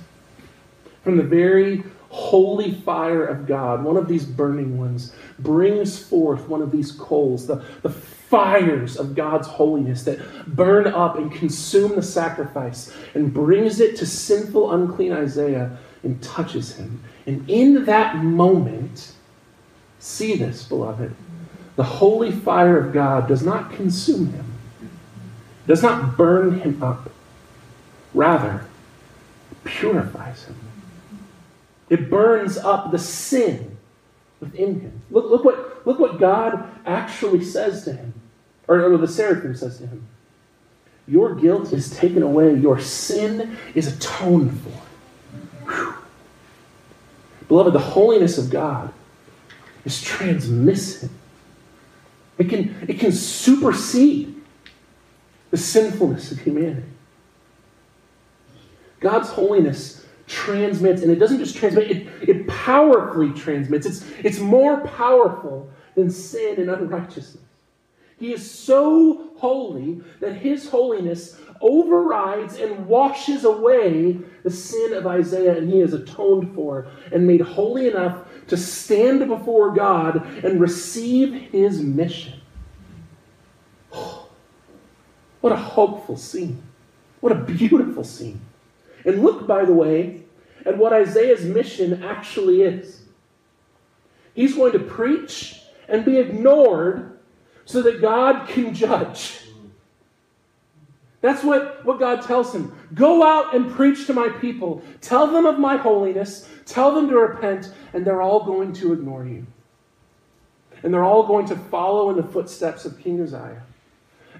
From 1.02 1.16
the 1.16 1.22
very 1.22 1.82
holy 2.12 2.72
fire 2.72 3.24
of 3.24 3.46
God, 3.46 3.82
one 3.82 3.96
of 3.96 4.06
these 4.06 4.26
burning 4.26 4.76
ones, 4.76 5.14
brings 5.38 5.98
forth 5.98 6.46
one 6.46 6.60
of 6.60 6.70
these 6.70 6.92
coals, 6.92 7.46
the, 7.46 7.64
the 7.80 7.88
fires 7.88 8.98
of 8.98 9.14
God's 9.14 9.48
holiness 9.48 10.04
that 10.04 10.20
burn 10.46 10.86
up 10.86 11.16
and 11.16 11.32
consume 11.32 11.96
the 11.96 12.02
sacrifice, 12.02 12.94
and 13.14 13.32
brings 13.32 13.80
it 13.80 13.96
to 13.96 14.06
sinful, 14.06 14.72
unclean 14.72 15.12
Isaiah 15.12 15.78
and 16.02 16.22
touches 16.22 16.76
him. 16.76 17.02
And 17.26 17.48
in 17.48 17.86
that 17.86 18.16
moment, 18.16 19.12
see 19.98 20.36
this, 20.36 20.64
beloved, 20.64 21.14
the 21.76 21.82
holy 21.82 22.30
fire 22.30 22.78
of 22.78 22.92
God 22.92 23.26
does 23.26 23.42
not 23.42 23.72
consume 23.72 24.34
him, 24.34 24.52
does 25.66 25.82
not 25.82 26.18
burn 26.18 26.60
him 26.60 26.82
up, 26.82 27.10
rather, 28.12 28.66
purifies 29.64 30.44
him. 30.44 30.56
It 31.92 32.08
burns 32.08 32.56
up 32.56 32.90
the 32.90 32.98
sin 32.98 33.76
within 34.40 34.80
him. 34.80 35.02
Look, 35.10 35.26
look, 35.26 35.44
what, 35.44 35.86
look 35.86 35.98
what 35.98 36.18
God 36.18 36.66
actually 36.86 37.44
says 37.44 37.84
to 37.84 37.92
him, 37.92 38.14
or, 38.66 38.80
or 38.80 38.96
the 38.96 39.06
seraphim 39.06 39.54
says 39.54 39.76
to 39.76 39.86
him. 39.86 40.08
Your 41.06 41.34
guilt 41.34 41.70
is 41.74 41.94
taken 41.94 42.22
away, 42.22 42.54
your 42.54 42.80
sin 42.80 43.58
is 43.74 43.94
atoned 43.94 44.58
for. 44.58 45.70
Whew. 45.70 45.94
Beloved, 47.46 47.74
the 47.74 47.78
holiness 47.78 48.38
of 48.38 48.48
God 48.48 48.90
is 49.84 50.02
transmissive. 50.02 51.10
It 52.38 52.48
can, 52.48 52.86
it 52.88 53.00
can 53.00 53.12
supersede 53.12 54.34
the 55.50 55.58
sinfulness 55.58 56.32
of 56.32 56.38
humanity. 56.38 56.88
God's 58.98 59.28
holiness 59.28 60.01
transmits, 60.26 61.02
and 61.02 61.10
it 61.10 61.16
doesn't 61.16 61.38
just 61.38 61.56
transmit, 61.56 61.90
it, 61.90 62.06
it 62.22 62.46
powerfully 62.48 63.32
transmits. 63.32 63.86
It's, 63.86 64.04
it's 64.22 64.38
more 64.38 64.80
powerful 64.80 65.70
than 65.94 66.10
sin 66.10 66.60
and 66.60 66.70
unrighteousness. 66.70 67.42
He 68.18 68.32
is 68.32 68.48
so 68.48 69.32
holy 69.36 70.00
that 70.20 70.34
his 70.34 70.68
holiness 70.68 71.40
overrides 71.60 72.56
and 72.56 72.86
washes 72.86 73.44
away 73.44 74.18
the 74.44 74.50
sin 74.50 74.92
of 74.92 75.06
Isaiah, 75.06 75.56
and 75.56 75.72
he 75.72 75.80
is 75.80 75.92
atoned 75.92 76.54
for 76.54 76.86
and 77.12 77.26
made 77.26 77.40
holy 77.40 77.88
enough 77.88 78.28
to 78.48 78.56
stand 78.56 79.26
before 79.26 79.74
God 79.74 80.24
and 80.44 80.60
receive 80.60 81.32
his 81.32 81.80
mission. 81.80 82.40
what 85.40 85.52
a 85.52 85.56
hopeful 85.56 86.16
scene. 86.16 86.62
What 87.20 87.32
a 87.32 87.36
beautiful 87.36 88.04
scene. 88.04 88.40
And 89.04 89.22
look, 89.22 89.46
by 89.46 89.64
the 89.64 89.72
way, 89.72 90.22
at 90.64 90.78
what 90.78 90.92
Isaiah's 90.92 91.44
mission 91.44 92.02
actually 92.02 92.62
is. 92.62 93.02
He's 94.34 94.54
going 94.54 94.72
to 94.72 94.78
preach 94.78 95.60
and 95.88 96.04
be 96.04 96.18
ignored 96.18 97.18
so 97.64 97.82
that 97.82 98.00
God 98.00 98.48
can 98.48 98.74
judge. 98.74 99.40
That's 101.20 101.44
what, 101.44 101.84
what 101.84 102.00
God 102.00 102.22
tells 102.22 102.54
him. 102.54 102.76
Go 102.94 103.22
out 103.22 103.54
and 103.54 103.70
preach 103.70 104.06
to 104.06 104.12
my 104.12 104.28
people. 104.28 104.82
Tell 105.00 105.28
them 105.28 105.46
of 105.46 105.58
my 105.58 105.76
holiness. 105.76 106.48
Tell 106.66 106.94
them 106.94 107.08
to 107.08 107.16
repent, 107.16 107.72
and 107.92 108.04
they're 108.04 108.22
all 108.22 108.44
going 108.44 108.72
to 108.74 108.92
ignore 108.92 109.24
you. 109.24 109.46
And 110.82 110.92
they're 110.92 111.04
all 111.04 111.26
going 111.26 111.46
to 111.46 111.56
follow 111.56 112.10
in 112.10 112.16
the 112.16 112.24
footsteps 112.24 112.84
of 112.84 112.98
King 112.98 113.20
Uzziah. 113.20 113.62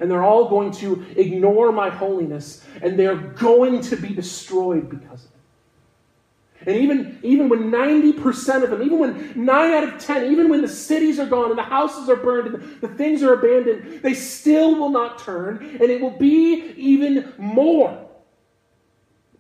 And 0.03 0.11
they're 0.11 0.25
all 0.25 0.49
going 0.49 0.73
to 0.73 1.07
ignore 1.17 1.71
my 1.71 1.89
holiness, 1.89 2.67
and 2.83 2.99
they're 2.99 3.15
going 3.15 3.81
to 3.83 3.95
be 3.95 4.09
destroyed 4.09 4.91
because 4.91 5.27
of 5.27 5.31
it. 5.31 6.67
And 6.67 6.77
even, 6.77 7.21
even 7.23 7.49
when 7.49 7.71
90% 7.71 8.65
of 8.65 8.71
them, 8.71 8.83
even 8.83 8.99
when 8.99 9.45
9 9.45 9.71
out 9.71 9.85
of 9.85 10.01
10, 10.01 10.33
even 10.33 10.49
when 10.49 10.61
the 10.61 10.67
cities 10.67 11.21
are 11.21 11.27
gone 11.27 11.51
and 11.51 11.59
the 11.59 11.63
houses 11.63 12.09
are 12.09 12.17
burned 12.17 12.53
and 12.53 12.81
the, 12.81 12.89
things 12.89 13.23
are 13.23 13.35
abandoned, 13.35 14.03
they 14.03 14.13
still 14.13 14.75
will 14.75 14.89
not 14.89 15.21
turn, 15.21 15.59
and 15.81 15.83
it 15.83 16.01
will 16.01 16.19
be 16.19 16.73
even 16.77 17.33
more. 17.39 18.05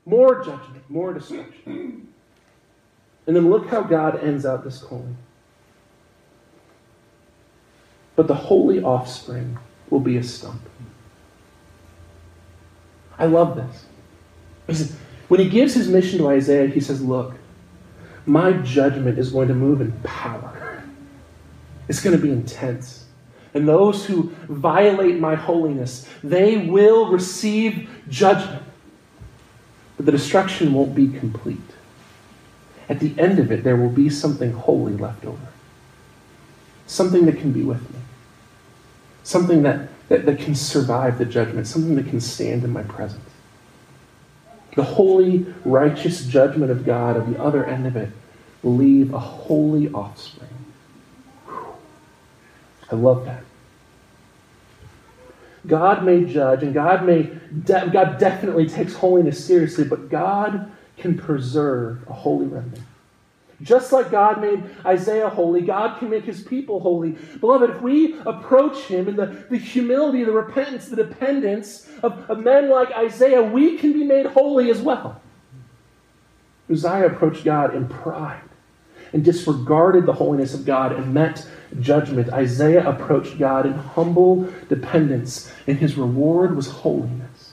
More 0.06 0.44
judgment, 0.44 0.88
more 0.88 1.12
destruction. 1.12 2.06
And 3.26 3.34
then 3.34 3.50
look 3.50 3.66
how 3.66 3.82
God 3.82 4.22
ends 4.22 4.46
out 4.46 4.62
this 4.62 4.78
calling. 4.78 5.16
But 8.14 8.28
the 8.28 8.36
holy 8.36 8.80
offspring 8.80 9.58
will 9.92 10.00
be 10.00 10.16
a 10.16 10.22
stump. 10.22 10.60
I 13.18 13.26
love 13.26 13.60
this. 14.66 14.96
When 15.28 15.38
he 15.38 15.48
gives 15.48 15.74
his 15.74 15.88
mission 15.88 16.18
to 16.18 16.28
Isaiah, 16.28 16.66
he 16.66 16.80
says, 16.80 17.02
Look, 17.02 17.34
my 18.24 18.52
judgment 18.52 19.18
is 19.18 19.30
going 19.30 19.48
to 19.48 19.54
move 19.54 19.80
in 19.82 19.92
power. 20.02 20.82
It's 21.88 22.00
going 22.00 22.16
to 22.16 22.22
be 22.22 22.30
intense. 22.30 23.04
And 23.54 23.68
those 23.68 24.06
who 24.06 24.32
violate 24.48 25.20
my 25.20 25.34
holiness, 25.34 26.08
they 26.24 26.56
will 26.56 27.10
receive 27.10 27.90
judgment. 28.08 28.62
But 29.98 30.06
the 30.06 30.12
destruction 30.12 30.72
won't 30.72 30.94
be 30.94 31.08
complete. 31.08 31.58
At 32.88 32.98
the 32.98 33.14
end 33.18 33.38
of 33.38 33.52
it, 33.52 33.62
there 33.62 33.76
will 33.76 33.90
be 33.90 34.08
something 34.08 34.52
holy 34.52 34.94
left 34.94 35.26
over. 35.26 35.48
Something 36.86 37.26
that 37.26 37.38
can 37.38 37.52
be 37.52 37.62
with 37.62 37.82
me. 37.92 38.01
Something 39.22 39.62
that, 39.62 39.88
that, 40.08 40.26
that 40.26 40.38
can 40.38 40.54
survive 40.54 41.18
the 41.18 41.24
judgment. 41.24 41.66
Something 41.66 41.94
that 41.96 42.08
can 42.08 42.20
stand 42.20 42.64
in 42.64 42.72
my 42.72 42.82
presence. 42.82 43.22
The 44.74 44.84
holy, 44.84 45.46
righteous 45.64 46.24
judgment 46.24 46.70
of 46.70 46.84
God 46.84 47.16
at 47.16 47.30
the 47.30 47.40
other 47.42 47.64
end 47.64 47.86
of 47.86 47.96
it 47.96 48.10
will 48.62 48.76
leave 48.76 49.12
a 49.12 49.18
holy 49.18 49.90
offspring. 49.92 50.48
I 51.48 52.94
love 52.94 53.24
that. 53.26 53.44
God 55.66 56.04
may 56.04 56.24
judge, 56.24 56.62
and 56.62 56.74
God 56.74 57.04
may 57.04 57.22
de- 57.22 57.90
God 57.92 58.18
definitely 58.18 58.68
takes 58.68 58.94
holiness 58.94 59.44
seriously, 59.44 59.84
but 59.84 60.08
God 60.08 60.70
can 60.96 61.16
preserve 61.16 62.06
a 62.08 62.12
holy 62.12 62.46
remnant. 62.46 62.82
Just 63.62 63.92
like 63.92 64.10
God 64.10 64.40
made 64.40 64.64
Isaiah 64.84 65.28
holy, 65.28 65.62
God 65.62 65.98
can 65.98 66.10
make 66.10 66.24
his 66.24 66.42
people 66.42 66.80
holy. 66.80 67.16
Beloved, 67.40 67.70
if 67.70 67.80
we 67.80 68.18
approach 68.26 68.84
him 68.84 69.08
in 69.08 69.16
the, 69.16 69.44
the 69.50 69.56
humility, 69.56 70.24
the 70.24 70.32
repentance, 70.32 70.88
the 70.88 70.96
dependence 70.96 71.88
of, 72.02 72.28
of 72.28 72.40
men 72.40 72.70
like 72.70 72.90
Isaiah, 72.92 73.42
we 73.42 73.78
can 73.78 73.92
be 73.92 74.04
made 74.04 74.26
holy 74.26 74.70
as 74.70 74.80
well. 74.80 75.20
Uzziah 76.70 77.06
approached 77.06 77.44
God 77.44 77.74
in 77.74 77.88
pride 77.88 78.42
and 79.12 79.24
disregarded 79.24 80.06
the 80.06 80.14
holiness 80.14 80.54
of 80.54 80.64
God 80.64 80.92
and 80.92 81.12
met 81.12 81.46
judgment. 81.80 82.30
Isaiah 82.30 82.88
approached 82.88 83.38
God 83.38 83.66
in 83.66 83.74
humble 83.74 84.50
dependence, 84.68 85.52
and 85.66 85.78
his 85.78 85.96
reward 85.96 86.56
was 86.56 86.68
holiness. 86.68 87.52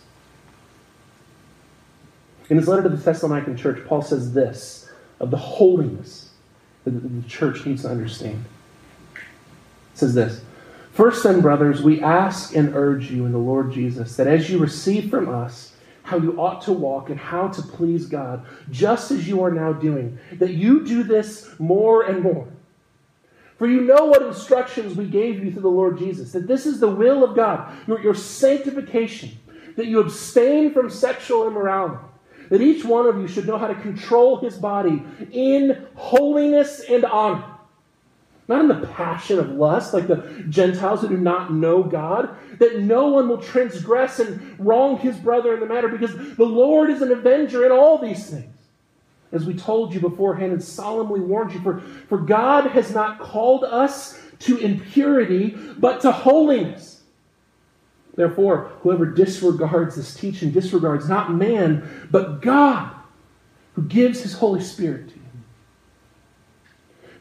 In 2.49 2.57
his 2.57 2.67
letter 2.67 2.83
to 2.83 2.89
the 2.89 2.97
Thessalonican 2.97 3.57
church, 3.57 3.85
Paul 3.85 4.01
says 4.01 4.33
this 4.33 4.78
of 5.19 5.31
the 5.31 5.37
holiness 5.37 6.29
that 6.85 6.91
the 6.91 7.29
church 7.29 7.65
needs 7.65 7.83
to 7.83 7.89
understand. 7.89 8.45
It 9.15 9.21
says 9.95 10.13
this 10.13 10.41
First, 10.93 11.23
then, 11.23 11.41
brothers, 11.41 11.81
we 11.81 12.01
ask 12.01 12.55
and 12.55 12.75
urge 12.75 13.11
you 13.11 13.25
in 13.25 13.31
the 13.31 13.37
Lord 13.37 13.71
Jesus 13.71 14.15
that 14.17 14.27
as 14.27 14.49
you 14.49 14.57
receive 14.57 15.09
from 15.09 15.29
us 15.29 15.73
how 16.03 16.17
you 16.17 16.39
ought 16.39 16.61
to 16.63 16.73
walk 16.73 17.09
and 17.09 17.19
how 17.19 17.47
to 17.49 17.61
please 17.61 18.07
God, 18.07 18.45
just 18.71 19.11
as 19.11 19.27
you 19.27 19.43
are 19.43 19.51
now 19.51 19.71
doing, 19.71 20.17
that 20.33 20.53
you 20.53 20.83
do 20.85 21.03
this 21.03 21.49
more 21.59 22.03
and 22.03 22.23
more. 22.23 22.47
For 23.57 23.67
you 23.67 23.81
know 23.81 24.05
what 24.05 24.23
instructions 24.23 24.95
we 24.95 25.05
gave 25.05 25.43
you 25.43 25.51
through 25.51 25.61
the 25.61 25.69
Lord 25.69 25.99
Jesus, 25.99 26.31
that 26.31 26.47
this 26.47 26.65
is 26.65 26.79
the 26.79 26.89
will 26.89 27.23
of 27.23 27.35
God, 27.35 27.71
your, 27.87 28.01
your 28.01 28.15
sanctification, 28.15 29.37
that 29.75 29.85
you 29.85 29.99
abstain 29.99 30.73
from 30.73 30.89
sexual 30.89 31.47
immorality 31.47 32.08
that 32.49 32.61
each 32.61 32.83
one 32.83 33.05
of 33.05 33.17
you 33.17 33.27
should 33.27 33.47
know 33.47 33.57
how 33.57 33.67
to 33.67 33.75
control 33.75 34.37
his 34.37 34.57
body 34.57 35.03
in 35.31 35.87
holiness 35.95 36.81
and 36.89 37.05
honor. 37.05 37.45
Not 38.47 38.61
in 38.61 38.67
the 38.67 38.87
passion 38.87 39.37
of 39.37 39.51
lust, 39.51 39.93
like 39.93 40.07
the 40.07 40.43
Gentiles 40.49 41.01
who 41.01 41.09
do 41.09 41.17
not 41.17 41.53
know 41.53 41.83
God, 41.83 42.35
that 42.57 42.79
no 42.79 43.07
one 43.07 43.29
will 43.29 43.41
transgress 43.41 44.19
and 44.19 44.59
wrong 44.59 44.97
his 44.97 45.15
brother 45.17 45.53
in 45.53 45.59
the 45.59 45.67
matter, 45.67 45.87
because 45.87 46.15
the 46.35 46.45
Lord 46.45 46.89
is 46.89 47.03
an 47.03 47.11
avenger 47.11 47.63
in 47.65 47.71
all 47.71 47.99
these 47.99 48.27
things. 48.27 48.55
As 49.31 49.45
we 49.45 49.53
told 49.53 49.93
you 49.93 49.99
beforehand 49.99 50.51
and 50.51 50.63
solemnly 50.63 51.19
warned 51.19 51.53
you, 51.53 51.61
for, 51.61 51.81
for 52.07 52.17
God 52.17 52.71
has 52.71 52.91
not 52.91 53.19
called 53.19 53.63
us 53.63 54.19
to 54.39 54.57
impurity, 54.57 55.55
but 55.77 56.01
to 56.01 56.11
holiness. 56.11 56.98
Therefore, 58.15 58.71
whoever 58.81 59.05
disregards 59.05 59.95
this 59.95 60.13
teaching 60.13 60.51
disregards 60.51 61.07
not 61.07 61.33
man, 61.33 62.07
but 62.11 62.41
God, 62.41 62.93
who 63.73 63.83
gives 63.83 64.21
his 64.21 64.33
Holy 64.33 64.61
Spirit 64.61 65.09
to 65.09 65.15
you. 65.15 65.21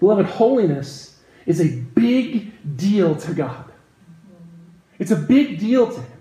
Beloved, 0.00 0.26
holiness 0.26 1.20
is 1.46 1.60
a 1.60 1.68
big 1.68 2.76
deal 2.76 3.14
to 3.16 3.34
God. 3.34 3.64
It's 4.98 5.10
a 5.10 5.16
big 5.16 5.58
deal 5.58 5.86
to 5.92 6.00
him. 6.00 6.18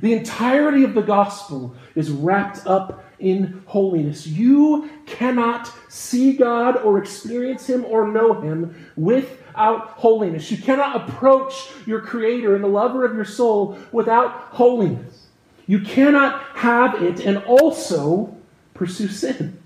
The 0.00 0.12
entirety 0.12 0.84
of 0.84 0.94
the 0.94 1.02
gospel 1.02 1.74
is 1.94 2.10
wrapped 2.10 2.66
up 2.66 3.04
in 3.18 3.62
holiness. 3.66 4.26
You 4.26 4.90
cannot 5.06 5.72
see 5.88 6.34
God 6.34 6.76
or 6.76 6.98
experience 6.98 7.68
Him 7.68 7.84
or 7.86 8.08
know 8.08 8.40
Him 8.40 8.92
without 9.56 9.88
holiness. 9.88 10.50
You 10.50 10.58
cannot 10.58 11.08
approach 11.08 11.70
your 11.86 12.00
Creator 12.00 12.54
and 12.54 12.62
the 12.62 12.68
lover 12.68 13.06
of 13.06 13.14
your 13.14 13.24
soul 13.24 13.78
without 13.90 14.30
holiness. 14.50 15.28
You 15.66 15.80
cannot 15.80 16.42
have 16.56 17.02
it 17.02 17.20
and 17.20 17.38
also 17.38 18.36
pursue 18.74 19.08
sin. 19.08 19.58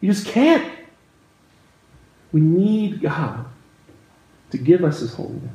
You 0.00 0.12
just 0.12 0.26
can't. 0.26 0.68
We 2.32 2.40
need 2.40 3.00
God 3.00 3.46
to 4.50 4.58
give 4.58 4.82
us 4.82 4.98
His 4.98 5.14
holiness. 5.14 5.54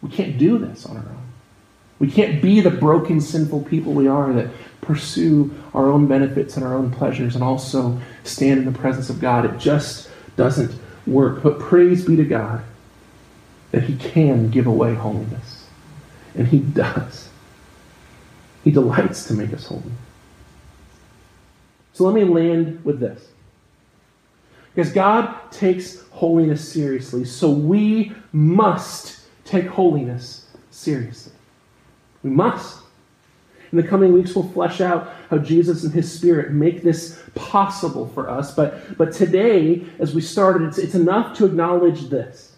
We 0.00 0.10
can't 0.10 0.38
do 0.38 0.58
this 0.58 0.86
on 0.86 0.96
our 0.96 1.02
own. 1.02 1.32
We 1.98 2.08
can't 2.08 2.40
be 2.40 2.60
the 2.60 2.70
broken, 2.70 3.20
sinful 3.20 3.64
people 3.64 3.92
we 3.92 4.06
are 4.06 4.32
that 4.34 4.50
pursue 4.82 5.52
our 5.74 5.90
own 5.90 6.06
benefits 6.06 6.56
and 6.56 6.64
our 6.64 6.74
own 6.74 6.92
pleasures 6.92 7.34
and 7.34 7.42
also 7.42 7.98
stand 8.22 8.60
in 8.60 8.66
the 8.66 8.78
presence 8.78 9.10
of 9.10 9.20
God. 9.20 9.44
It 9.44 9.58
just 9.58 10.08
doesn't 10.36 10.78
work. 11.06 11.42
But 11.42 11.58
praise 11.58 12.04
be 12.04 12.16
to 12.16 12.24
God 12.24 12.62
that 13.72 13.84
He 13.84 13.96
can 13.96 14.50
give 14.50 14.66
away 14.66 14.94
holiness. 14.94 15.66
And 16.34 16.46
He 16.46 16.60
does. 16.60 17.28
He 18.64 18.70
delights 18.70 19.26
to 19.28 19.34
make 19.34 19.52
us 19.52 19.66
holy. 19.66 19.82
So 21.92 22.04
let 22.04 22.14
me 22.14 22.24
land 22.24 22.84
with 22.84 23.00
this. 23.00 23.28
Because 24.74 24.92
God 24.92 25.50
takes 25.50 26.02
holiness 26.10 26.70
seriously, 26.70 27.24
so 27.24 27.50
we 27.50 28.12
must 28.32 29.20
take 29.44 29.66
holiness 29.66 30.46
seriously. 30.70 31.32
We 32.22 32.30
must. 32.30 32.80
In 33.76 33.82
the 33.82 33.88
coming 33.88 34.14
weeks, 34.14 34.34
we'll 34.34 34.48
flesh 34.48 34.80
out 34.80 35.12
how 35.28 35.36
Jesus 35.36 35.84
and 35.84 35.92
His 35.92 36.10
Spirit 36.10 36.50
make 36.50 36.82
this 36.82 37.22
possible 37.34 38.08
for 38.08 38.30
us. 38.30 38.54
But, 38.54 38.96
but 38.96 39.12
today, 39.12 39.84
as 39.98 40.14
we 40.14 40.22
started, 40.22 40.68
it's, 40.68 40.78
it's 40.78 40.94
enough 40.94 41.36
to 41.36 41.44
acknowledge 41.44 42.08
this. 42.08 42.56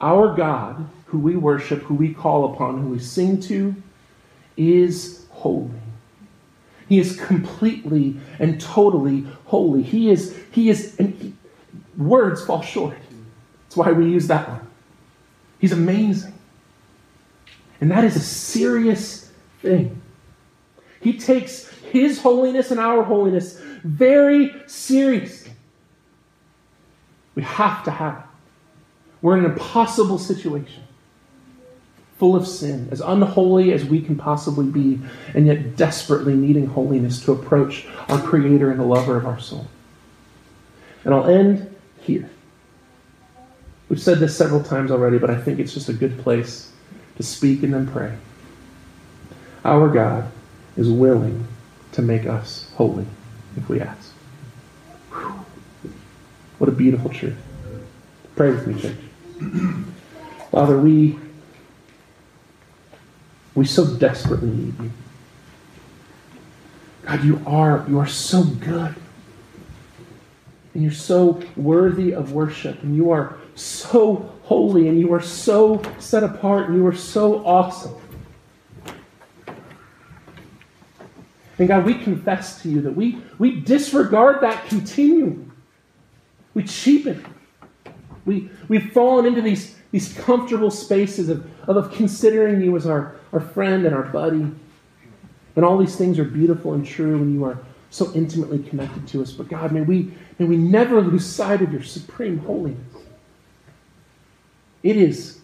Our 0.00 0.36
God, 0.36 0.88
who 1.06 1.18
we 1.18 1.34
worship, 1.34 1.82
who 1.82 1.96
we 1.96 2.14
call 2.14 2.54
upon, 2.54 2.80
who 2.80 2.90
we 2.90 3.00
sing 3.00 3.40
to, 3.40 3.74
is 4.56 5.26
holy. 5.30 5.70
He 6.88 7.00
is 7.00 7.16
completely 7.16 8.16
and 8.38 8.60
totally 8.60 9.26
holy. 9.46 9.82
He 9.82 10.08
is, 10.08 10.38
he 10.52 10.70
is, 10.70 10.94
and 11.00 11.14
he, 11.14 11.34
words 11.98 12.46
fall 12.46 12.62
short. 12.62 12.96
That's 13.64 13.76
why 13.76 13.90
we 13.90 14.04
use 14.04 14.28
that 14.28 14.48
one. 14.48 14.68
He's 15.58 15.72
amazing. 15.72 16.34
And 17.80 17.90
that 17.90 18.04
is 18.04 18.14
a 18.14 18.20
serious 18.20 19.19
thing. 19.62 20.00
He 21.00 21.18
takes 21.18 21.68
his 21.90 22.20
holiness 22.20 22.70
and 22.70 22.78
our 22.78 23.02
holiness 23.02 23.60
very 23.84 24.54
seriously. 24.66 25.52
We 27.34 27.42
have 27.42 27.84
to 27.84 27.90
have 27.90 28.18
it. 28.18 28.24
We're 29.22 29.36
in 29.36 29.44
an 29.44 29.52
impossible 29.52 30.18
situation, 30.18 30.82
full 32.18 32.34
of 32.36 32.46
sin, 32.46 32.88
as 32.90 33.00
unholy 33.00 33.72
as 33.72 33.84
we 33.84 34.00
can 34.00 34.16
possibly 34.16 34.66
be, 34.66 34.98
and 35.34 35.46
yet 35.46 35.76
desperately 35.76 36.34
needing 36.34 36.66
holiness 36.66 37.22
to 37.24 37.32
approach 37.32 37.86
our 38.08 38.20
Creator 38.20 38.70
and 38.70 38.80
the 38.80 38.84
lover 38.84 39.16
of 39.16 39.26
our 39.26 39.38
soul. 39.38 39.66
And 41.04 41.14
I'll 41.14 41.26
end 41.26 41.74
here. 42.00 42.28
We've 43.88 44.00
said 44.00 44.18
this 44.18 44.36
several 44.36 44.62
times 44.62 44.90
already, 44.90 45.18
but 45.18 45.30
I 45.30 45.40
think 45.40 45.58
it's 45.58 45.74
just 45.74 45.88
a 45.88 45.94
good 45.94 46.18
place 46.18 46.70
to 47.16 47.22
speak 47.22 47.62
and 47.62 47.74
then 47.74 47.86
pray. 47.88 48.16
Our 49.64 49.88
God 49.88 50.30
is 50.76 50.90
willing 50.90 51.46
to 51.92 52.02
make 52.02 52.26
us 52.26 52.70
holy 52.76 53.06
if 53.56 53.68
we 53.68 53.80
ask. 53.80 54.12
Whew. 55.10 55.44
What 56.58 56.68
a 56.68 56.72
beautiful 56.72 57.10
truth. 57.10 57.36
Pray 58.36 58.50
with 58.50 58.66
me, 58.66 58.80
church. 58.80 58.96
Father, 60.50 60.78
we 60.78 61.18
we 63.54 63.66
so 63.66 63.86
desperately 63.96 64.50
need 64.50 64.80
you. 64.80 64.90
God, 67.04 67.24
you 67.24 67.42
are 67.46 67.84
you 67.88 67.98
are 67.98 68.06
so 68.06 68.44
good. 68.44 68.94
And 70.72 70.82
you're 70.84 70.92
so 70.92 71.42
worthy 71.56 72.14
of 72.14 72.32
worship. 72.32 72.82
And 72.82 72.94
you 72.94 73.10
are 73.10 73.36
so 73.56 74.32
holy. 74.44 74.88
And 74.88 75.00
you 75.00 75.12
are 75.12 75.20
so 75.20 75.82
set 75.98 76.22
apart. 76.22 76.68
And 76.68 76.76
you 76.76 76.86
are 76.86 76.94
so 76.94 77.44
awesome. 77.44 77.99
And 81.60 81.68
God, 81.68 81.84
we 81.84 81.94
confess 81.94 82.62
to 82.62 82.70
you 82.70 82.80
that 82.80 82.96
we, 82.96 83.18
we 83.38 83.60
disregard 83.60 84.40
that 84.40 84.66
continuum. 84.66 85.52
We 86.54 86.64
cheapen 86.64 87.24
We, 88.24 88.50
we've 88.68 88.92
fallen 88.92 89.26
into 89.26 89.42
these, 89.42 89.76
these 89.92 90.12
comfortable 90.14 90.70
spaces 90.70 91.28
of, 91.28 91.46
of, 91.68 91.92
considering 91.92 92.62
you 92.62 92.76
as 92.76 92.86
our, 92.86 93.16
our 93.32 93.40
friend 93.40 93.84
and 93.84 93.94
our 93.94 94.04
buddy. 94.04 94.50
And 95.56 95.64
all 95.64 95.76
these 95.76 95.96
things 95.96 96.18
are 96.18 96.24
beautiful 96.24 96.72
and 96.72 96.86
true, 96.86 97.16
and 97.16 97.34
you 97.34 97.44
are 97.44 97.58
so 97.90 98.10
intimately 98.14 98.60
connected 98.60 99.06
to 99.08 99.20
us. 99.20 99.32
But 99.32 99.48
God, 99.48 99.72
may 99.72 99.82
we, 99.82 100.14
may 100.38 100.46
we 100.46 100.56
never 100.56 101.00
lose 101.00 101.26
sight 101.26 101.60
of 101.60 101.72
your 101.72 101.82
supreme 101.82 102.38
holiness. 102.38 102.80
It 104.82 104.96
is 104.96 105.40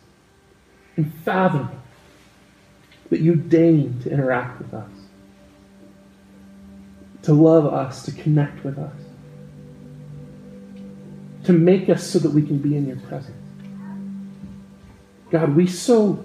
unfathomable 0.96 1.78
that 3.10 3.20
you 3.20 3.34
deign 3.34 4.00
to 4.04 4.10
interact 4.10 4.58
with 4.60 4.72
us, 4.72 4.90
to 7.26 7.34
love 7.34 7.66
us, 7.66 8.04
to 8.04 8.12
connect 8.12 8.62
with 8.64 8.78
us, 8.78 8.94
to 11.42 11.52
make 11.52 11.88
us 11.88 12.06
so 12.06 12.20
that 12.20 12.30
we 12.30 12.40
can 12.40 12.56
be 12.58 12.76
in 12.76 12.86
your 12.86 12.98
presence. 12.98 13.36
God, 15.32 15.56
we 15.56 15.66
so 15.66 16.24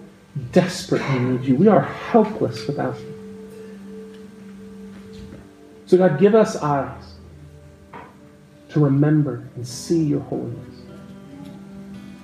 desperately 0.52 1.18
need 1.18 1.44
you. 1.44 1.56
We 1.56 1.68
are 1.68 1.82
helpless 1.82 2.68
without 2.68 3.00
you. 3.00 3.16
So, 5.88 5.98
God, 5.98 6.20
give 6.20 6.36
us 6.36 6.56
eyes 6.58 7.16
to 8.70 8.80
remember 8.80 9.50
and 9.56 9.68
see 9.68 10.04
your 10.04 10.22
holiness. 10.22 10.82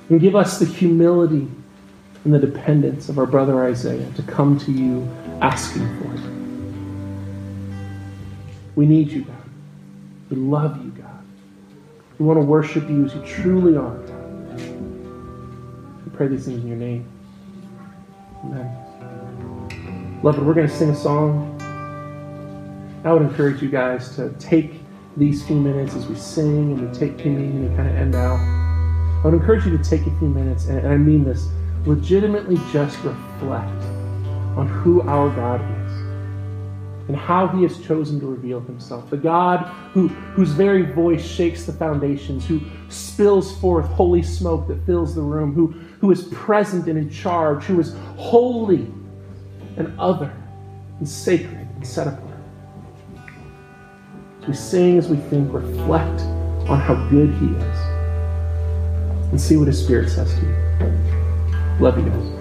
And 0.10 0.22
give 0.22 0.36
us 0.36 0.60
the 0.60 0.66
humility 0.66 1.48
and 2.26 2.32
the 2.32 2.38
dependence 2.40 3.10
of 3.10 3.18
our 3.18 3.26
brother 3.26 3.64
Isaiah 3.64 4.12
to 4.12 4.22
come 4.22 4.60
to 4.60 4.72
you 4.72 5.10
asking 5.42 5.88
for 5.98 6.14
it. 6.14 6.37
We 8.78 8.86
need 8.86 9.10
you, 9.10 9.24
God. 9.24 9.36
We 10.30 10.38
love 10.38 10.78
you, 10.86 10.92
God. 10.92 11.26
We 12.20 12.28
want 12.28 12.38
to 12.38 12.46
worship 12.46 12.88
you 12.88 13.06
as 13.06 13.16
you 13.16 13.24
truly 13.26 13.76
are, 13.76 13.96
God. 13.96 14.62
We 16.06 16.12
pray 16.16 16.28
these 16.28 16.46
things 16.46 16.62
in 16.62 16.68
your 16.68 16.78
name. 16.78 17.10
Amen. 18.44 20.20
Beloved, 20.22 20.46
we're 20.46 20.54
going 20.54 20.68
to 20.68 20.74
sing 20.76 20.92
a 20.92 20.96
song. 20.96 21.60
I 23.04 23.12
would 23.12 23.24
encourage 23.24 23.64
you 23.64 23.70
guys 23.70 24.16
to 24.16 24.30
take 24.34 24.82
these 25.18 25.44
few 25.44 25.56
minutes 25.56 25.96
as 25.96 26.06
we 26.06 26.16
sing 26.16 26.74
and 26.74 26.88
we 26.88 26.96
take 26.96 27.18
communion 27.18 27.64
and 27.64 27.72
we 27.72 27.76
kind 27.76 27.90
of 27.90 27.96
end 27.96 28.14
out. 28.14 28.38
I 28.38 29.22
would 29.26 29.34
encourage 29.34 29.66
you 29.66 29.76
to 29.76 29.84
take 29.84 30.02
a 30.02 30.20
few 30.20 30.30
minutes, 30.30 30.68
and 30.68 30.88
I 30.88 30.98
mean 30.98 31.24
this, 31.24 31.50
legitimately 31.88 32.58
just 32.72 32.96
reflect 32.98 33.84
on 34.56 34.68
who 34.68 35.02
our 35.02 35.36
God 35.36 35.62
is 35.82 35.87
and 37.08 37.16
how 37.16 37.48
he 37.48 37.64
has 37.64 37.80
chosen 37.86 38.20
to 38.20 38.28
reveal 38.28 38.60
himself. 38.60 39.10
The 39.10 39.18
God 39.18 39.60
who, 39.94 40.08
whose 40.08 40.50
very 40.50 40.84
voice 40.94 41.26
shakes 41.26 41.66
the 41.66 41.74
foundations, 41.74 42.46
who 42.46 42.62
spills 42.90 43.58
forth 43.60 43.86
holy 43.88 44.24
smoke 44.24 44.68
that 44.68 44.86
fills 44.86 45.16
the 45.16 45.22
room, 45.22 45.54
who, 45.54 45.68
who 46.00 46.12
is 46.12 46.24
present 46.26 46.88
and 46.88 46.98
in 46.98 47.10
charge, 47.10 47.64
who 47.64 47.80
is 47.80 47.96
holy 48.18 48.92
and 49.78 49.98
other 50.00 50.34
and 51.00 51.08
sacred 51.08 51.68
and 51.76 51.86
set 51.86 52.08
apart 52.08 52.28
we 54.48 54.54
sing, 54.54 54.98
as 54.98 55.10
we 55.10 55.18
think, 55.18 55.52
reflect 55.52 56.22
on 56.70 56.80
how 56.80 56.96
good 57.10 57.30
He 57.36 57.48
is, 57.48 57.80
and 59.30 59.40
see 59.40 59.58
what 59.58 59.68
His 59.68 59.84
Spirit 59.84 60.10
says 60.10 60.34
to 60.36 60.42
you. 60.42 60.56
Love 61.80 61.98
you 61.98 62.10
guys. 62.10 62.37